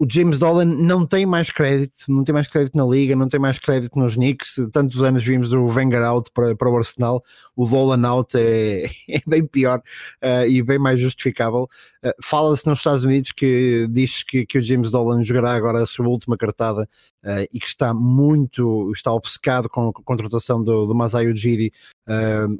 o 0.00 0.06
James 0.08 0.38
Dolan 0.38 0.64
não 0.64 1.04
tem 1.04 1.26
mais 1.26 1.50
crédito, 1.50 2.04
não 2.06 2.22
tem 2.22 2.32
mais 2.32 2.46
crédito 2.46 2.76
na 2.76 2.86
liga, 2.86 3.16
não 3.16 3.26
tem 3.26 3.40
mais 3.40 3.58
crédito 3.58 3.98
nos 3.98 4.14
Knicks. 4.14 4.56
Tantos 4.72 5.02
anos 5.02 5.24
vimos 5.24 5.52
o 5.52 5.64
Wenger 5.64 6.04
out 6.04 6.30
para, 6.32 6.54
para 6.54 6.70
o 6.70 6.76
Arsenal, 6.76 7.24
o 7.56 7.66
Dolan 7.66 8.06
out 8.06 8.38
é, 8.38 8.84
é 9.10 9.20
bem 9.26 9.44
pior 9.44 9.82
uh, 10.22 10.46
e 10.46 10.62
bem 10.62 10.78
mais 10.78 11.00
justificável. 11.00 11.68
Uh, 12.04 12.12
Fala-se 12.22 12.64
nos 12.68 12.78
Estados 12.78 13.04
Unidos 13.04 13.32
que 13.32 13.88
diz 13.90 14.22
que, 14.22 14.46
que 14.46 14.58
o 14.58 14.62
James 14.62 14.92
Dolan 14.92 15.20
jogará 15.24 15.52
agora 15.52 15.82
a 15.82 15.86
sua 15.86 16.06
última 16.06 16.36
cartada 16.36 16.88
uh, 17.24 17.48
e 17.52 17.58
que 17.58 17.66
está 17.66 17.92
muito, 17.92 18.92
está 18.94 19.12
obcecado 19.12 19.68
com 19.68 19.88
a 19.88 19.92
contratação 19.92 20.62
do, 20.62 20.86
do 20.86 20.94
Masai 20.94 21.26
Ujiri, 21.26 21.72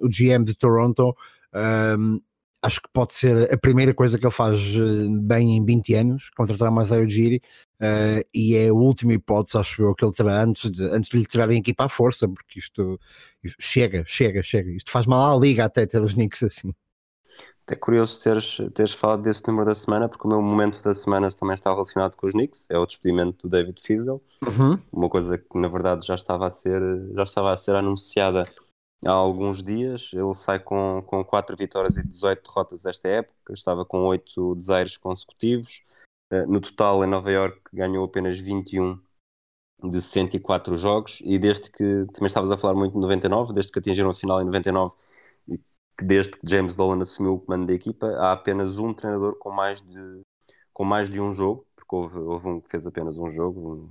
o 0.01 0.09
GM 0.09 0.45
de 0.45 0.55
Toronto. 0.55 1.15
Acho 2.63 2.81
que 2.81 2.89
pode 2.93 3.15
ser 3.15 3.53
a 3.53 3.57
primeira 3.57 3.95
coisa 3.95 4.19
que 4.19 4.27
ele 4.27 4.33
faz 4.33 4.61
eh, 4.61 5.09
bem 5.11 5.57
em 5.57 5.65
20 5.65 5.95
anos, 5.95 6.31
contratar 6.37 6.71
mais 6.71 6.91
a 6.91 6.97
Ujiri, 6.97 7.41
uh, 7.81 8.21
e 8.35 8.57
é 8.57 8.69
a 8.69 8.75
última 8.75 9.13
hipótese, 9.13 9.57
acho 9.57 9.83
eu, 9.83 9.95
que 9.95 10.05
ele 10.05 10.13
terá 10.13 10.43
antes 10.43 10.71
de, 10.71 10.83
antes 10.85 11.11
de 11.11 11.19
lhe 11.19 11.27
tirarem 11.27 11.61
aqui 11.61 11.73
para 11.73 11.87
a 11.87 11.89
força, 11.89 12.29
porque 12.29 12.59
isto, 12.59 12.99
isto, 13.43 13.57
chega, 13.61 14.03
chega, 14.07 14.43
chega. 14.43 14.71
Isto 14.71 14.91
faz 14.91 15.07
mal 15.07 15.37
à 15.37 15.41
liga 15.41 15.65
até 15.65 15.87
ter 15.87 16.03
os 16.03 16.15
Knicks 16.15 16.43
assim. 16.43 16.75
É 17.71 17.77
curioso 17.77 18.23
teres, 18.23 18.57
teres 18.75 18.93
falado 18.93 19.23
desse 19.23 19.47
número 19.47 19.67
da 19.67 19.75
semana, 19.75 20.09
porque 20.09 20.27
o 20.27 20.31
meu 20.31 20.41
momento 20.41 20.83
da 20.83 20.95
semana 20.95 21.29
também 21.31 21.55
está 21.55 21.71
relacionado 21.71 22.17
com 22.17 22.27
os 22.27 22.33
Knicks, 22.33 22.67
é 22.71 22.79
o 22.79 22.87
despedimento 22.87 23.47
do 23.47 23.51
David 23.51 23.79
Fizdale, 23.81 24.21
uhum. 24.43 24.79
uma 24.91 25.09
coisa 25.09 25.37
que 25.37 25.59
na 25.59 25.69
verdade 25.69 26.07
já 26.07 26.15
estava 26.15 26.47
a 26.47 26.51
ser, 26.51 26.81
já 27.15 27.25
estava 27.25 27.53
a 27.53 27.57
ser 27.57 27.75
anunciada 27.75 28.47
há 29.05 29.13
alguns 29.13 29.63
dias. 29.63 30.11
Ele 30.13 30.35
sai 30.35 30.59
com, 30.59 31.03
com 31.07 31.25
4 31.25 31.57
vitórias 31.57 31.97
e 31.97 32.07
18 32.07 32.43
derrotas 32.43 32.87
esta 32.87 33.09
época, 33.09 33.55
estava 33.55 33.85
com 33.85 34.07
8 34.07 34.55
desaires 34.57 34.97
consecutivos. 34.97 35.83
Eh, 36.31 36.47
no 36.47 36.61
total, 36.61 37.05
em 37.05 37.09
Nova 37.09 37.31
York, 37.31 37.61
ganhou 37.73 38.05
apenas 38.05 38.39
21 38.39 39.01
de 39.83 40.01
104 40.03 40.77
jogos. 40.79 41.21
E 41.25 41.39
desde 41.39 41.71
que 41.71 42.07
também 42.13 42.27
estavas 42.27 42.51
a 42.51 42.59
falar 42.59 42.75
muito 42.75 42.95
de 42.95 43.01
99, 43.01 43.53
desde 43.53 43.73
que 43.73 43.79
atingiram 43.79 44.11
a 44.11 44.15
final 44.15 44.41
em 44.43 44.45
99 44.45 44.95
e 45.49 45.61
desde 46.03 46.33
que 46.39 46.49
James 46.49 46.77
Dolan 46.77 47.01
assumiu 47.03 47.35
o 47.35 47.41
comando 47.41 47.67
da 47.67 47.75
equipa, 47.75 48.07
há 48.19 48.33
apenas 48.33 48.79
um 48.79 48.93
treinador 48.95 49.37
com 49.39 49.51
mais 49.51 49.81
de, 49.83 50.21
com 50.73 50.85
mais 50.85 51.09
de 51.09 51.21
um 51.21 51.33
jogo, 51.33 51.67
porque 51.77 51.95
houve, 51.95 52.19
houve 52.19 52.49
um 52.49 52.61
que 52.61 52.71
fez 52.71 52.87
apenas 52.87 53.19
um 53.19 53.31
jogo, 53.33 53.91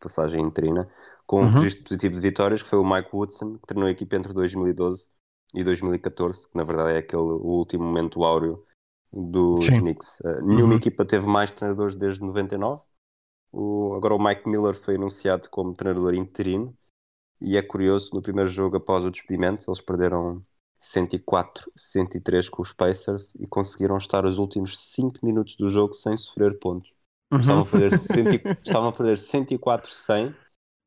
passagem 0.00 0.42
interina 0.42 0.88
com 1.26 1.40
um 1.40 1.44
uhum. 1.44 1.50
registro 1.50 1.84
positivo 1.84 2.14
de 2.14 2.20
vitórias, 2.20 2.62
que 2.62 2.68
foi 2.68 2.78
o 2.78 2.84
Mike 2.84 3.10
Woodson, 3.12 3.58
que 3.58 3.66
treinou 3.66 3.88
a 3.88 3.90
equipa 3.90 4.16
entre 4.16 4.32
2012 4.32 5.08
e 5.54 5.64
2014, 5.64 6.48
que 6.48 6.56
na 6.56 6.64
verdade 6.64 6.94
é 6.94 6.98
aquele 6.98 7.22
o 7.22 7.46
último 7.46 7.84
momento 7.84 8.24
áureo 8.24 8.64
dos 9.12 9.64
Sim. 9.64 9.80
Knicks. 9.80 10.20
Uh, 10.20 10.44
nenhuma 10.44 10.72
uhum. 10.72 10.78
equipa 10.78 11.04
teve 11.04 11.26
mais 11.26 11.52
treinadores 11.52 11.96
desde 11.96 12.22
99. 12.22 12.82
O, 13.52 13.94
agora 13.94 14.14
o 14.14 14.22
Mike 14.22 14.48
Miller 14.48 14.74
foi 14.74 14.96
anunciado 14.96 15.48
como 15.50 15.74
treinador 15.74 16.14
interino 16.14 16.76
e 17.40 17.56
é 17.56 17.62
curioso, 17.62 18.10
no 18.14 18.22
primeiro 18.22 18.48
jogo 18.48 18.76
após 18.76 19.04
o 19.04 19.10
despedimento, 19.10 19.64
eles 19.68 19.80
perderam 19.80 20.42
104-103 20.80 22.48
com 22.48 22.62
os 22.62 22.72
Pacers 22.72 23.34
e 23.36 23.46
conseguiram 23.46 23.96
estar 23.96 24.24
os 24.24 24.38
últimos 24.38 24.78
5 24.78 25.24
minutos 25.24 25.56
do 25.56 25.68
jogo 25.68 25.94
sem 25.94 26.16
sofrer 26.16 26.58
pontos. 26.58 26.90
Uhum. 27.32 27.40
Estavam, 27.40 27.62
a 27.62 27.66
perder 27.66 27.92
estavam 28.62 28.88
a 28.88 28.92
perder 28.92 29.18
104-100 29.18 30.34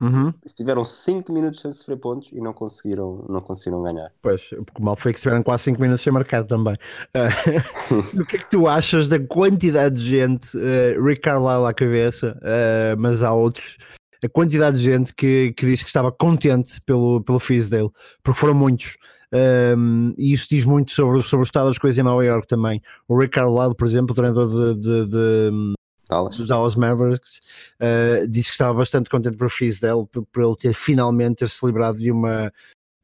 Uhum. 0.02 0.34
Estiveram 0.46 0.86
5 0.86 1.32
minutos 1.34 1.60
sem 1.60 1.74
sofrer 1.74 1.98
pontos 1.98 2.30
e 2.32 2.40
não 2.40 2.54
conseguiram, 2.54 3.26
não 3.28 3.42
conseguiram 3.42 3.84
ganhar. 3.84 4.12
Pois, 4.22 4.44
porque 4.50 4.82
mal 4.82 4.96
foi 4.96 5.12
que 5.12 5.20
estiveram 5.20 5.44
quase 5.44 5.64
5 5.64 5.82
minutos 5.82 6.02
sem 6.02 6.14
marcar 6.14 6.46
também. 6.46 6.76
Uh, 7.14 8.00
o 8.22 8.26
que 8.26 8.38
é 8.38 8.40
que 8.40 8.50
tu 8.50 8.68
achas 8.68 9.10
da 9.10 9.20
quantidade 9.20 9.98
de 9.98 10.10
gente, 10.10 10.58
uh, 10.58 11.04
Rick 11.04 11.22
Carlisle 11.22 11.66
à 11.66 11.74
cabeça, 11.74 12.40
uh, 12.42 13.00
mas 13.00 13.22
há 13.22 13.34
outros, 13.34 13.78
a 14.24 14.30
quantidade 14.30 14.78
de 14.78 14.84
gente 14.84 15.14
que, 15.14 15.54
que 15.54 15.66
disse 15.66 15.84
que 15.84 15.90
estava 15.90 16.12
contente 16.12 16.80
pelo, 16.86 17.22
pelo 17.22 17.40
Fisdale, 17.40 17.90
porque 18.24 18.40
foram 18.40 18.54
muitos. 18.54 18.98
Um, 19.32 20.14
e 20.18 20.34
isso 20.34 20.48
diz 20.50 20.66
muito 20.66 20.92
sobre, 20.92 21.22
sobre 21.22 21.44
o 21.44 21.46
estado 21.46 21.68
das 21.68 21.78
coisas 21.78 21.98
em 21.98 22.04
Nova 22.04 22.26
York 22.26 22.48
também. 22.48 22.82
O 23.08 23.18
Rick 23.18 23.34
Carlisle, 23.34 23.76
por 23.76 23.86
exemplo, 23.86 24.16
treinador 24.16 24.76
de, 24.76 24.82
de, 24.82 25.06
de 25.08 25.74
Dallas. 26.10 26.38
dos 26.38 26.48
Dallas 26.48 26.76
Mavericks, 26.76 27.40
uh, 27.80 28.28
disse 28.28 28.50
que 28.50 28.54
estava 28.54 28.74
bastante 28.74 29.10
contente 29.10 29.38
por 29.38 29.50
Fizdale, 29.50 30.08
por, 30.08 30.26
por 30.26 30.44
ele 30.44 30.56
ter 30.56 30.74
finalmente 30.74 31.38
ter 31.38 31.50
celebrado 31.50 32.00
de 32.00 32.12
uma, 32.12 32.52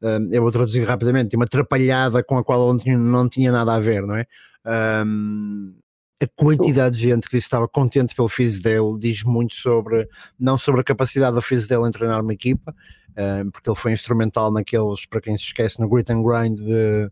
uh, 0.01 0.27
eu 0.31 0.41
vou 0.41 0.51
traduzir 0.51 0.83
rapidamente, 0.83 1.29
de 1.29 1.35
uma 1.35 1.45
atrapalhada 1.45 2.23
com 2.23 2.37
a 2.37 2.43
qual 2.43 2.61
ele 2.61 2.71
não 2.71 2.77
tinha, 2.77 2.97
não 2.97 3.29
tinha 3.29 3.51
nada 3.51 3.75
a 3.75 3.79
ver, 3.79 4.01
não 4.01 4.15
é? 4.15 4.25
Um, 5.05 5.75
a 6.21 6.27
quantidade 6.35 6.95
de 6.95 7.01
gente 7.09 7.29
que 7.29 7.35
disse 7.35 7.47
que 7.47 7.55
estava 7.55 7.67
contente 7.67 8.15
pelo 8.15 8.29
Fizdale 8.29 8.97
diz 8.97 9.21
muito 9.23 9.53
sobre, 9.53 10.07
não 10.39 10.57
sobre 10.57 10.81
a 10.81 10.83
capacidade 10.83 11.35
do 11.35 11.41
Fizdale 11.41 11.87
em 11.87 11.91
treinar 11.91 12.21
uma 12.21 12.33
equipa, 12.33 12.73
um, 13.17 13.51
porque 13.51 13.69
ele 13.69 13.77
foi 13.77 13.91
instrumental 13.91 14.51
naqueles, 14.51 15.05
para 15.05 15.21
quem 15.21 15.37
se 15.37 15.43
esquece, 15.43 15.79
no 15.79 15.87
Grit 15.87 16.11
and 16.11 16.23
Grind 16.23 16.57
de, 16.57 17.09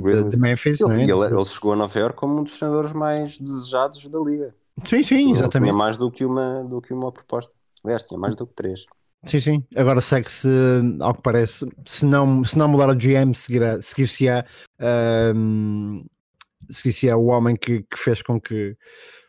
de, 0.00 0.28
de 0.30 0.38
Memphis. 0.38 0.80
Ele, 0.80 0.94
é? 0.94 1.02
ele, 1.02 1.12
ele 1.12 1.44
chegou 1.44 1.72
a 1.72 1.76
Nova 1.76 1.98
York 1.98 2.16
como 2.16 2.40
um 2.40 2.44
dos 2.44 2.56
treinadores 2.56 2.92
mais 2.92 3.38
desejados 3.38 4.06
da 4.06 4.18
liga. 4.20 4.54
Sim, 4.82 5.02
sim, 5.02 5.32
exatamente. 5.32 5.70
Tinha 5.70 5.78
mais 5.78 5.96
do 5.96 6.10
que 6.10 6.24
uma, 6.24 6.64
do 6.64 6.80
que 6.80 6.92
uma 6.92 7.12
proposta. 7.12 7.52
Aliás, 7.84 8.02
tinha 8.02 8.18
mais 8.18 8.34
do 8.34 8.46
que 8.46 8.54
três. 8.54 8.80
Sim, 9.24 9.40
sim. 9.40 9.64
Agora 9.76 10.00
segue-se, 10.00 10.48
ao 11.00 11.14
que 11.14 11.22
parece, 11.22 11.66
se 11.86 12.04
não, 12.04 12.44
se 12.44 12.58
não 12.58 12.68
mudar 12.68 12.90
o 12.90 12.94
GM, 12.94 13.32
seguir-se-á 13.34 14.44
um, 15.34 16.04
seguir 16.68 17.14
o 17.14 17.26
homem 17.26 17.56
que, 17.56 17.82
que, 17.82 17.98
fez 17.98 18.20
com 18.22 18.40
que 18.40 18.76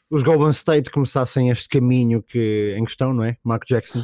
os 0.09 0.23
Golden 0.23 0.49
State 0.49 0.91
começassem 0.91 1.49
este 1.49 1.69
caminho 1.69 2.21
que, 2.21 2.75
em 2.77 2.83
questão, 2.83 3.13
não 3.13 3.23
é? 3.23 3.37
Mark 3.43 3.65
Jackson. 3.65 4.03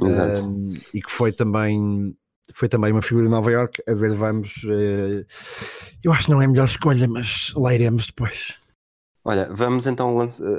Um, 0.00 0.78
e 0.94 1.00
que 1.00 1.10
foi 1.10 1.32
também 1.32 2.14
foi 2.52 2.68
também 2.68 2.92
uma 2.92 3.02
figura 3.02 3.26
em 3.26 3.30
Nova 3.30 3.50
York. 3.50 3.82
A 3.88 3.94
ver, 3.94 4.14
vamos. 4.14 4.62
Uh, 4.64 5.24
eu 6.02 6.12
acho 6.12 6.24
que 6.24 6.30
não 6.30 6.42
é 6.42 6.44
a 6.44 6.48
melhor 6.48 6.64
escolha, 6.64 7.06
mas 7.08 7.52
lá 7.54 7.74
iremos 7.74 8.06
depois. 8.06 8.59
Olha, 9.30 9.48
vamos 9.52 9.86
então 9.86 10.18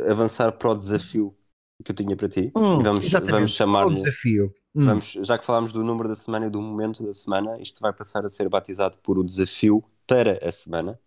avançar 0.10 0.52
para 0.54 0.70
o 0.70 0.76
desafio 0.76 1.36
que 1.84 1.92
eu 1.92 1.96
tinha 1.96 2.16
para 2.16 2.30
ti. 2.30 2.52
Hum, 2.56 2.82
vamos 2.82 3.10
vamos 3.10 3.52
chamar-lhe. 3.52 4.02
desafio. 4.02 4.54
Hum. 4.74 4.86
Vamos, 4.86 5.12
já 5.12 5.38
que 5.38 5.46
falámos 5.46 5.74
do 5.74 5.84
número 5.84 6.08
da 6.08 6.16
semana 6.16 6.46
e 6.46 6.50
do 6.50 6.62
momento 6.62 7.04
da 7.04 7.12
semana, 7.12 7.60
isto 7.60 7.82
vai 7.82 7.92
passar 7.92 8.24
a 8.24 8.30
ser 8.30 8.48
batizado 8.48 8.98
por 9.00 9.18
o 9.18 9.24
desafio 9.24 9.84
para 10.08 10.40
a 10.48 10.52
semana. 10.52 10.98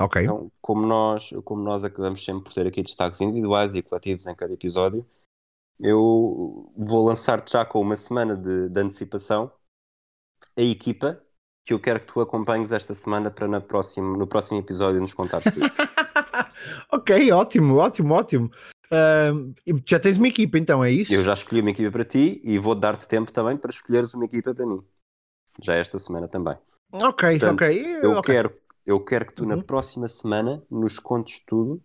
Ok. 0.00 0.22
Então, 0.22 0.50
como 0.60 0.86
nós, 0.86 1.30
como 1.44 1.62
nós 1.62 1.84
acabamos 1.84 2.24
sempre 2.24 2.44
por 2.44 2.54
ter 2.54 2.66
aqui 2.66 2.82
destaques 2.82 3.20
individuais 3.20 3.74
e 3.74 3.82
coletivos 3.82 4.26
em 4.26 4.34
cada 4.34 4.54
episódio, 4.54 5.04
eu 5.78 6.72
vou 6.74 7.04
lançar-te 7.04 7.52
já 7.52 7.64
com 7.64 7.80
uma 7.80 7.96
semana 7.96 8.34
de, 8.34 8.70
de 8.70 8.80
antecipação 8.80 9.52
a 10.56 10.62
equipa 10.62 11.22
que 11.66 11.74
eu 11.74 11.80
quero 11.80 12.00
que 12.00 12.06
tu 12.06 12.20
acompanhes 12.20 12.72
esta 12.72 12.94
semana 12.94 13.30
para 13.30 13.46
na 13.46 13.60
próximo, 13.60 14.16
no 14.16 14.26
próximo 14.26 14.58
episódio 14.58 15.00
nos 15.00 15.12
contares 15.12 15.52
tudo. 15.52 15.66
ok, 16.90 17.32
ótimo, 17.32 17.76
ótimo, 17.76 18.14
ótimo. 18.14 18.50
Uh, 18.86 19.54
já 19.86 19.98
tens 19.98 20.18
uma 20.18 20.28
equipa 20.28 20.58
então, 20.58 20.84
é 20.84 20.90
isso? 20.90 21.14
Eu 21.14 21.24
já 21.24 21.32
escolhi 21.32 21.60
uma 21.62 21.70
equipa 21.70 21.90
para 21.90 22.04
ti 22.04 22.40
e 22.44 22.58
vou 22.58 22.74
dar-te 22.74 23.08
tempo 23.08 23.32
também 23.32 23.56
para 23.56 23.70
escolheres 23.70 24.12
uma 24.12 24.24
equipa 24.24 24.54
para 24.54 24.66
mim. 24.66 24.82
Já 25.62 25.74
esta 25.74 25.98
semana 25.98 26.28
também. 26.28 26.56
Ok, 26.92 27.38
Portanto, 27.38 27.54
ok. 27.54 27.96
Eu, 28.02 28.12
okay. 28.18 28.34
Quero, 28.34 28.54
eu 28.84 29.00
quero 29.00 29.26
que 29.26 29.34
tu 29.34 29.44
uhum. 29.44 29.56
na 29.56 29.62
próxima 29.62 30.08
semana 30.08 30.62
nos 30.70 30.98
contes 30.98 31.40
tudo 31.46 31.82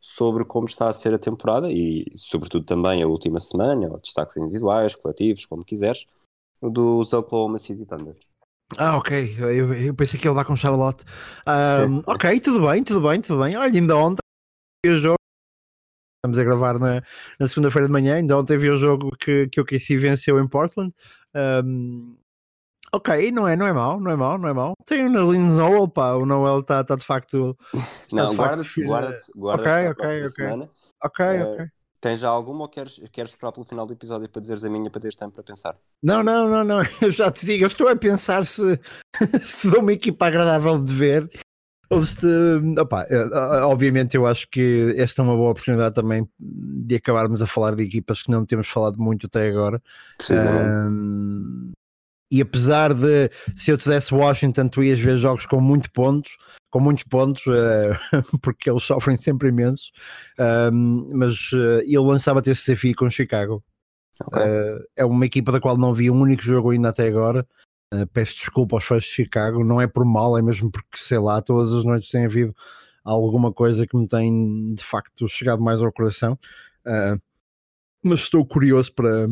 sobre 0.00 0.44
como 0.44 0.66
está 0.66 0.88
a 0.88 0.92
ser 0.92 1.12
a 1.12 1.18
temporada 1.18 1.70
e 1.70 2.06
sobretudo 2.16 2.64
também 2.64 3.02
a 3.02 3.06
última 3.06 3.38
semana, 3.38 3.88
ou 3.90 3.98
destaques 3.98 4.36
individuais, 4.36 4.94
coletivos, 4.94 5.44
como 5.44 5.64
quiseres, 5.64 6.06
dos 6.62 7.12
Oklahoma 7.12 7.58
City 7.58 7.84
Thunder. 7.84 8.16
Ah, 8.78 8.96
ok. 8.96 9.36
Eu, 9.38 9.74
eu 9.74 9.94
pensei 9.94 10.18
que 10.18 10.28
ele 10.28 10.34
dá 10.34 10.44
com 10.44 10.56
Charlotte. 10.56 11.04
Um, 11.46 12.02
ok, 12.06 12.38
tudo 12.40 12.66
bem, 12.66 12.82
tudo 12.84 13.06
bem, 13.06 13.20
tudo 13.20 13.42
bem. 13.42 13.56
Olha, 13.56 13.72
ainda 13.72 13.96
ontem 13.96 14.20
vi 14.84 14.92
o 14.92 14.98
jogo. 14.98 15.16
Estamos 16.18 16.38
a 16.38 16.44
gravar 16.44 16.78
na, 16.78 17.02
na 17.38 17.48
segunda-feira 17.48 17.86
de 17.86 17.92
manhã. 17.92 18.16
Ainda 18.16 18.38
ontem 18.38 18.58
vi 18.58 18.70
o 18.70 18.76
jogo 18.76 19.10
que, 19.16 19.48
que 19.48 19.60
o 19.60 19.64
KC 19.64 19.96
venceu 19.96 20.38
em 20.38 20.46
Portland. 20.46 20.94
Um, 21.34 22.16
ok, 22.92 23.32
não 23.32 23.48
é, 23.48 23.56
não 23.56 23.66
é 23.66 23.72
mau, 23.72 23.98
não 23.98 24.10
é 24.10 24.16
mau, 24.16 24.38
não 24.38 24.48
é 24.48 24.52
mau. 24.52 24.74
Tem 24.84 25.06
o 25.06 25.10
Nerlin 25.10 25.42
Noel, 25.42 25.88
pá. 25.88 26.12
O 26.12 26.26
Noel 26.26 26.60
está 26.60 26.84
tá 26.84 26.94
de 26.94 27.04
facto. 27.04 27.56
Está 27.74 28.24
não, 28.24 28.34
guarda-te, 28.34 28.84
guarda-te. 28.84 29.32
Guarda 29.34 29.62
ok, 29.62 29.88
ok, 29.88 30.24
ok. 30.26 30.70
Ok, 31.02 31.26
uh, 31.26 31.52
ok. 31.54 31.79
Tens 32.00 32.20
já 32.20 32.28
alguma 32.28 32.62
ou 32.62 32.68
queres, 32.68 32.98
queres 33.12 33.32
esperar 33.32 33.52
pelo 33.52 33.66
final 33.66 33.86
do 33.86 33.92
episódio 33.92 34.28
para 34.28 34.40
dizeres 34.40 34.64
a 34.64 34.70
minha 34.70 34.90
para 34.90 35.02
teres 35.02 35.16
tempo 35.16 35.32
para 35.32 35.44
pensar? 35.44 35.76
Não, 36.02 36.22
não, 36.22 36.48
não, 36.48 36.64
não. 36.64 36.82
Eu 37.02 37.10
já 37.10 37.30
te 37.30 37.44
digo, 37.44 37.64
eu 37.64 37.68
estou 37.68 37.88
a 37.88 37.96
pensar 37.96 38.46
se, 38.46 38.80
se 39.40 39.70
dou 39.70 39.80
uma 39.80 39.92
equipa 39.92 40.26
agradável 40.26 40.82
de 40.82 40.94
ver 40.94 41.30
ou 41.90 42.06
se. 42.06 42.26
Opa, 42.78 43.06
eh, 43.10 43.16
eh, 43.16 43.62
obviamente, 43.62 44.16
eu 44.16 44.24
acho 44.24 44.48
que 44.48 44.94
esta 44.96 45.20
é 45.20 45.24
uma 45.24 45.36
boa 45.36 45.50
oportunidade 45.50 45.94
também 45.94 46.26
de 46.38 46.94
acabarmos 46.94 47.42
a 47.42 47.46
falar 47.46 47.74
de 47.74 47.82
equipas 47.82 48.22
que 48.22 48.30
não 48.30 48.46
temos 48.46 48.68
falado 48.68 48.98
muito 48.98 49.26
até 49.26 49.48
agora. 49.48 49.82
Um, 50.30 51.72
e 52.32 52.40
apesar 52.40 52.94
de 52.94 53.28
se 53.56 53.72
eu 53.72 53.76
te 53.76 53.88
desse 53.88 54.14
Washington, 54.14 54.68
tu 54.68 54.84
ias 54.84 55.00
ver 55.00 55.18
jogos 55.18 55.46
com 55.46 55.60
muito 55.60 55.90
pontos, 55.90 56.36
com 56.70 56.80
muitos 56.80 57.04
pontos, 57.04 57.44
uh, 57.46 57.92
porque 58.40 58.70
eles 58.70 58.82
sofrem 58.82 59.16
sempre 59.16 59.48
imenso. 59.48 59.90
Um, 60.72 61.10
mas 61.14 61.52
uh, 61.52 61.82
eu 61.86 62.02
lançava-te 62.04 62.50
esse 62.50 62.66
desafio 62.66 62.94
com 62.96 63.10
Chicago. 63.10 63.62
Ok. 64.22 64.42
Uh, 64.42 64.84
é 64.96 65.04
uma 65.04 65.26
equipa 65.26 65.50
da 65.52 65.60
qual 65.60 65.76
não 65.76 65.94
vi 65.94 66.10
um 66.10 66.20
único 66.20 66.42
jogo 66.42 66.70
ainda 66.70 66.90
até 66.90 67.06
agora. 67.06 67.46
Peço 68.12 68.36
desculpa 68.36 68.76
aos 68.76 68.84
fãs 68.84 69.02
de 69.02 69.08
Chicago, 69.08 69.64
não 69.64 69.80
é 69.80 69.86
por 69.88 70.04
mal, 70.04 70.38
é 70.38 70.42
mesmo 70.42 70.70
porque, 70.70 70.96
sei 70.96 71.18
lá, 71.18 71.42
todas 71.42 71.72
as 71.72 71.82
noites 71.82 72.08
tem 72.08 72.24
havido 72.24 72.54
alguma 73.04 73.52
coisa 73.52 73.84
que 73.84 73.96
me 73.96 74.06
tem 74.06 74.74
de 74.74 74.84
facto 74.84 75.28
chegado 75.28 75.60
mais 75.60 75.82
ao 75.82 75.90
coração. 75.90 76.38
Mas 78.00 78.20
estou 78.20 78.46
curioso 78.46 78.94
para. 78.94 79.26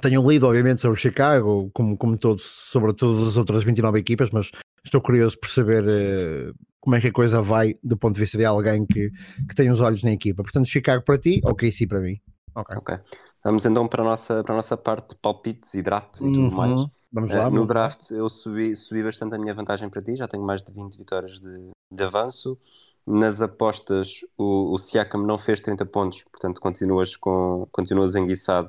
Tenho 0.00 0.30
lido, 0.30 0.46
obviamente, 0.46 0.82
sobre 0.82 1.00
Chicago, 1.00 1.68
como, 1.74 1.96
como 1.96 2.16
todos, 2.16 2.44
sobre 2.44 2.92
todas 2.92 3.26
as 3.26 3.36
outras 3.36 3.64
29 3.64 3.98
equipas, 3.98 4.30
mas 4.30 4.52
estou 4.86 5.00
curioso 5.00 5.38
por 5.38 5.48
saber 5.48 5.84
uh, 5.84 6.54
como 6.80 6.96
é 6.96 7.00
que 7.00 7.08
a 7.08 7.12
coisa 7.12 7.42
vai 7.42 7.74
do 7.82 7.96
ponto 7.96 8.14
de 8.14 8.20
vista 8.20 8.38
de 8.38 8.44
alguém 8.44 8.86
que, 8.86 9.10
que 9.48 9.54
tem 9.54 9.70
os 9.70 9.80
olhos 9.80 10.02
na 10.02 10.12
equipa. 10.12 10.42
Portanto, 10.42 10.66
Chicago 10.68 11.04
para 11.04 11.18
ti, 11.18 11.40
ok, 11.44 11.70
sim 11.72 11.86
para 11.86 12.00
mim. 12.00 12.18
Ok. 12.54 12.76
Ok. 12.76 12.98
Vamos 13.44 13.64
então 13.64 13.86
para 13.86 14.02
a 14.02 14.04
nossa, 14.06 14.42
para 14.42 14.54
a 14.54 14.56
nossa 14.56 14.76
parte 14.76 15.10
de 15.10 15.16
palpites 15.16 15.74
e 15.74 15.82
drafts 15.82 16.20
e 16.20 16.24
tudo 16.24 16.38
Uhum. 16.38 16.50
mais. 16.50 16.86
Vamos 17.12 17.30
Eh, 17.30 17.36
lá. 17.36 17.44
no 17.44 17.50
vamos 17.50 17.60
lá. 17.60 17.66
draft 17.66 18.10
eu 18.10 18.28
subi, 18.28 18.74
subi 18.74 19.02
bastante 19.02 19.34
a 19.34 19.38
minha 19.38 19.54
vantagem 19.54 19.88
para 19.88 20.02
ti, 20.02 20.16
já 20.16 20.26
tenho 20.26 20.42
mais 20.44 20.62
de 20.62 20.72
20 20.72 20.96
vitórias 20.98 21.38
de, 21.40 21.70
de 21.92 22.02
avanço. 22.02 22.58
Nas 23.06 23.40
apostas 23.40 24.20
o, 24.36 24.72
o 24.74 24.78
Siakam 24.78 25.22
não 25.22 25.38
fez 25.38 25.60
30 25.60 25.86
pontos, 25.86 26.24
portanto 26.24 26.60
continuas, 26.60 27.14
com, 27.14 27.68
continuas 27.70 28.16
enguiçado. 28.16 28.68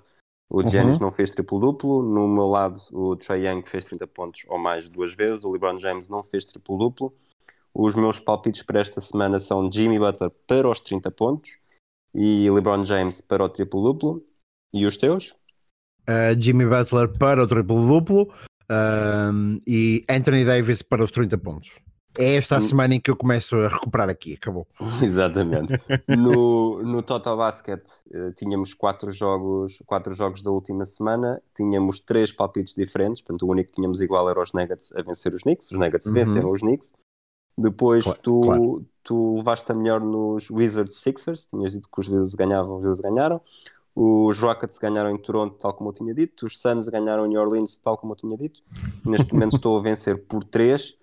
O 0.50 0.62
Uhum. 0.62 0.70
Giannis 0.70 1.00
não 1.00 1.12
fez 1.12 1.32
triplo-duplo. 1.32 2.02
No 2.02 2.28
meu 2.28 2.48
lado, 2.48 2.80
o 2.92 3.16
Trae 3.16 3.48
Young 3.48 3.64
fez 3.66 3.84
30 3.86 4.08
pontos 4.08 4.44
ou 4.48 4.58
mais 4.58 4.88
duas 4.88 5.14
vezes. 5.14 5.44
O 5.44 5.52
LeBron 5.52 5.80
James 5.80 6.08
não 6.08 6.24
fez 6.24 6.46
triplo-duplo. 6.46 7.14
Os 7.74 7.94
meus 7.96 8.20
palpites 8.20 8.64
para 8.64 8.80
esta 8.80 9.02
semana 9.02 9.40
são 9.40 9.72
Jimmy 9.72 10.00
Butler 10.00 10.32
para 10.48 10.70
os 10.70 10.80
30 10.80 11.12
pontos 11.12 11.58
e 12.16 12.50
LeBron 12.50 12.84
James 12.84 13.22
para 13.22 13.44
o 13.44 13.50
triplo-duplo. 13.50 14.26
E 14.74 14.86
os 14.86 14.98
teus? 14.98 15.36
Uh, 16.10 16.40
Jimmy 16.40 16.66
Butler 16.66 17.10
para 17.18 17.44
o 17.44 17.48
triplo-duplo 17.48 18.34
um, 18.70 19.60
e 19.68 20.04
Anthony 20.10 20.46
Davis 20.46 20.82
para 20.82 21.04
os 21.04 21.12
30 21.12 21.38
pontos. 21.38 21.72
É 22.18 22.36
esta 22.36 22.56
a 22.56 22.60
Hum. 22.60 22.62
semana 22.62 22.96
em 22.96 23.00
que 23.00 23.12
eu 23.12 23.16
começo 23.16 23.56
a 23.56 23.68
recuperar 23.68 24.10
aqui, 24.10 24.34
acabou. 24.34 24.68
Exatamente. 25.04 25.74
No, 26.08 26.82
no 26.84 27.02
Total 27.04 27.38
Basket 27.38 27.82
eh, 28.12 28.32
tínhamos 28.36 28.74
quatro 28.74 29.12
jogos, 29.12 29.82
quatro 29.86 30.14
jogos 30.16 30.42
da 30.42 30.50
última 30.52 30.84
semana, 30.86 31.42
tínhamos 31.56 32.00
três 32.00 32.32
palpites 32.32 32.74
diferentes, 32.74 33.22
portanto 33.22 33.44
o 33.46 33.52
único 33.52 33.70
que 33.70 33.76
tínhamos 33.76 34.02
igual 34.02 34.30
era 34.30 34.42
os 34.42 34.52
Nuggets 34.54 34.92
a 34.96 35.02
vencer 35.02 35.34
os 35.34 35.44
Knicks, 35.44 35.72
os 35.72 35.78
Nuggets 35.78 36.08
Uhum. 36.08 36.14
venceram 36.14 36.52
os 36.52 36.62
Knicks. 36.62 36.94
Depois 37.58 38.04
Claro, 38.04 38.20
tu, 38.22 38.42
claro. 38.42 38.86
tu 39.04 39.36
levaste 39.38 39.72
a 39.72 39.76
melhor 39.76 40.00
nos 40.02 40.50
Wizards 40.50 40.98
Sixers, 40.98 41.46
tinhas 41.46 41.74
dito 41.74 41.90
que 41.92 42.00
os 42.02 42.08
Wizards 42.08 42.36
ganhavam, 42.36 42.78
os 42.78 42.82
Wizards 42.84 43.02
ganharam. 43.02 43.42
Os 43.96 44.38
Rockets 44.40 44.78
ganharam 44.78 45.10
em 45.10 45.18
Toronto, 45.18 45.56
tal 45.58 45.74
como 45.74 45.90
eu 45.90 45.94
tinha 45.94 46.14
dito. 46.14 46.46
Os 46.46 46.60
Suns 46.62 46.88
ganharam 46.88 47.26
em 47.26 47.30
New 47.30 47.42
Orleans, 47.42 47.78
tal 47.78 47.98
como 47.98 48.14
eu 48.14 48.16
tinha 48.16 48.38
dito. 48.38 48.62
Neste 49.04 49.34
momento 49.34 49.56
estou 49.56 49.76
a 49.80 49.82
vencer 49.82 50.24
por 50.28 50.44
três, 50.44 50.96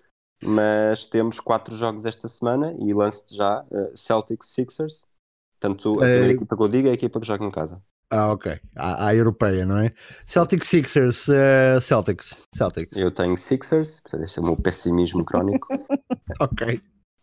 mas 0.45 1.07
temos 1.07 1.39
quatro 1.39 1.75
jogos 1.75 2.05
esta 2.05 2.27
semana 2.27 2.73
e 2.79 2.93
lance-te 2.93 3.35
já 3.35 3.65
eh, 3.71 3.91
Celtics 3.95 4.49
Sixers. 4.49 5.05
Portanto, 5.59 6.01
a 6.01 6.07
primeira 6.07 6.33
Eh, 6.33 6.35
equipa 6.35 6.55
que 6.57 6.63
eu 6.63 6.67
digo 6.69 6.87
é 6.87 6.91
a 6.91 6.93
equipa 6.93 7.19
que 7.19 7.27
joga 7.27 7.45
em 7.45 7.51
casa. 7.51 7.81
Ah, 8.09 8.31
ok. 8.31 8.59
A, 8.75 9.07
a 9.07 9.15
europeia, 9.15 9.65
não 9.65 9.77
é? 9.79 9.93
Celtics 10.25 10.67
Sixers, 10.67 11.27
uh, 11.27 11.81
Celtics, 11.81 12.43
Celtics. 12.53 12.95
Eu 12.95 13.11
tenho 13.11 13.37
Sixers, 13.37 13.99
portanto, 14.01 14.23
este 14.23 14.39
é 14.39 14.41
o 14.41 14.45
meu 14.45 14.57
pessimismo 14.57 15.23
crónico. 15.25 15.67
Ok. 16.39 16.81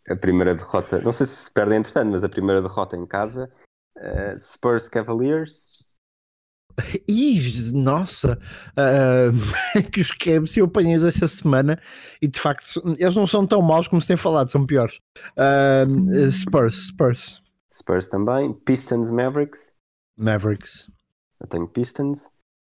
a 0.09 0.17
primeira 0.17 0.55
derrota, 0.55 1.01
não 1.01 1.13
sei 1.13 1.27
se 1.27 1.37
se 1.45 1.51
perde 1.51 1.75
entretanto, 1.77 2.11
mas 2.13 2.25
a 2.25 2.29
primeira 2.29 2.61
derrota 2.63 2.97
em 2.97 3.07
casa. 3.07 3.51
eh, 3.97 4.37
Spurs 4.39 4.89
Cavaliers, 4.89 5.85
Ih, 7.09 7.73
nossa, 7.73 8.39
ah, 8.77 9.31
que 9.93 10.01
os 10.01 10.11
Cavs 10.13 10.57
eu 10.57 10.67
apanhei 10.67 10.95
esta 11.07 11.29
semana 11.29 11.79
e 12.21 12.29
de 12.29 12.39
facto 12.39 12.83
eles 12.99 13.15
não 13.15 13.27
são 13.27 13.47
tão 13.47 13.61
maus 13.63 13.89
como 13.89 14.01
se 14.01 14.09
tem 14.09 14.17
falado, 14.17 14.51
são 14.51 14.67
piores. 14.67 14.99
Ah, 15.37 15.85
Spurs, 16.31 16.89
Spurs, 16.89 17.43
Spurs 17.73 18.09
também, 18.09 18.53
Pistons 18.53 19.11
Mavericks, 19.11 19.61
Mavericks. 20.17 20.91
eu 21.41 21.47
tenho 21.47 21.69
Pistons, 21.69 22.29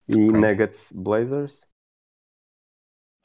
e. 0.08 0.16
Nuggets 0.16 0.90
Blazers. 0.92 1.66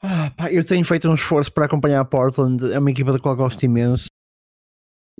Ah, 0.02 0.30
pá, 0.36 0.50
eu 0.50 0.64
tenho 0.64 0.84
feito 0.84 1.08
um 1.08 1.14
esforço 1.14 1.52
para 1.52 1.66
acompanhar 1.66 2.00
a 2.00 2.04
Portland, 2.04 2.72
é 2.72 2.78
uma 2.78 2.90
equipa 2.90 3.12
da 3.12 3.18
qual 3.18 3.36
gosto 3.36 3.62
imenso 3.64 4.06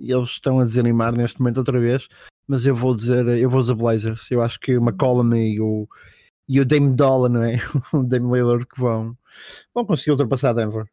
e 0.01 0.11
eles 0.11 0.29
estão 0.31 0.59
a 0.59 0.63
desanimar 0.63 1.15
neste 1.15 1.39
momento 1.39 1.57
outra 1.57 1.79
vez, 1.79 2.07
mas 2.51 2.65
eu 2.65 2.75
vou 2.75 2.93
dizer, 2.93 3.25
eu 3.39 3.49
vou 3.49 3.61
dizer 3.61 3.75
Blazers. 3.75 4.29
Eu 4.29 4.41
acho 4.41 4.59
que 4.59 4.77
o 4.77 4.81
McCollum 4.81 5.33
e 5.33 5.61
o, 5.61 5.87
e 6.49 6.59
o 6.59 6.65
Dame 6.65 6.93
Dolla, 6.93 7.29
não 7.29 7.41
é? 7.41 7.53
O 7.93 8.03
Dame 8.03 8.29
Lillard 8.29 8.65
que 8.67 8.77
vão, 8.77 9.17
vão 9.73 9.85
conseguir 9.85 10.11
ultrapassar 10.11 10.51
Denver. 10.51 10.85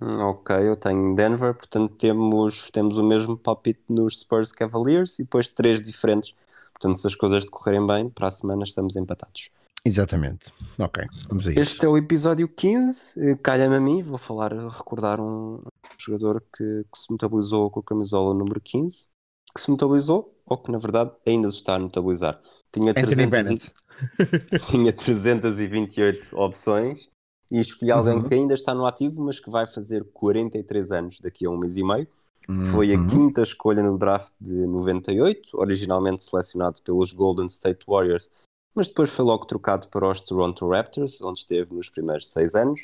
Hum, 0.00 0.18
Ok, 0.18 0.56
eu 0.56 0.76
tenho 0.76 1.14
Denver, 1.14 1.54
portanto 1.54 1.94
temos, 1.94 2.68
temos 2.72 2.98
o 2.98 3.04
mesmo 3.04 3.38
palpite 3.38 3.80
nos 3.88 4.18
Spurs 4.18 4.50
Cavaliers 4.50 5.20
e 5.20 5.22
depois 5.22 5.46
três 5.46 5.80
diferentes. 5.80 6.34
Portanto, 6.72 6.98
se 6.98 7.06
as 7.06 7.14
coisas 7.14 7.44
decorrerem 7.44 7.86
bem, 7.86 8.10
para 8.10 8.26
a 8.26 8.30
semana 8.32 8.64
estamos 8.64 8.96
empatados. 8.96 9.50
Exatamente. 9.84 10.50
Ok, 10.80 11.04
vamos 11.28 11.46
a 11.46 11.52
isso. 11.52 11.60
Este 11.60 11.86
é 11.86 11.88
o 11.88 11.96
episódio 11.96 12.48
15, 12.48 13.20
eh, 13.20 13.36
calha-me 13.36 13.76
a 13.76 13.80
mim, 13.80 14.02
vou 14.02 14.18
falar, 14.18 14.52
recordar 14.52 15.20
um 15.20 15.62
jogador 15.96 16.40
que, 16.56 16.84
que 16.92 16.98
se 16.98 17.08
notabilizou 17.08 17.70
com 17.70 17.78
a 17.78 17.84
camisola 17.84 18.34
número 18.34 18.60
15, 18.60 19.06
que 19.54 19.60
se 19.60 19.70
notabilizou, 19.70 20.32
ou 20.46 20.56
que 20.58 20.70
na 20.70 20.78
verdade 20.78 21.10
ainda 21.26 21.50
se 21.50 21.58
está 21.58 21.74
a 21.76 21.78
notabilizar. 21.78 22.40
Tinha, 22.72 22.90
Anthony 22.90 23.06
300 23.28 23.30
Bennett. 23.30 23.72
e, 24.52 24.58
tinha 24.70 24.92
328 24.92 26.36
opções 26.36 27.08
e 27.50 27.60
escolhi 27.60 27.90
alguém 27.92 28.14
Uhum. 28.14 28.28
que 28.28 28.34
ainda 28.34 28.54
está 28.54 28.74
no 28.74 28.86
ativo, 28.86 29.22
mas 29.22 29.38
que 29.38 29.50
vai 29.50 29.66
fazer 29.66 30.04
43 30.12 30.90
anos 30.92 31.20
daqui 31.20 31.46
a 31.46 31.50
um 31.50 31.58
mês 31.58 31.76
e 31.76 31.84
meio. 31.84 32.08
Foi 32.72 32.92
a 32.92 32.96
Uhum. 32.98 33.06
quinta 33.08 33.42
escolha 33.42 33.82
no 33.82 33.96
draft 33.96 34.32
de 34.40 34.54
98, 34.54 35.50
originalmente 35.54 36.24
selecionado 36.24 36.82
pelos 36.82 37.12
Golden 37.12 37.46
State 37.46 37.84
Warriors, 37.86 38.28
mas 38.74 38.88
depois 38.88 39.10
foi 39.10 39.24
logo 39.24 39.44
trocado 39.44 39.86
para 39.88 40.10
os 40.10 40.20
Toronto 40.20 40.68
Raptors, 40.68 41.20
onde 41.22 41.38
esteve 41.40 41.72
nos 41.74 41.88
primeiros 41.88 42.28
seis 42.28 42.54
anos. 42.54 42.80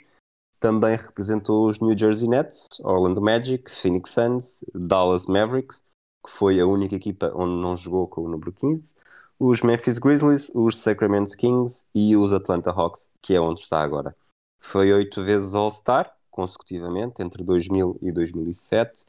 Também 0.61 0.97
representou 0.97 1.67
os 1.69 1.81
New 1.81 1.97
Jersey 1.99 2.29
Nets, 2.29 2.67
Orlando 2.81 3.21
Magic, 3.21 3.71
Phoenix 3.71 4.11
Suns, 4.11 4.65
Dallas 4.75 5.27
Mavericks, 5.27 5.83
que 6.29 6.31
foi 6.31 6.61
a 6.61 6.67
única 6.67 6.95
equipa 6.95 7.33
onde 7.35 7.55
não 7.55 7.75
jogou 7.75 8.07
com 8.07 8.21
o 8.21 8.29
número 8.29 8.53
15, 8.53 8.95
os 9.41 9.63
Memphis 9.63 9.99
Grizzlies, 9.99 10.51
os 10.55 10.77
Sacramento 10.77 11.35
Kings 11.35 11.87
e 11.95 12.15
os 12.15 12.35
Atlanta 12.35 12.71
Hawks, 12.71 13.09
que 13.23 13.35
é 13.35 13.41
onde 13.41 13.61
está 13.63 13.81
agora. 13.81 14.15
Foi 14.61 14.93
oito 14.93 15.25
vezes 15.25 15.55
All-Star, 15.55 16.15
consecutivamente, 16.31 17.23
entre 17.23 17.43
2000 17.43 17.99
e 18.03 18.13
2007. 18.13 19.07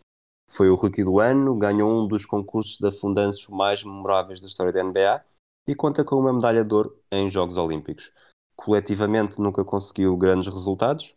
Foi 0.49 0.70
o 0.70 0.76
rookie 0.76 1.03
do 1.03 1.20
ano, 1.20 1.55
ganhou 1.55 1.91
um 1.91 2.07
dos 2.07 2.26
concursos 2.26 2.78
de 2.78 2.88
afundanços 2.88 3.47
mais 3.49 3.84
memoráveis 3.84 4.39
da 4.39 4.47
história 4.47 4.72
da 4.72 4.82
NBA 4.82 5.22
e 5.67 5.76
conta 5.76 6.05
com 6.05 6.15
uma 6.15 6.32
medalha 6.32 6.63
de 6.63 6.74
ouro 6.74 6.97
em 7.11 7.30
Jogos 7.30 7.57
Olímpicos. 7.57 8.13
Coletivamente 8.55 9.41
nunca 9.41 9.65
conseguiu 9.65 10.15
grandes 10.15 10.47
resultados, 10.47 11.13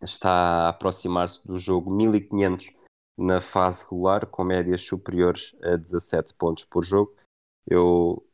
está 0.00 0.30
a 0.30 0.68
aproximar-se 0.68 1.44
do 1.46 1.58
jogo 1.58 1.90
1500 1.90 2.77
na 3.18 3.40
fase 3.40 3.82
regular, 3.84 4.24
com 4.26 4.44
médias 4.44 4.80
superiores 4.82 5.54
a 5.62 5.76
17 5.76 6.32
pontos 6.34 6.64
por 6.64 6.84
jogo. 6.84 7.14
Eu 7.66 8.24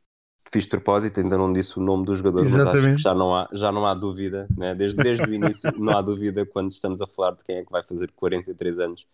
fiz 0.52 0.66
propósito, 0.66 1.18
ainda 1.20 1.38
não 1.38 1.52
disse 1.52 1.78
o 1.78 1.82
nome 1.82 2.04
do 2.04 2.14
jogador, 2.14 2.44
mas 2.44 2.54
Exatamente. 2.54 2.96
que 2.96 3.02
já 3.02 3.14
não 3.14 3.34
há, 3.34 3.48
já 3.52 3.72
não 3.72 3.86
há 3.86 3.94
dúvida, 3.94 4.46
né? 4.56 4.74
desde, 4.74 5.02
desde 5.02 5.24
o 5.24 5.32
início 5.34 5.72
não 5.78 5.96
há 5.96 6.02
dúvida 6.02 6.44
quando 6.44 6.70
estamos 6.70 7.00
a 7.00 7.06
falar 7.06 7.32
de 7.32 7.42
quem 7.42 7.56
é 7.56 7.64
que 7.64 7.72
vai 7.72 7.82
fazer 7.82 8.12
43 8.12 8.78
anos 8.78 9.06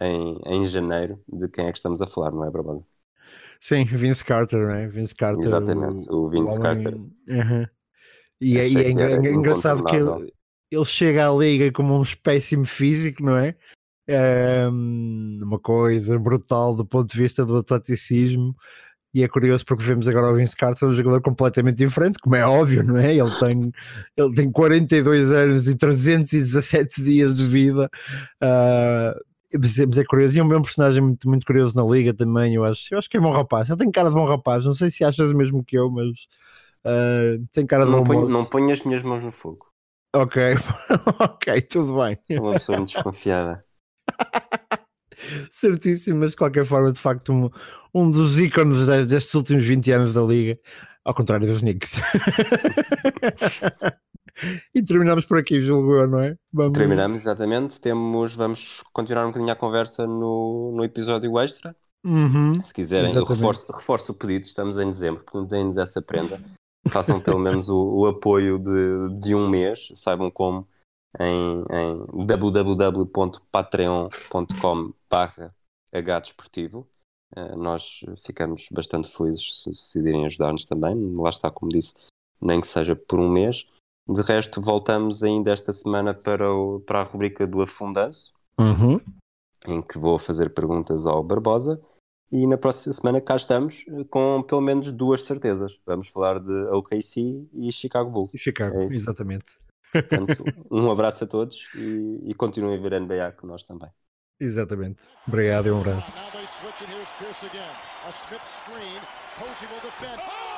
em, 0.00 0.40
em 0.46 0.66
janeiro, 0.66 1.22
de 1.28 1.48
quem 1.48 1.66
é 1.66 1.72
que 1.72 1.78
estamos 1.78 2.00
a 2.00 2.06
falar, 2.06 2.30
não 2.30 2.44
é, 2.44 2.50
Barbosa? 2.50 2.84
Sim, 3.60 3.84
Vince 3.84 4.24
Carter, 4.24 4.58
não 4.66 4.74
é? 4.74 4.88
Vince 4.88 5.14
Carter. 5.14 5.44
Exatamente, 5.44 6.10
o 6.10 6.30
Vince 6.30 6.58
homem- 6.58 6.62
Carter. 6.62 6.94
Uhum. 6.96 7.66
E, 8.40 8.58
é, 8.58 8.66
e 8.66 8.76
é 8.78 8.90
era 8.90 9.30
engraçado 9.30 9.84
que 9.84 9.94
ele, 9.94 10.32
ele 10.70 10.84
chega 10.86 11.28
à 11.28 11.32
liga 11.34 11.70
como 11.70 11.94
um 11.94 12.02
espécime 12.02 12.64
físico, 12.64 13.22
não 13.22 13.36
é? 13.36 13.54
Uma 15.42 15.58
coisa 15.58 16.18
brutal 16.18 16.74
do 16.74 16.84
ponto 16.84 17.10
de 17.12 17.18
vista 17.18 17.44
do 17.44 17.56
atleticismo. 17.58 18.54
E 19.14 19.24
é 19.24 19.28
curioso 19.28 19.64
porque 19.66 19.84
vemos 19.84 20.08
agora 20.08 20.32
o 20.32 20.36
Vince 20.36 20.56
Carter, 20.56 20.88
um 20.88 20.92
jogador 20.92 21.20
completamente 21.22 21.76
diferente, 21.78 22.18
como 22.20 22.36
é 22.36 22.46
óbvio, 22.46 22.84
não 22.84 22.96
é? 22.98 23.14
Ele 23.16 23.30
tem, 23.40 23.72
ele 24.16 24.34
tem 24.36 24.52
42 24.52 25.32
anos 25.32 25.68
e 25.68 25.74
317 25.76 27.02
dias 27.02 27.34
de 27.34 27.46
vida. 27.46 27.90
ah, 28.40 29.14
mas 29.58 29.78
é- 29.80 30.04
curioso, 30.04 30.36
e 30.36 30.40
é 30.40 30.44
um 30.44 30.46
mesmo 30.46 30.62
personagem 30.64 31.02
muito, 31.02 31.28
muito 31.28 31.46
curioso 31.46 31.76
na 31.76 31.82
liga 31.84 32.14
também. 32.14 32.54
Eu 32.54 32.64
acho, 32.64 32.94
eu 32.94 32.98
acho 32.98 33.10
que 33.10 33.16
é 33.16 33.20
bom 33.20 33.32
rapaz. 33.32 33.68
Ele 33.68 33.78
tem 33.78 33.90
cara 33.92 34.08
de 34.10 34.14
bom 34.14 34.26
rapaz, 34.26 34.64
não 34.64 34.74
sei 34.74 34.90
se 34.90 35.04
achas 35.04 35.30
o 35.32 35.36
mesmo 35.36 35.64
que 35.64 35.76
eu, 35.78 35.90
mas 35.90 36.08
ah, 36.84 37.38
tem 37.52 37.66
cara 37.66 37.84
de 37.86 37.90
Não 37.90 37.92
bom 37.92 38.04
ponho, 38.04 38.22
moço. 38.22 38.32
não 38.32 38.46
ponho 38.46 38.72
as 38.72 38.80
minhas 38.84 39.02
mãos 39.02 39.22
no 39.22 39.32
fogo. 39.32 39.66
Ok, 40.12 40.36
ok, 41.20 41.60
tudo 41.68 41.96
bem. 41.96 42.18
Sou 42.22 42.42
uma 42.44 42.54
pessoa 42.54 42.76
muito 42.78 42.90
desconfiada. 42.92 43.62
Certíssimo, 45.50 46.20
mas 46.20 46.32
de 46.32 46.36
qualquer 46.36 46.64
forma, 46.64 46.92
de 46.92 46.98
facto, 46.98 47.32
um, 47.32 47.50
um 47.94 48.10
dos 48.10 48.38
ícones 48.38 48.86
de- 48.86 49.06
destes 49.06 49.34
últimos 49.34 49.64
20 49.64 49.90
anos 49.92 50.14
da 50.14 50.22
Liga, 50.22 50.58
ao 51.04 51.14
contrário 51.14 51.46
dos 51.46 51.60
Knicks. 51.60 52.00
e 54.74 54.82
terminamos 54.82 55.26
por 55.26 55.38
aqui, 55.38 55.60
julgo 55.60 55.94
eu, 55.94 56.06
não 56.06 56.20
é? 56.20 56.36
Vamos... 56.52 56.76
Terminamos, 56.76 57.20
exatamente. 57.20 57.80
Temos, 57.80 58.34
vamos 58.34 58.82
continuar 58.92 59.24
um 59.24 59.28
bocadinho 59.28 59.52
a 59.52 59.56
conversa 59.56 60.06
no, 60.06 60.72
no 60.74 60.84
episódio 60.84 61.38
extra. 61.38 61.74
Uhum. 62.04 62.52
Se 62.64 62.72
quiserem, 62.72 63.14
eu 63.14 63.24
reforço, 63.24 63.70
reforço 63.70 64.12
o 64.12 64.14
pedido, 64.14 64.44
estamos 64.44 64.78
em 64.78 64.90
dezembro, 64.90 65.22
portanto 65.22 65.50
deem-nos 65.50 65.76
essa 65.76 66.00
prenda. 66.00 66.40
Façam 66.88 67.20
pelo 67.20 67.38
menos 67.38 67.68
o, 67.68 67.76
o 67.76 68.06
apoio 68.06 68.58
de, 68.58 69.20
de 69.20 69.34
um 69.34 69.50
mês, 69.50 69.88
saibam 69.94 70.30
como 70.30 70.66
em, 71.18 71.64
em 71.70 72.26
www.patreon.com 72.26 74.92
barra 75.10 75.54
hdesportivo. 75.92 76.86
Eh, 77.36 77.54
nós 77.56 78.00
ficamos 78.24 78.66
bastante 78.72 79.08
felizes 79.16 79.62
se, 79.62 79.70
decidirem 79.70 80.26
ajudar-nos 80.26 80.66
também, 80.66 80.96
lá 81.16 81.30
está, 81.30 81.48
como 81.50 81.70
disse, 81.70 81.94
nem 82.40 82.60
que 82.60 82.66
seja 82.66 82.96
por 82.96 83.18
um 83.20 83.28
mês. 83.30 83.66
De 84.08 84.22
resto, 84.22 84.60
voltamos 84.60 85.22
ainda 85.22 85.52
esta 85.52 85.72
semana 85.72 86.12
para, 86.14 86.52
o- 86.52 86.80
para 86.80 87.00
a 87.00 87.04
rubrica 87.04 87.46
do 87.46 87.60
afundanço, 87.62 88.32
Uhum. 88.58 89.00
em 89.66 89.80
que 89.82 89.98
vou 89.98 90.18
fazer 90.18 90.50
perguntas 90.50 91.06
ao 91.06 91.22
Barbosa. 91.22 91.80
E 92.32 92.46
na 92.46 92.56
próxima 92.56 92.92
semana 92.92 93.20
cá 93.20 93.36
estamos 93.36 93.84
eh, 93.88 94.04
com 94.04 94.42
pelo 94.42 94.60
menos 94.60 94.90
duas 94.90 95.22
certezas. 95.24 95.78
Vamos 95.86 96.08
falar 96.08 96.40
de 96.40 96.52
OKC 96.72 97.46
e 97.52 97.70
Chicago 97.72 98.10
Bulls. 98.10 98.34
E 98.34 98.38
Chicago, 98.38 98.76
É 98.76 98.86
exatamente. 98.86 99.59
Portanto, 99.92 100.44
um 100.70 100.90
abraço 100.90 101.24
a 101.24 101.26
todos 101.26 101.56
e, 101.74 102.30
e 102.30 102.34
continuem 102.34 102.78
a 102.78 102.80
ver 102.80 103.00
NBA 103.00 103.32
com 103.32 103.46
nós 103.46 103.64
também. 103.64 103.90
Exatamente. 104.38 105.02
Obrigado 105.26 105.66
e 105.66 105.70
um 105.70 105.80
abraço. 105.80 106.18
A. 106.18 106.22
Oh! 110.16 110.50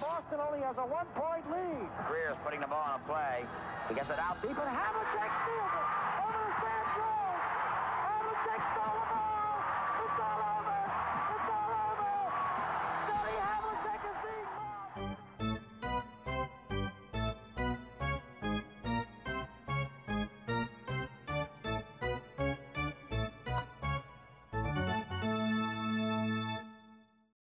Boston 0.00 0.40
only 0.46 0.64
has 0.64 0.76
a 0.78 0.86
one-point 0.86 1.44
lead. 1.50 1.88
Greer's 2.08 2.36
putting 2.44 2.60
the 2.60 2.66
ball 2.66 2.84
on 2.88 3.00
a 3.00 3.04
play. 3.04 3.44
He 3.88 3.94
gets 3.94 4.10
it 4.10 4.18
out 4.18 4.40
deep, 4.40 4.56
and 4.56 4.68
Havlicek 4.68 5.30
steals 5.44 5.72
it. 5.76 5.99